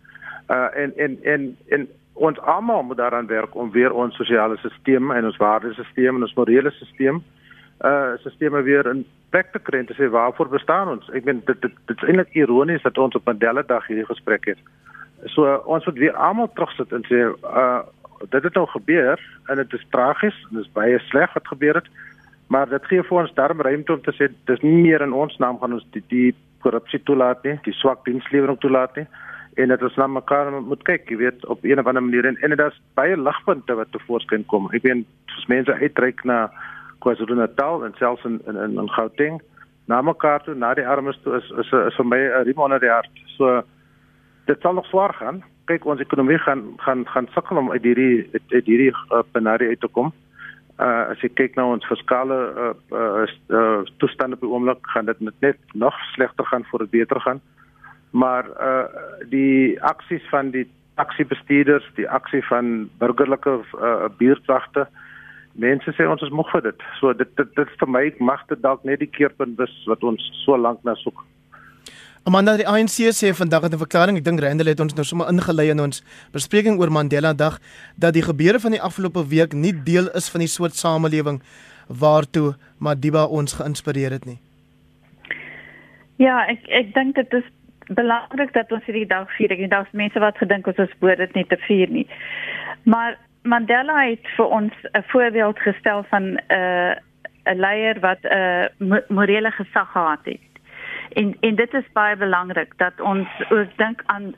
Uh 0.50 0.70
en 0.74 0.96
en 0.96 1.18
en 1.22 1.56
en 1.68 1.88
ons 2.14 2.38
almal 2.38 2.82
moet 2.82 2.96
daaraan 2.96 3.26
werk 3.26 3.54
om 3.54 3.70
weer 3.70 3.92
ons 3.92 4.16
sosiale 4.16 4.56
stelsel 4.56 5.12
en 5.12 5.24
ons 5.24 5.36
waardesisteem 5.36 6.16
en 6.16 6.22
ons 6.22 6.34
morele 6.34 6.70
stelsel 6.70 7.22
uh 7.84 8.16
sisteme 8.22 8.62
weer 8.62 8.86
in 8.86 9.04
plek 9.30 9.52
te 9.52 9.58
kry 9.58 9.78
en 9.78 9.86
te 9.86 9.94
sê 9.94 10.08
waarvoor 10.10 10.48
bestaan 10.48 10.88
ons? 10.88 11.08
Ek 11.16 11.24
meen 11.24 11.42
dit 11.46 11.62
dit, 11.62 11.72
dit 11.86 11.96
is 11.96 12.08
eintlik 12.08 12.34
ironies 12.36 12.82
dat 12.82 12.98
ons 12.98 13.16
op 13.16 13.24
Mandela 13.24 13.62
Dag 13.62 13.86
hierdie 13.86 14.08
gesprek 14.08 14.50
het. 14.52 14.60
So 15.32 15.46
uh, 15.48 15.56
ons 15.64 15.86
moet 15.88 15.98
weer 15.98 16.16
almal 16.16 16.50
terugsit 16.54 16.92
en 16.92 17.06
sê 17.08 17.24
uh 17.30 17.80
dit 18.20 18.42
het 18.44 18.54
nou 18.54 18.66
gebeur 18.68 19.20
en 19.48 19.56
dit 19.56 19.72
is 19.72 19.86
tragies 19.96 20.36
en 20.50 20.58
dit 20.58 20.64
is 20.66 20.72
baie 20.76 20.98
sleg 21.08 21.32
wat 21.32 21.46
gebeur 21.48 21.78
het. 21.80 21.88
Maar 22.52 22.68
dit 22.68 22.86
gee 22.90 23.02
vir 23.02 23.22
ons 23.22 23.32
darm 23.34 23.60
ruimte 23.64 23.92
om 23.92 24.02
te 24.04 24.12
sê 24.12 24.28
dis 24.50 24.60
nie 24.60 24.82
meer 24.82 25.00
in 25.00 25.16
ons 25.16 25.38
naam 25.40 25.56
gaan 25.62 25.78
ons 25.78 25.86
die, 25.96 26.04
die 26.12 26.34
korrupsie 26.60 27.00
toelaat 27.08 27.44
nie, 27.48 27.56
die 27.64 27.76
swak 27.78 28.04
dienslewering 28.04 28.60
toelaat 28.60 28.96
nie 29.00 29.06
en 29.58 29.72
dit 29.72 29.82
ons 29.82 29.96
na 29.98 30.06
mekaar 30.06 30.50
moet 30.62 30.82
kyk, 30.86 31.08
jy 31.10 31.16
weet, 31.20 31.46
op 31.46 31.64
'n 31.64 31.78
of 31.78 31.86
ander 31.86 32.02
manier 32.02 32.26
en 32.26 32.36
en 32.42 32.50
dit 32.50 32.60
is 32.60 32.80
baie 32.94 33.16
ligpunte 33.16 33.74
wat 33.74 33.92
tevoorskyn 33.92 34.46
kom. 34.46 34.68
Ek 34.72 34.84
as 35.38 35.46
mense 35.46 35.72
uitreik 35.72 36.24
na 36.24 36.50
KwaZulu-Natal 37.04 37.84
en 37.84 37.94
selfs 37.98 38.24
in 38.24 38.40
in 38.46 38.78
in 38.78 38.90
Gauteng, 38.90 39.40
na 39.86 40.02
mekaar 40.02 40.42
toe, 40.44 40.54
na 40.54 40.74
die 40.74 40.86
armes 40.86 41.18
toe 41.22 41.36
is 41.36 41.50
is 41.50 41.72
is 41.72 41.96
vir 41.96 42.06
my 42.06 42.18
'n 42.18 42.44
riem 42.44 42.58
onder 42.58 42.80
die 42.80 42.90
hart. 42.90 43.22
So 43.36 43.62
dit 44.46 44.60
sal 44.60 44.74
nog 44.74 44.86
swaar 44.86 45.14
gaan. 45.14 45.42
Kyk, 45.64 45.84
ons 45.84 46.00
ekonomie 46.00 46.38
gaan 46.38 46.74
gaan 46.76 47.06
gaan 47.06 47.28
sukkel 47.34 47.56
om 47.56 47.70
uit 47.70 47.82
hierdie 47.82 48.28
uit 48.32 48.66
hierdie 48.66 48.92
uh, 48.92 49.22
penarie 49.32 49.68
uit 49.68 49.80
te 49.80 49.88
kom. 49.88 50.12
Uh 50.78 51.10
as 51.12 51.20
jy 51.20 51.28
kyk 51.28 51.56
na 51.56 51.66
ons 51.66 51.86
fiskale 51.86 52.38
uh, 52.56 52.74
uh, 52.92 53.26
uh 53.48 53.80
toestande 53.98 54.34
op 54.34 54.40
die 54.40 54.50
oomblik, 54.50 54.86
gaan 54.86 55.04
dit 55.04 55.20
net 55.40 55.58
nog 55.72 55.94
slegter 56.14 56.46
gaan 56.46 56.64
voor 56.64 56.78
dit 56.78 56.90
beter 56.90 57.20
gaan 57.20 57.40
maar 58.10 58.46
uh 58.60 58.84
die 59.28 59.82
aksies 59.82 60.28
van 60.28 60.50
die 60.50 60.66
taksibestuurders, 60.94 61.86
die 61.94 62.08
aksie 62.10 62.42
van 62.46 62.88
burgerlike 62.98 63.60
uh, 63.78 64.08
buurtwagte, 64.18 64.88
mense 65.54 65.92
sê 65.96 66.06
ons 66.06 66.22
is 66.22 66.30
moeg 66.30 66.50
vir 66.52 66.62
dit. 66.70 66.86
So 67.00 67.12
dit 67.12 67.28
dit, 67.36 67.54
dit 67.56 67.76
vir 67.82 67.88
my 67.88 68.04
mag 68.20 68.46
dit 68.48 68.62
dalk 68.62 68.84
net 68.84 69.00
die 69.00 69.10
keerpunt 69.10 69.58
wees 69.58 69.74
wat 69.90 70.04
ons 70.04 70.22
so 70.44 70.56
lank 70.56 70.82
na 70.84 70.94
soek. 70.94 71.24
Amanda 72.28 72.56
die 72.60 72.68
ANC 72.68 73.00
sê 73.16 73.32
vandag 73.32 73.64
in 73.64 73.72
'n 73.72 73.80
verklaring, 73.80 74.16
ek 74.16 74.24
dink 74.24 74.40
Randall 74.40 74.68
het 74.68 74.80
ons 74.80 74.94
nou 74.94 75.04
sommer 75.04 75.28
ingelei 75.28 75.70
in 75.70 75.80
ons 75.80 76.02
bespreking 76.32 76.78
oor 76.78 76.90
Mandela 76.90 77.32
Dag 77.32 77.58
dat 77.96 78.12
die 78.12 78.22
gebeure 78.22 78.60
van 78.60 78.72
die 78.72 78.82
afgelope 78.82 79.24
week 79.28 79.52
nie 79.52 79.72
deel 79.72 80.08
is 80.14 80.28
van 80.28 80.40
die 80.40 80.48
soort 80.48 80.74
samelewing 80.74 81.40
waartoe 81.88 82.54
Madiba 82.78 83.24
ons 83.24 83.52
geïnspireer 83.52 84.10
het 84.10 84.26
nie. 84.26 84.38
Ja, 86.16 86.44
ek 86.46 86.68
ek 86.68 86.94
dink 86.94 87.14
dit 87.14 87.32
is 87.32 87.44
belangrik 87.88 88.52
dat 88.52 88.72
ons 88.72 88.84
hierdie 88.84 89.08
dag 89.08 89.28
vier. 89.36 89.52
Ek 89.52 89.58
dink 89.58 89.92
mense 89.92 90.20
wat 90.20 90.38
gedink 90.38 90.66
ons 90.66 90.78
is 90.78 90.98
behoort 91.00 91.18
dit 91.18 91.34
nie 91.34 91.46
te 91.48 91.56
vier 91.66 91.88
nie. 91.88 92.06
Maar 92.84 93.16
Mandela 93.42 94.02
het 94.04 94.26
vir 94.36 94.46
ons 94.46 94.72
'n 94.92 95.02
voorbeeld 95.06 95.58
gestel 95.58 96.02
van 96.02 96.22
'n 96.22 96.40
uh, 96.48 96.94
'n 97.44 97.58
leier 97.58 98.00
wat 98.00 98.18
'n 98.22 98.68
uh, 98.78 98.98
morele 99.08 99.50
gesag 99.50 99.90
gehad 99.92 100.24
het. 100.24 100.50
En 101.12 101.36
en 101.40 101.54
dit 101.54 101.74
is 101.74 101.92
baie 101.92 102.16
belangrik 102.16 102.72
dat 102.76 103.00
ons 103.00 103.28
ook 103.48 103.76
dink 103.76 104.02
aan 104.06 104.34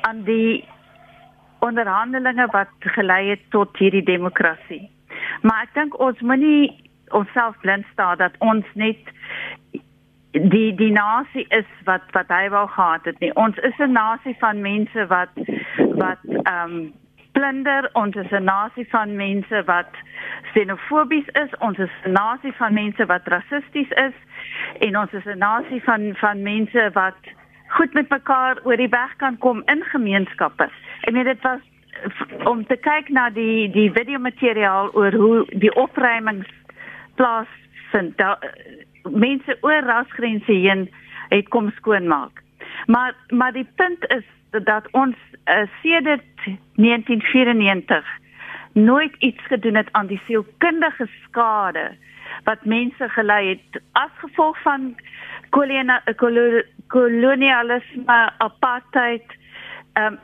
aan 0.00 0.22
die 0.22 0.64
onderhandelinge 1.58 2.46
wat 2.46 2.68
gelei 2.78 3.28
het 3.28 3.40
tot 3.50 3.76
hierdie 3.76 4.02
demokrasie. 4.02 4.90
Maar 5.42 5.62
ek 5.62 5.74
dink 5.74 5.98
ons 6.00 6.20
moenie 6.20 6.90
onsself 7.08 7.58
blind 7.60 7.86
staar 7.92 8.16
dat 8.16 8.32
ons 8.38 8.66
net 8.74 8.98
die 10.30 10.74
die 10.74 10.92
nasie 10.92 11.46
is 11.48 11.68
wat 11.84 12.02
wat 12.10 12.28
hy 12.28 12.48
wou 12.48 12.68
gehad 12.68 13.04
het 13.04 13.18
nie. 13.20 13.34
Ons 13.34 13.56
is 13.56 13.78
'n 13.78 13.92
nasie 13.92 14.36
van 14.38 14.60
mense 14.60 15.06
wat 15.06 15.30
wat 15.76 16.18
ehm 16.42 16.70
um, 16.70 16.92
plunder, 17.36 17.90
ons 17.92 18.16
is 18.16 18.30
'n 18.30 18.44
nasie 18.44 18.86
van 18.88 19.16
mense 19.16 19.62
wat 19.64 19.92
xenofobies 20.52 21.28
is, 21.42 21.50
ons 21.58 21.78
is 21.78 21.94
'n 22.04 22.12
nasie 22.12 22.52
van 22.52 22.72
mense 22.74 23.06
wat 23.06 23.28
rassisties 23.28 23.90
is 23.90 24.16
en 24.78 24.98
ons 24.98 25.12
is 25.12 25.26
'n 25.26 25.38
nasie 25.38 25.82
van 25.82 26.02
van 26.22 26.42
mense 26.42 26.90
wat 26.92 27.20
goed 27.76 27.92
met 27.92 28.08
mekaar 28.08 28.56
oor 28.64 28.76
die 28.76 28.88
weg 28.88 29.16
kan 29.16 29.38
kom 29.38 29.62
in 29.66 29.82
gemeenskappe. 29.82 30.68
Meen 31.12 31.24
dit 31.24 31.42
was 31.42 31.60
om 32.44 32.66
te 32.66 32.76
kyk 32.76 33.08
na 33.08 33.30
die 33.30 33.70
die 33.70 33.92
videomateriaal 33.92 34.90
oor 34.94 35.12
hoe 35.12 35.46
die 35.48 35.74
opruimings 35.74 36.48
plaasvind. 37.14 38.16
Daar 38.16 38.38
mense 39.10 39.58
oor 39.60 39.82
rasgrense 39.82 40.52
heen 40.52 40.90
het 41.28 41.48
kom 41.48 41.70
skoonmaak. 41.70 42.42
Maar 42.86 43.14
maar 43.28 43.52
die 43.52 43.68
punt 43.76 44.06
is 44.08 44.24
dat 44.62 44.88
ons 44.90 45.16
uh, 45.44 45.62
sedert 45.82 46.24
1994 46.74 48.04
nooit 48.72 49.14
iets 49.18 49.46
gedoen 49.46 49.74
het 49.74 49.88
aan 49.92 50.06
die 50.06 50.20
sielkundige 50.26 51.08
skade 51.24 51.96
wat 52.44 52.64
mense 52.64 53.08
gelei 53.08 53.48
het 53.48 53.82
as 53.92 54.10
gevolg 54.20 54.62
van 54.62 54.94
kolonialisme, 56.86 58.32
apartheid, 58.38 59.36
ehm 59.92 60.12
um, 60.12 60.18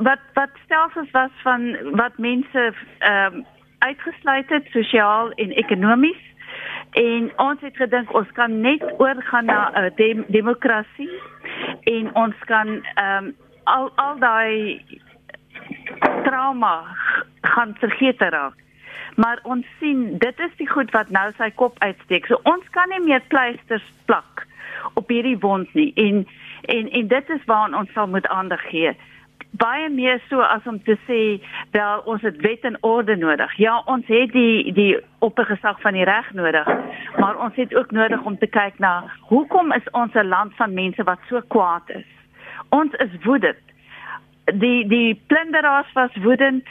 wat 0.00 0.18
wat 0.34 0.50
stelsels 0.64 1.10
was 1.10 1.30
van 1.42 1.76
wat 1.96 2.18
mense 2.18 2.72
ehm 2.98 3.34
um, 3.34 3.46
uitgesluit 3.78 4.48
het 4.48 4.66
sosiaal 4.70 5.30
en 5.30 5.50
ekonomies. 5.50 6.28
En 6.90 7.32
ons 7.36 7.60
het 7.60 7.76
gedink 7.76 8.14
ons 8.14 8.32
kan 8.32 8.60
net 8.60 8.82
oorgaan 8.98 9.44
na 9.44 9.70
'n 9.70 9.84
uh, 9.84 9.90
dem 9.94 10.24
demokrasie 10.28 11.10
en 11.80 12.14
ons 12.14 12.34
kan 12.44 12.68
ehm 12.94 13.24
um, 13.24 13.36
al 13.64 13.90
al 13.94 14.18
daai 14.18 14.84
trauma 16.24 16.84
gaan 17.40 17.74
vergeet 17.78 18.20
raak. 18.20 18.54
Maar 19.16 19.40
ons 19.42 19.66
sien 19.78 20.18
dit 20.18 20.40
is 20.40 20.56
die 20.56 20.68
goed 20.68 20.90
wat 20.90 21.10
nou 21.10 21.32
sy 21.36 21.50
kop 21.50 21.76
uitsteek. 21.78 22.26
So 22.26 22.40
ons 22.42 22.64
kan 22.70 22.88
nie 22.88 23.02
meer 23.04 23.22
pleisters 23.28 23.84
plak 24.04 24.46
op 24.94 25.08
hierdie 25.08 25.38
wond 25.38 25.74
nie 25.74 25.92
en 25.94 26.26
en 26.68 26.90
en 26.90 27.08
dit 27.08 27.30
is 27.30 27.44
waar 27.46 27.74
ons 27.74 27.92
sal 27.92 28.06
moet 28.06 28.26
aandag 28.26 28.62
gee 28.70 28.96
baie 29.50 29.88
meer 29.90 30.20
so 30.28 30.40
as 30.40 30.66
om 30.66 30.78
te 30.82 30.96
sê 31.06 31.20
wel 31.74 32.02
ons 32.12 32.22
het 32.22 32.36
wet 32.44 32.64
en 32.68 32.76
orde 32.86 33.16
nodig. 33.16 33.56
Ja, 33.58 33.80
ons 33.86 34.06
het 34.06 34.32
die 34.32 34.72
die 34.72 34.94
oppergesag 35.18 35.80
van 35.80 35.98
die 35.98 36.04
reg 36.04 36.30
nodig, 36.38 36.68
maar 37.18 37.38
ons 37.38 37.56
het 37.56 37.74
ook 37.74 37.90
nodig 37.90 38.22
om 38.24 38.38
te 38.38 38.46
kyk 38.46 38.78
na 38.78 39.10
hoekom 39.32 39.72
is 39.72 39.90
ons 39.92 40.14
'n 40.14 40.28
land 40.28 40.54
van 40.56 40.74
mense 40.74 41.02
wat 41.02 41.18
so 41.28 41.40
kwaad 41.48 41.90
is. 41.90 42.19
Ons 42.70 42.92
is 42.92 43.14
woedend. 43.22 43.62
Die 44.44 44.86
die 44.88 45.14
plunderaars 45.26 45.92
was 45.92 46.14
woedend. 46.22 46.66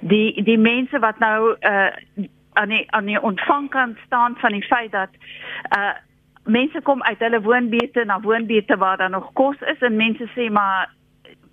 Die 0.00 0.42
die 0.42 0.58
mense 0.58 0.98
wat 0.98 1.18
nou 1.18 1.56
uh 1.60 1.90
aan 2.52 2.68
die 2.68 2.84
aan 2.92 3.04
die 3.06 3.20
ontvangkant 3.22 3.98
staan 4.06 4.36
van 4.36 4.52
die 4.52 4.66
feit 4.66 4.92
dat 4.92 5.10
uh 5.76 5.92
mense 6.44 6.80
kom 6.82 7.02
uit 7.02 7.18
hulle 7.18 7.40
woonbuurte 7.40 8.04
na 8.04 8.20
woonbuurte 8.20 8.76
waar 8.76 8.96
daar 8.96 9.10
nog 9.10 9.32
kos 9.32 9.60
is 9.60 9.78
en 9.78 9.96
mense 9.96 10.26
sê 10.34 10.50
maar 10.52 10.90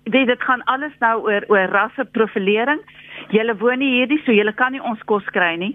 weet 0.02 0.26
dit 0.26 0.42
gaan 0.42 0.64
alles 0.64 0.92
nou 0.98 1.22
oor 1.22 1.44
oor 1.48 1.68
rasseprofilering 1.74 2.80
julle 3.34 3.56
woon 3.60 3.78
nie 3.82 3.90
hierdie 3.98 4.20
so 4.24 4.32
julle 4.32 4.54
kan 4.54 4.72
nie 4.72 4.82
ons 4.82 5.02
kos 5.10 5.26
kry 5.34 5.54
nie. 5.60 5.74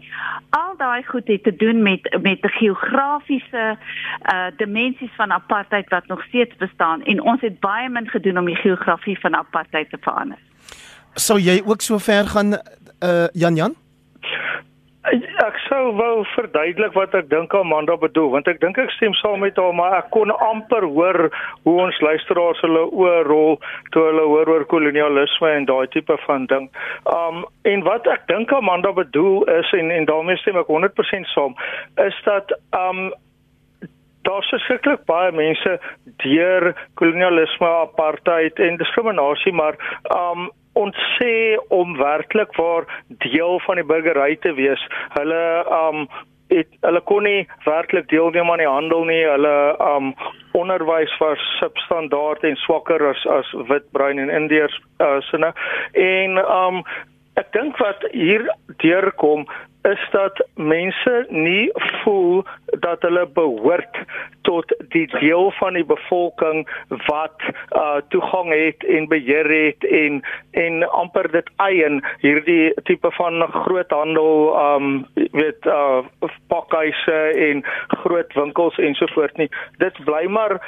Al 0.58 0.76
daai 0.78 1.04
goed 1.08 1.28
het 1.28 1.44
te 1.44 1.56
doen 1.56 1.84
met 1.84 2.08
met 2.22 2.42
die 2.42 2.54
geografiese 2.60 3.66
uh 4.34 4.48
dimensies 4.58 5.14
van 5.18 5.32
apartheid 5.32 5.90
wat 5.90 6.08
nog 6.08 6.24
steeds 6.30 6.56
bestaan 6.58 7.04
en 7.04 7.22
ons 7.22 7.42
het 7.42 7.60
baie 7.60 7.90
min 7.90 8.08
gedoen 8.08 8.38
om 8.38 8.46
die 8.46 8.60
geografie 8.62 9.20
van 9.20 9.36
apartheid 9.36 9.90
te 9.90 9.98
verander. 10.02 10.38
Sou 11.14 11.40
jy 11.40 11.62
ook 11.66 11.82
so 11.82 11.98
ver 11.98 12.28
gaan 12.28 12.54
uh 12.54 13.28
Jan 13.34 13.56
Jan? 13.56 13.83
Sou 15.74 15.90
wou 15.98 16.22
verduidelik 16.36 16.94
wat 16.94 17.16
ek 17.18 17.32
dink 17.32 17.54
Amanda 17.58 17.96
bedoel 17.98 18.28
want 18.36 18.50
ek 18.52 18.60
dink 18.62 18.78
ek 18.78 18.92
stem 18.94 19.16
saam 19.18 19.42
met 19.42 19.58
haar 19.58 19.74
maar 19.74 19.96
ek 19.98 20.12
kon 20.14 20.30
amper 20.46 20.86
hoor 20.86 21.18
hoe 21.64 21.74
ons 21.88 22.02
luisteraars 22.06 22.62
hulle 22.62 22.84
oorrol 22.92 23.58
toe 23.96 24.04
hulle 24.06 24.28
hoor 24.30 24.52
oor 24.54 24.68
kolonialisme 24.70 25.50
en 25.50 25.66
daai 25.66 25.90
tipe 25.96 26.20
van 26.28 26.46
ding. 26.54 26.70
Um 27.10 27.42
en 27.72 27.86
wat 27.90 28.06
ek 28.14 28.28
dink 28.30 28.54
Amanda 28.54 28.94
bedoel 28.94 29.50
is 29.56 29.74
en 29.80 29.90
en 29.98 30.06
daarmee 30.12 30.38
stem 30.44 30.62
ek 30.62 30.70
100% 30.70 31.34
saam 31.34 31.58
is 32.06 32.24
dat 32.30 32.54
um 32.86 33.08
Daar's 34.24 34.48
sekerlik 34.64 35.02
baie 35.04 35.34
mense 35.36 35.72
deur 36.24 36.70
kolonialisme, 36.96 37.68
apartheid 37.68 38.60
en 38.64 38.78
diskriminasie, 38.80 39.52
maar 39.52 39.76
um 40.16 40.46
ons 40.74 41.00
sê 41.18 41.58
om 41.74 41.98
werklik 41.98 42.56
waar 42.58 42.88
deel 43.08 43.60
van 43.66 43.82
die 43.82 43.88
burgery 43.88 44.36
te 44.42 44.54
wees. 44.54 44.88
Hulle 45.18 45.44
um 45.70 46.08
het 46.54 46.70
hulle 46.86 47.02
kon 47.10 47.24
nie 47.26 47.48
werklik 47.66 48.10
deelneem 48.12 48.52
aan 48.52 48.62
die 48.62 48.70
handel 48.70 49.06
nie. 49.10 49.24
Hulle 49.26 49.56
um 49.80 50.12
onderwys 50.54 51.14
was 51.22 51.42
substandaard 51.60 52.44
en 52.46 52.60
swakker 52.66 53.08
as 53.10 53.26
as 53.38 53.50
wit, 53.70 53.88
bruin 53.92 54.22
en 54.22 54.30
indiërs 54.30 54.76
uh, 55.02 55.18
sinne. 55.30 55.54
En 55.94 56.38
um 56.44 56.84
ek 57.40 57.54
dink 57.56 57.78
wat 57.82 58.04
hier 58.12 58.46
deurkom 58.84 59.48
is 59.84 60.00
dat 60.12 60.40
mense 60.56 61.26
nie 61.30 61.72
voel 62.04 62.44
dat 62.80 63.02
hulle 63.04 63.26
behoort 63.36 63.98
tot 64.48 64.72
die 64.96 65.08
deel 65.20 65.52
van 65.60 65.76
die 65.76 65.86
bevolking 65.88 66.64
wat 67.08 67.44
uh 67.80 68.00
toegang 68.16 68.52
het 68.54 68.86
en 68.98 69.10
beheer 69.12 69.50
het 69.52 69.88
en 70.02 70.22
en 70.64 70.84
amper 70.90 71.32
dit 71.32 71.50
eien 71.66 72.00
hierdie 72.24 72.72
tipe 72.88 73.12
van 73.18 73.44
groothandel 73.66 74.54
um 74.60 74.88
weet 75.16 75.68
uh 75.68 76.04
pakhuise 76.48 77.20
en 77.50 77.66
groot 78.06 78.34
winkels 78.40 78.78
ensovoorts 78.78 79.36
nie. 79.42 79.52
Dit 79.84 80.00
bly 80.06 80.26
maar 80.32 80.60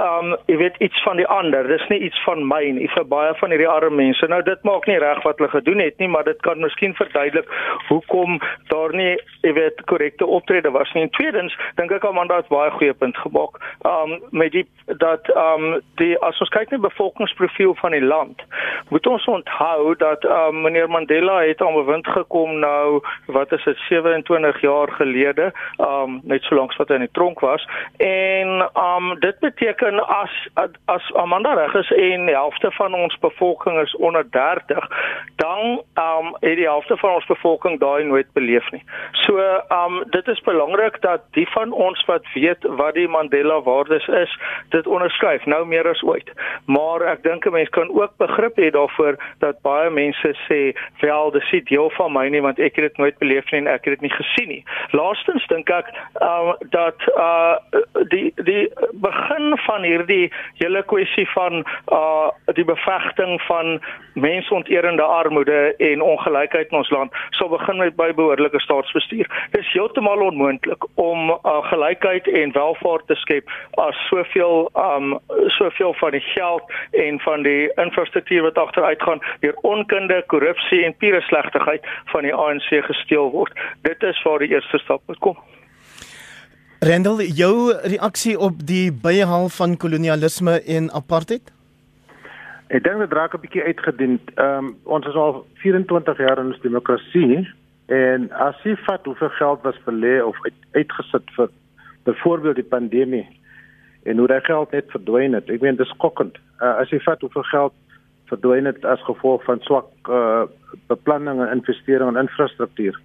um 0.00 0.34
jy 0.46 0.56
weet 0.58 0.76
iets 0.82 1.02
van 1.02 1.16
die 1.16 1.26
ander. 1.26 1.66
Dis 1.68 1.86
nie 1.88 2.00
iets 2.06 2.18
van 2.24 2.42
my 2.48 2.62
nie. 2.76 2.88
Vir 2.94 3.06
baie 3.08 3.34
van 3.38 3.52
hierdie 3.54 3.68
arme 3.68 3.96
mense. 4.02 4.26
Nou 4.30 4.40
dit 4.42 4.62
maak 4.66 4.86
nie 4.90 4.98
reg 4.98 5.22
wat 5.22 5.38
hulle 5.38 5.50
gedoen 5.52 5.82
het 5.84 5.98
nie 6.02 6.08
maar 6.08 6.24
dit 6.24 6.40
kan 6.42 6.60
miskien 6.60 6.94
verduidelik 6.98 7.50
hoekom 7.88 8.40
daar 8.72 8.94
nie 8.94 9.14
jy 9.42 9.52
weet 9.54 9.84
korrekte 9.90 10.26
optrede 10.26 10.70
was 10.74 10.92
nie. 10.94 11.04
En 11.06 11.12
tweedens 11.14 11.56
dink 11.78 11.92
ek 11.94 12.06
Amanda 12.08 12.40
het 12.42 12.50
baie 12.52 12.72
goeie 12.74 12.94
punt 12.94 13.18
gemaak 13.22 13.60
um 13.86 14.18
met 14.30 14.52
die 14.52 14.66
dat 15.00 15.30
um 15.38 15.80
die 16.00 16.14
as 16.26 16.40
ons 16.42 16.52
kyk 16.54 16.72
na 16.74 16.82
bevolkingsprofiel 16.82 17.76
van 17.80 17.94
die 17.96 18.04
land 18.04 18.42
moet 18.90 19.06
ons 19.06 19.26
onthou 19.30 19.94
dat 20.02 20.24
um 20.24 20.62
meneer 20.66 20.90
Mandela 20.90 21.40
het 21.44 21.62
aan 21.62 21.78
bewind 21.78 22.08
gekom 22.16 22.58
nou 22.58 23.00
wat 23.26 23.52
is 23.52 23.64
dit 23.64 23.86
27 23.88 24.60
jaar 24.60 24.92
gelede 24.98 25.52
um 25.78 26.20
net 26.24 26.42
so 26.42 26.58
lank 26.58 26.74
as 26.74 26.82
wat 26.82 26.90
hy 26.90 27.00
in 27.00 27.06
die 27.06 27.14
tronk 27.16 27.40
was. 27.44 27.62
En 28.02 28.68
um 28.74 29.14
dit 29.20 29.38
beteken 29.40 29.83
beteken 29.84 30.06
as 30.06 30.48
as 30.86 31.12
Amanda 31.14 31.54
reg 31.54 31.74
is 31.74 31.90
en 31.90 32.26
die 32.26 32.34
helfte 32.34 32.70
van 32.72 32.94
ons 32.94 33.18
bevolking 33.18 33.80
is 33.80 33.96
onder 33.96 34.24
30, 34.30 34.88
dan 35.36 35.82
um 35.94 36.36
het 36.40 36.56
die 36.56 36.64
helfte 36.64 36.96
van 36.96 37.10
ons 37.10 37.26
bevolking 37.26 37.80
daai 37.80 38.04
nooit 38.04 38.32
beleef 38.32 38.70
nie. 38.70 38.82
So 39.26 39.38
um 39.68 40.02
dit 40.10 40.28
is 40.28 40.40
belangrik 40.40 41.00
dat 41.00 41.20
die 41.32 41.48
van 41.48 41.72
ons 41.72 42.04
wat 42.06 42.24
weet 42.34 42.64
wat 42.64 42.94
die 42.94 43.08
Mandela 43.08 43.60
waardes 43.62 44.06
is, 44.06 44.38
dit 44.68 44.86
onderskryf 44.86 45.44
nou 45.44 45.64
meer 45.66 45.88
as 45.88 46.02
ooit. 46.02 46.30
Maar 46.66 47.02
ek 47.02 47.22
dink 47.22 47.46
'n 47.46 47.52
mens 47.52 47.68
kan 47.68 47.90
ook 47.90 48.16
begrip 48.16 48.56
hê 48.56 48.70
daarvoor 48.70 49.16
dat 49.38 49.62
baie 49.62 49.90
mense 49.90 50.34
sê, 50.48 50.76
"Wel, 51.00 51.30
dis 51.30 51.50
nie 51.52 51.62
deel 51.62 51.90
van 51.90 52.12
my 52.12 52.28
nie 52.28 52.42
want 52.42 52.58
ek 52.58 52.76
het 52.76 52.84
dit 52.84 52.96
nooit 52.96 53.18
beleef 53.18 53.50
nie 53.50 53.60
en 53.60 53.66
ek 53.66 53.84
het 53.84 54.00
dit 54.00 54.00
nie 54.00 54.16
gesien 54.16 54.48
nie." 54.48 54.64
Laastens 54.90 55.46
dink 55.46 55.70
ek 55.70 55.86
um 56.20 56.56
dat 56.70 57.00
uh 57.16 57.56
die 58.08 58.32
die 58.36 58.70
begin 58.92 59.58
van 59.66 59.73
van 59.74 59.82
hierdie 59.82 60.32
hele 60.60 60.82
kwessie 60.90 61.26
van 61.34 61.64
uh 61.98 62.30
die 62.58 62.64
bevegting 62.64 63.40
van 63.48 63.80
mensonterende 64.14 65.02
armoede 65.02 65.74
en 65.88 66.02
ongelykheid 66.02 66.70
in 66.70 66.78
ons 66.78 66.90
land 66.94 67.16
sal 67.38 67.48
begin 67.48 67.80
met 67.82 67.96
by 67.96 68.10
behoorlike 68.14 68.60
staatsbestuur. 68.60 69.30
Dit 69.54 69.64
is 69.64 69.72
heeltemal 69.72 70.22
onmoontlik 70.28 70.86
om 71.00 71.30
uh, 71.30 71.56
gelykheid 71.70 72.28
en 72.42 72.52
welvaart 72.54 73.06
te 73.10 73.16
skep 73.22 73.50
as 73.86 73.98
soveel 74.10 74.68
um 74.84 75.18
soveel 75.58 75.94
van 76.02 76.14
die 76.14 76.22
geld 76.28 76.76
en 77.06 77.20
van 77.26 77.42
die 77.48 77.72
infrastruktuur 77.86 78.46
wat 78.50 78.60
agteruit 78.66 79.02
gaan 79.02 79.24
deur 79.40 79.58
onkunde, 79.62 80.22
korrupsie 80.26 80.84
en 80.84 80.96
pure 81.02 81.20
slegtigheid 81.30 81.90
van 82.12 82.28
die 82.28 82.34
ANC 82.34 82.70
gesteel 82.92 83.30
word. 83.30 83.66
Dit 83.82 84.02
is 84.02 84.22
waar 84.22 84.38
die 84.38 84.52
eerste 84.54 84.78
stap 84.78 85.02
moet 85.06 85.18
kom. 85.18 85.38
Rendel, 86.84 87.22
jou 87.22 87.72
reaksie 87.72 88.34
op 88.38 88.58
die 88.68 88.92
byhaal 88.92 89.46
van 89.48 89.76
kolonialisme 89.80 90.58
en 90.68 90.90
apartheid? 90.92 91.48
Ek 92.68 92.82
dink 92.84 93.00
dit 93.00 93.14
raak 93.16 93.32
'n 93.34 93.40
bietjie 93.40 93.62
uitgedien. 93.64 94.20
Ehm 94.34 94.64
um, 94.64 94.76
ons 94.84 95.06
is 95.06 95.14
al 95.14 95.46
24 95.62 96.18
jaar 96.18 96.38
in 96.38 96.52
ons 96.52 96.60
demokrasie 96.60 97.48
en 97.86 98.28
as 98.32 98.60
jy 98.64 98.76
vat 98.76 99.04
hoeveel 99.04 99.28
geld 99.28 99.62
was 99.62 99.80
belê 99.86 100.20
of 100.24 100.36
uit, 100.44 100.58
uitgesit 100.72 101.30
vir 101.36 101.48
byvoorbeeld 102.04 102.56
die 102.56 102.72
pandemie 102.76 103.26
en 104.02 104.18
hoe 104.18 104.26
daai 104.26 104.44
geld 104.44 104.70
net 104.70 104.90
verdwyn 104.90 105.32
het. 105.32 105.48
Ek 105.48 105.60
meen 105.60 105.76
dit 105.76 105.86
is 105.86 105.92
skokkend. 105.96 106.36
Uh, 106.60 106.76
as 106.76 106.90
jy 106.90 107.00
vat 107.00 107.20
hoeveel 107.20 107.48
geld 107.48 107.72
verdwyn 108.28 108.64
het 108.64 108.84
as 108.84 109.00
gevolg 109.08 109.44
van 109.44 109.60
swak 109.60 109.88
uh, 110.08 110.44
beplanning 110.86 111.40
en 111.40 111.56
investering 111.56 112.10
in 112.10 112.22
infrastruktuur. 112.28 113.00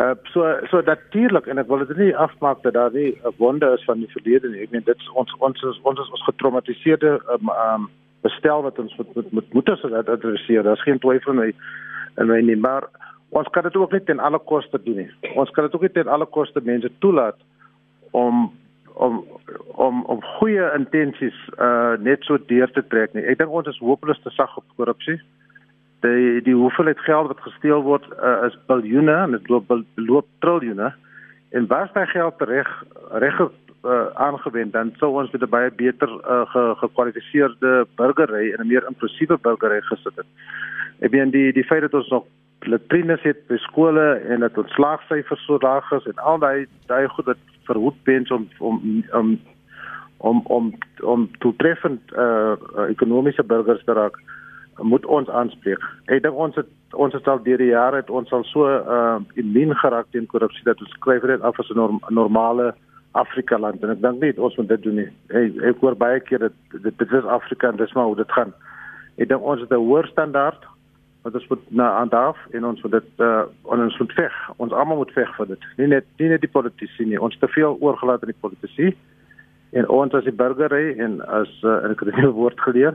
Uh 0.00 0.14
so 0.32 0.58
so 0.70 0.80
natuurlik 0.80 1.46
en 1.46 1.58
ek 1.58 1.68
wil 1.72 1.80
dit 1.86 1.96
nie 1.96 2.16
afmaak 2.16 2.58
dat 2.62 2.74
daar 2.76 2.92
nie 2.92 3.16
'n 3.24 3.32
wonde 3.36 3.66
is 3.76 3.84
van 3.84 3.98
die 3.98 4.12
verlede 4.12 4.48
nie. 4.48 4.62
Ek 4.62 4.70
meen 4.70 4.84
dit 4.84 4.96
is 4.96 5.10
ons 5.10 5.34
ons 5.38 5.62
is, 5.62 5.80
ons 5.82 6.00
is 6.00 6.10
ons 6.10 6.24
getraumatiseerde 6.24 7.20
um, 7.32 7.48
um 7.48 7.88
bestel 8.20 8.62
wat 8.62 8.78
ons 8.78 8.96
moet 8.96 9.32
moet 9.32 9.52
moet 9.52 9.68
as 9.68 9.80
dit 9.80 10.08
adresseer. 10.08 10.62
Daar's 10.62 10.82
geen 10.82 10.98
twyfel 10.98 11.32
nie 11.32 11.54
en 12.14 12.26
my 12.26 12.40
nie, 12.40 12.56
maar 12.56 12.84
ons 13.28 13.48
kan 13.48 13.62
dit 13.62 13.76
ook 13.76 13.92
nie 13.92 14.04
ten 14.04 14.20
alle 14.20 14.38
koste 14.38 14.82
doen 14.82 14.96
nie. 14.96 15.10
Ons 15.34 15.50
kan 15.50 15.64
dit 15.64 15.74
ook 15.74 15.80
nie 15.80 15.92
ten 15.92 16.08
alle 16.08 16.26
koste 16.26 16.60
mense 16.64 16.90
toelaat 16.98 17.38
om 18.10 18.52
om 18.94 19.24
om 19.76 20.04
om 20.04 20.22
goeie 20.22 20.72
intensies 20.74 21.38
uh 21.58 21.96
net 21.98 22.22
so 22.24 22.38
deur 22.46 22.70
te 22.72 22.86
trek 22.86 23.14
nie. 23.14 23.24
Ek 23.24 23.38
dink 23.38 23.50
ons 23.50 23.66
is 23.66 23.78
hopeloos 23.78 24.20
te 24.22 24.30
sag 24.30 24.56
op 24.56 24.64
korrupsie 24.76 25.20
die 26.06 26.42
die 26.42 26.54
hoeveelheid 26.54 27.00
geld 27.08 27.26
wat 27.32 27.40
gesteel 27.44 27.82
word 27.82 28.06
uh, 28.16 28.46
is 28.46 28.56
biljoene 28.70 29.16
en 29.24 29.36
dit 29.36 29.48
loop 29.52 29.70
loop 29.94 30.28
triljoene 30.44 30.92
en 31.50 31.66
was 31.72 31.92
daai 31.94 32.06
geld 32.06 32.42
reg 32.50 32.70
reg 33.24 33.40
uh, 33.40 34.06
aangewend 34.14 34.72
dan 34.72 34.92
sou 35.00 35.10
ons 35.20 35.30
met 35.30 35.42
'n 35.42 35.54
baie 35.56 35.70
beter 35.70 36.08
uh, 36.08 36.46
ge, 36.52 36.74
gekwalifiseerde 36.82 37.86
burgery 37.96 38.52
en 38.52 38.60
'n 38.60 38.72
meer 38.72 38.84
inklusiewe 38.88 39.38
burgery 39.42 39.80
gesit 39.80 40.16
het. 40.16 40.26
Ek 41.00 41.10
meen 41.10 41.30
die 41.30 41.52
die 41.52 41.64
feit 41.64 41.80
dat 41.80 41.94
ons 41.94 42.08
nog 42.08 42.24
latrines 42.60 43.22
het 43.22 43.46
by 43.46 43.56
skole 43.56 44.20
en 44.28 44.40
dat 44.40 44.58
ons 44.58 44.72
slaagsyfers 44.72 45.44
so 45.44 45.58
laag 45.60 45.92
is 45.92 46.06
en 46.06 46.16
al 46.16 46.38
daai 46.38 46.66
daai 46.86 47.08
goed 47.08 47.24
wat 47.24 47.42
verhoed 47.64 47.98
wens 48.04 48.30
om 48.30 48.48
om 48.58 49.04
om 49.12 49.38
om 50.18 50.42
om 50.44 50.74
om 51.02 51.30
toetreffend 51.38 52.02
uh, 52.12 52.54
ekonomiese 52.88 53.44
burgers 53.44 53.84
te 53.84 53.92
raak. 53.92 54.16
Uh, 54.16 54.45
moet 54.82 55.06
ons 55.06 55.28
aanspreek. 55.28 55.82
Ek 56.12 56.22
dink 56.22 56.34
ons 56.34 56.56
het 56.56 56.68
ons 56.96 57.12
het 57.12 57.28
al 57.28 57.42
deur 57.44 57.58
die 57.60 57.72
jare 57.72 58.00
het 58.00 58.10
ons 58.10 58.32
al 58.32 58.44
so 58.44 58.68
uh 58.68 59.18
immuun 59.34 59.74
geraak 59.76 60.06
teen 60.12 60.26
korrupsie 60.26 60.64
dat 60.64 60.80
ons 60.80 60.92
skryf 60.96 61.22
dit 61.22 61.40
af 61.40 61.58
as 61.60 61.70
'n 61.70 61.76
norm, 61.76 62.00
normale 62.08 62.74
Afrika 63.12 63.58
land 63.58 63.82
en 63.82 63.90
ek 63.90 64.02
dink 64.02 64.20
nie 64.20 64.32
ons 64.38 64.56
moet 64.56 64.68
dit 64.68 64.82
doen 64.82 64.94
nie. 64.94 65.08
Hey, 65.28 65.52
ek 65.62 65.80
hoor 65.80 65.96
baie 65.96 66.20
keer 66.20 66.38
dat 66.38 66.52
dit 66.82 66.98
dit 66.98 67.12
is 67.12 67.24
Afrika 67.24 67.68
en 67.68 67.76
dis 67.76 67.92
maar 67.92 68.04
hoe 68.04 68.16
dit 68.16 68.32
gaan. 68.32 68.52
Ek 69.16 69.28
dink 69.28 69.42
ons 69.42 69.60
het 69.60 69.70
'n 69.70 69.84
hoër 69.88 70.06
standaard 70.06 70.64
wat 71.22 71.34
ons 71.34 71.48
moet 71.48 71.70
na 71.70 71.90
aan 71.92 72.08
daarf 72.08 72.38
en 72.52 72.64
ons 72.64 72.82
moet 72.82 72.92
dit 72.92 73.10
uh 73.18 73.42
ons 73.62 73.98
moet 73.98 74.12
veg. 74.12 74.34
Ons 74.56 74.72
almal 74.72 74.96
moet 74.96 75.12
veg 75.12 75.36
vir 75.36 75.46
dit. 75.46 75.62
Nie 75.76 75.86
net 75.86 76.04
nie 76.18 76.28
net 76.28 76.40
die 76.40 76.54
politici 76.58 77.04
nie. 77.04 77.20
Ons 77.20 77.38
te 77.38 77.48
veel 77.48 77.76
oorgelaat 77.80 78.22
aan 78.22 78.34
die 78.34 78.40
politici 78.40 78.96
en 79.72 79.88
ons 79.88 80.14
as 80.14 80.24
die 80.24 80.32
burgery 80.32 80.98
en 80.98 81.20
as 81.26 81.50
uh, 81.62 81.90
ek 81.90 82.00
het 82.00 82.14
'n 82.14 82.26
woord 82.26 82.60
geleer 82.60 82.94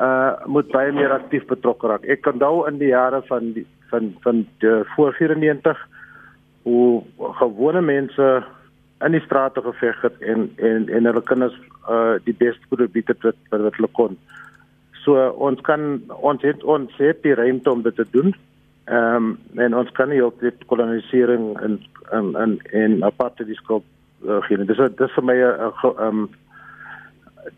uh 0.00 0.46
moet 0.46 0.70
baie 0.72 0.92
meer 0.92 1.12
aktief 1.12 1.44
betrokke 1.46 1.88
raak. 1.88 2.04
Ek 2.04 2.22
kan 2.24 2.38
onthou 2.38 2.66
in 2.68 2.78
die 2.80 2.92
jare 2.92 3.22
van 3.28 3.52
die, 3.52 3.66
van 3.90 4.14
van 4.24 4.46
die 4.60 4.84
voor 4.94 5.12
94 5.18 5.86
hoe 6.62 7.02
gewone 7.40 7.80
mense 7.80 8.44
in 9.04 9.12
die 9.12 9.24
strate 9.24 9.62
geveg 9.62 10.00
het 10.02 10.20
en 10.20 10.50
en 10.56 10.88
en 10.88 11.04
hulle 11.04 11.22
kinders 11.22 11.56
uh 11.88 12.16
die 12.24 12.36
beste 12.36 12.64
probeer 12.68 13.12
het 13.12 13.22
wat 13.22 13.36
wat 13.50 13.76
hulle 13.76 13.92
kon. 13.92 14.16
So 15.04 15.28
ons 15.36 15.60
kan 15.60 16.00
ons 16.20 16.42
het 16.42 16.64
ons 16.64 16.96
het 16.96 17.22
die 17.22 17.34
ruimte 17.34 17.70
om 17.70 17.82
dit 17.82 17.96
te 17.96 18.06
doen 18.10 18.34
Ehm 18.90 19.14
um, 19.14 19.38
en 19.54 19.76
ons 19.76 19.90
kan 19.94 20.08
nie 20.08 20.24
op 20.24 20.40
dit 20.40 20.64
kolonisering 20.66 21.60
en 21.60 21.80
en 22.10 22.34
en 22.36 22.58
en 22.72 23.04
aparte 23.04 23.44
diskop 23.46 23.84
uh, 24.26 24.40
gee. 24.42 24.64
Dis 24.66 24.80
dis 24.98 25.12
vir 25.14 25.24
my 25.24 25.36
'n 25.36 25.60
uh, 25.66 25.84
ehm 25.84 26.06
um, 26.06 26.30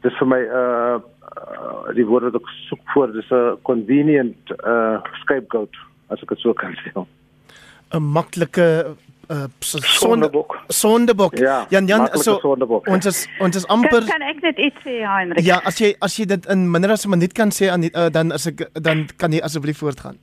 dis 0.03 0.19
vir 0.19 0.29
my 0.29 0.41
uh, 0.41 0.99
uh, 0.99 1.95
die 1.97 2.07
woord 2.07 2.31
wat 2.31 2.41
ek 2.41 2.51
soek 2.69 2.83
voor 2.95 3.13
dis 3.13 3.31
'n 3.31 3.57
convenient 3.63 4.55
uh, 4.65 5.01
scapegoat 5.23 5.75
as 6.09 6.23
ek 6.23 6.29
dit 6.29 6.39
so 6.39 6.53
kan 6.53 6.77
sê. 6.83 6.93
'n 6.95 8.03
maklike 8.03 8.97
uh, 9.31 9.47
Sondebok. 9.61 10.59
Sondebok. 10.69 11.39
Ja, 11.39 11.67
Jan 11.69 11.87
Jan 11.87 12.09
so 12.13 12.39
sondebok, 12.39 12.87
ja. 12.87 12.93
ons 12.93 13.07
is 13.07 13.29
ons 13.41 13.57
is 13.57 13.67
amper 13.67 14.05
Kan, 14.05 14.19
kan 14.19 14.23
ek 14.23 14.43
net 14.43 14.59
iets 14.59 14.83
sê, 14.85 15.01
Heinrich? 15.07 15.45
Ja, 15.45 15.61
as 15.65 15.79
jy 15.81 15.95
as 16.01 16.17
jy 16.19 16.27
dit 16.27 16.47
in 16.47 16.71
minder 16.71 16.91
as 16.91 17.07
'n 17.07 17.11
minuut 17.11 17.33
kan 17.33 17.51
sê 17.51 17.71
aan 17.71 17.85
uh, 17.85 18.11
dan 18.11 18.33
as 18.33 18.47
ek 18.47 18.69
dan 18.83 19.07
kan 19.17 19.33
jy 19.33 19.41
asseblief 19.41 19.79
voortgaan. 19.79 20.19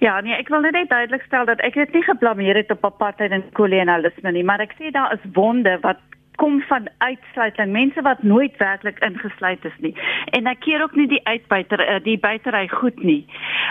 Ja, 0.00 0.20
nee, 0.20 0.34
ek 0.34 0.48
wil 0.48 0.60
net 0.60 0.88
duidelik 0.88 1.22
stel 1.26 1.44
dat 1.44 1.60
ek 1.60 1.74
dit 1.74 1.92
nie 1.92 2.02
geblameer 2.02 2.56
het 2.56 2.70
op 2.70 2.84
apartheid 2.84 3.32
en 3.34 3.42
kolonialisme 3.52 4.32
nie, 4.32 4.44
maar 4.44 4.60
ek 4.60 4.76
sê 4.78 4.92
daar 4.94 5.12
is 5.12 5.24
wonde 5.34 5.78
wat 5.82 5.98
kom 6.38 6.60
van 6.70 6.88
uitsluiting, 6.98 7.72
mense 7.72 8.02
wat 8.06 8.22
nooit 8.22 8.56
werklik 8.56 8.98
ingesluit 9.04 9.64
is 9.64 9.78
nie. 9.84 9.94
En 10.36 10.46
ek 10.50 10.60
keer 10.66 10.82
ook 10.82 10.94
nie 10.98 11.08
die 11.10 11.20
uitbuiter 11.26 11.82
eh, 11.82 11.98
die 12.04 12.18
buitery 12.22 12.68
goed 12.70 13.02
nie. 13.02 13.24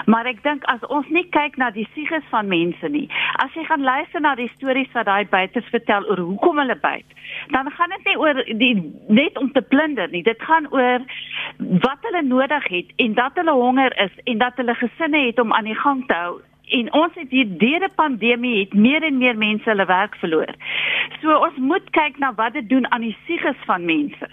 Maar 0.05 0.27
ek 0.33 0.43
dink 0.43 0.67
as 0.71 0.83
ons 0.91 1.07
nie 1.15 1.25
kyk 1.35 1.55
na 1.61 1.69
die 1.75 1.87
sieges 1.95 2.25
van 2.33 2.49
mense 2.51 2.91
nie, 2.91 3.05
as 3.43 3.55
jy 3.55 3.63
gaan 3.69 3.85
luister 3.87 4.23
na 4.23 4.35
die 4.39 4.49
stories 4.55 4.91
wat 4.97 5.07
daai 5.07 5.25
buiters 5.31 5.71
vertel 5.71 6.07
oor 6.11 6.23
hoekom 6.29 6.59
hulle 6.63 6.77
byt, 6.83 7.15
dan 7.55 7.71
gaan 7.77 7.95
dit 7.95 8.11
nie 8.11 8.17
oor 8.19 8.43
die 8.63 8.73
net 9.07 9.39
om 9.39 9.51
te 9.55 9.63
plunder 9.63 10.11
nie. 10.11 10.23
Dit 10.27 10.43
gaan 10.43 10.67
oor 10.75 11.07
wat 11.87 12.09
hulle 12.09 12.23
nodig 12.27 12.67
het 12.73 12.93
en 13.03 13.15
dat 13.17 13.39
hulle 13.39 13.55
honger 13.55 13.95
is 14.03 14.21
en 14.25 14.43
dat 14.43 14.59
hulle 14.59 14.75
gesinne 14.75 15.25
het 15.29 15.39
om 15.39 15.53
aan 15.53 15.71
die 15.71 15.79
gang 15.85 16.05
te 16.07 16.19
hou 16.19 16.37
en 16.67 16.93
ons 16.93 17.13
het 17.15 17.29
hier 17.29 17.47
deur 17.57 17.83
'n 17.83 17.95
pandemie 17.95 18.59
het 18.59 18.73
meer 18.73 19.03
en 19.03 19.17
meer 19.17 19.37
mense 19.37 19.69
hulle 19.69 19.85
werk 19.85 20.15
verloor. 20.15 20.55
So 21.21 21.31
ons 21.31 21.57
moet 21.57 21.89
kyk 21.89 22.17
na 22.17 22.33
wat 22.35 22.53
dit 22.53 22.69
doen 22.69 22.91
aan 22.91 23.01
die 23.01 23.17
sieges 23.25 23.57
van 23.65 23.85
mense. 23.85 24.27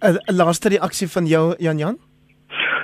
'n 0.00 0.18
Laaste 0.26 0.68
reaksie 0.68 1.08
van 1.08 1.26
jou 1.26 1.54
Jan 1.58 1.78
Jan? 1.78 1.98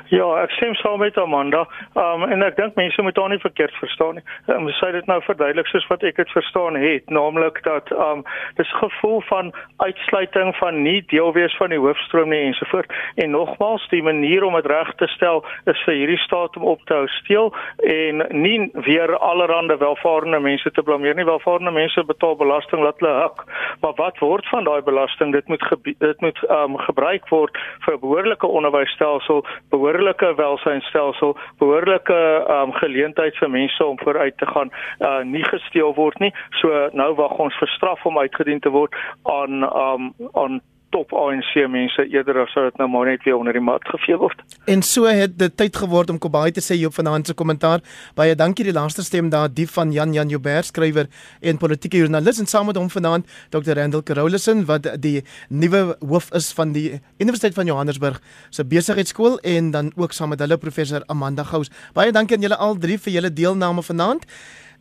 Ja, 0.09 0.25
ek 0.41 0.55
stem 0.57 0.73
saam 0.81 1.03
met 1.03 1.19
Amanda. 1.21 1.67
Um 1.93 2.23
en 2.33 2.41
ek 2.41 2.55
dink 2.57 2.77
mense 2.81 3.03
moet 3.05 3.17
haar 3.21 3.29
nie 3.29 3.43
verkeerd 3.43 3.75
verstaan 3.77 4.17
nie. 4.17 4.23
Um 4.49 4.71
sy 4.73 4.89
het 4.89 4.95
dit 4.97 5.09
nou 5.11 5.19
verduidelik 5.27 5.69
soos 5.69 5.85
wat 5.91 6.05
ek 6.09 6.17
dit 6.17 6.31
verstaan 6.33 6.79
het, 6.81 7.11
naamlik 7.13 7.61
dat 7.67 7.93
um 7.93 8.23
dis 8.57 8.71
gevoel 8.81 9.21
van 9.29 9.51
uitsluiting 9.85 10.55
van 10.57 10.81
nie 10.83 11.03
deel 11.13 11.29
wees 11.37 11.57
van 11.61 11.75
die 11.75 11.81
hoofstroom 11.83 12.33
nie 12.33 12.41
ensovoort. 12.47 12.95
En 13.21 13.35
nogmaals, 13.37 13.85
die 13.93 14.01
manier 14.03 14.47
om 14.49 14.57
dit 14.57 14.71
reg 14.73 14.95
te 14.97 15.11
stel 15.13 15.43
is 15.69 15.85
vir 15.85 15.99
hierdie 16.01 16.23
staat 16.25 16.57
om 16.57 16.65
op 16.73 16.81
te 16.89 16.97
hou 16.97 17.05
steel 17.19 17.53
en 17.85 18.25
nie 18.33 18.71
weer 18.89 19.13
allerhande 19.19 19.77
welvarende 19.77 20.41
mense 20.41 20.73
te 20.73 20.87
blameer 20.89 21.21
nie. 21.21 21.29
Welvarende 21.29 21.75
mense 21.77 22.07
betaal 22.09 22.39
belasting 22.41 22.81
laat 22.81 23.05
hulle 23.05 23.13
hak. 23.27 23.45
Maar 23.85 23.93
wat 24.01 24.25
word 24.25 24.49
van 24.49 24.65
daai 24.65 24.81
belasting? 24.89 25.37
Dit 25.37 25.53
moet 25.53 25.69
dit 25.85 26.25
moet 26.25 26.43
um 26.49 26.81
gebruik 26.89 27.29
word 27.29 27.61
vir 27.85 27.95
'n 27.95 28.01
behoorlike 28.01 28.47
onderwysstelsel, 28.47 29.45
behoorlike 29.69 29.98
behoorlike 29.99 30.35
welsynstelsel, 30.37 31.37
behoorlike 31.59 32.15
um, 32.51 32.73
geleentheid 32.73 33.37
vir 33.37 33.51
mense 33.51 33.85
om 33.85 33.99
vooruit 33.99 34.37
te 34.39 34.47
gaan, 34.47 34.71
uh, 35.01 35.23
nie 35.27 35.45
gesteel 35.45 35.95
word 35.95 36.19
nie. 36.23 36.31
So 36.61 36.89
nou 36.93 37.15
wag 37.19 37.39
ons 37.43 37.57
vir 37.59 37.69
straf 37.75 38.05
om 38.07 38.19
uitgedien 38.19 38.61
te 38.61 38.71
word 38.71 38.95
aan 39.23 39.65
um, 39.67 40.13
aan 40.35 40.61
top 40.95 41.13
ANC 41.13 41.53
mense 41.71 42.05
eerder 42.09 42.41
as 42.43 42.55
dit 42.55 42.79
nou 42.81 42.89
maar 42.91 43.11
net 43.11 43.25
weer 43.27 43.37
onder 43.37 43.53
die 43.57 43.63
mat 43.65 43.85
gevee 43.93 44.17
word. 44.21 44.41
En 44.67 44.83
so 44.83 45.09
het 45.11 45.37
dit 45.39 45.57
tyd 45.57 45.77
geword 45.77 46.11
om 46.11 46.19
Kobai 46.19 46.51
te 46.57 46.65
sê 46.65 46.79
Joop 46.79 46.97
vanaand 46.97 47.27
se 47.27 47.35
kommentaar. 47.35 47.83
Baie 48.19 48.37
dankie 48.39 48.65
die 48.65 48.75
laaste 48.77 49.05
stem 49.05 49.31
daar 49.33 49.49
die 49.53 49.67
van 49.69 49.93
Jan 49.93 50.13
Jan 50.17 50.33
Joubert 50.33 50.71
skrywer 50.71 51.09
en 51.41 51.61
politieke 51.61 52.01
joernalis 52.01 52.41
en 52.41 52.47
saam 52.47 52.71
met 52.71 52.77
hom 52.81 52.91
vanaand 52.91 53.29
Dr. 53.51 53.75
Randall 53.79 54.03
Carolison 54.03 54.65
wat 54.69 54.89
die 55.03 55.23
nuwe 55.49 55.97
hoof 56.01 56.31
is 56.37 56.53
van 56.57 56.73
die 56.77 57.01
Universiteit 57.19 57.55
van 57.55 57.67
Johannesburg 57.67 58.21
se 58.51 58.65
besigheidskool 58.65 59.39
en 59.41 59.71
dan 59.71 59.93
ook 59.97 60.13
saam 60.13 60.33
met 60.35 60.41
hulle 60.45 60.59
professor 60.59 61.05
Amanda 61.07 61.45
Gous. 61.45 61.73
Baie 61.95 62.13
dankie 62.13 62.37
aan 62.37 62.49
julle 62.49 62.57
al 62.57 62.79
drie 62.79 62.99
vir 62.99 63.19
julle 63.19 63.33
deelname 63.33 63.83
vanaand. 63.83 64.25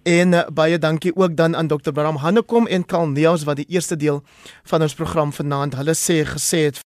En 0.07 0.31
uh, 0.31 0.45
baie 0.53 0.77
dankie 0.79 1.11
ook 1.15 1.35
dan 1.35 1.55
aan 1.55 1.67
Dr. 1.67 1.91
Bram 1.91 2.15
Hannekom 2.15 2.67
en 2.67 2.85
Karl 2.85 3.09
Neus 3.09 3.43
wat 3.43 3.59
die 3.59 3.65
eerste 3.67 3.95
deel 3.95 4.21
van 4.63 4.81
ons 4.81 4.93
program 4.95 5.33
vanaand 5.35 5.75
hulle 5.75 5.95
sê 5.99 6.21
gesê 6.23 6.61
het 6.69 6.79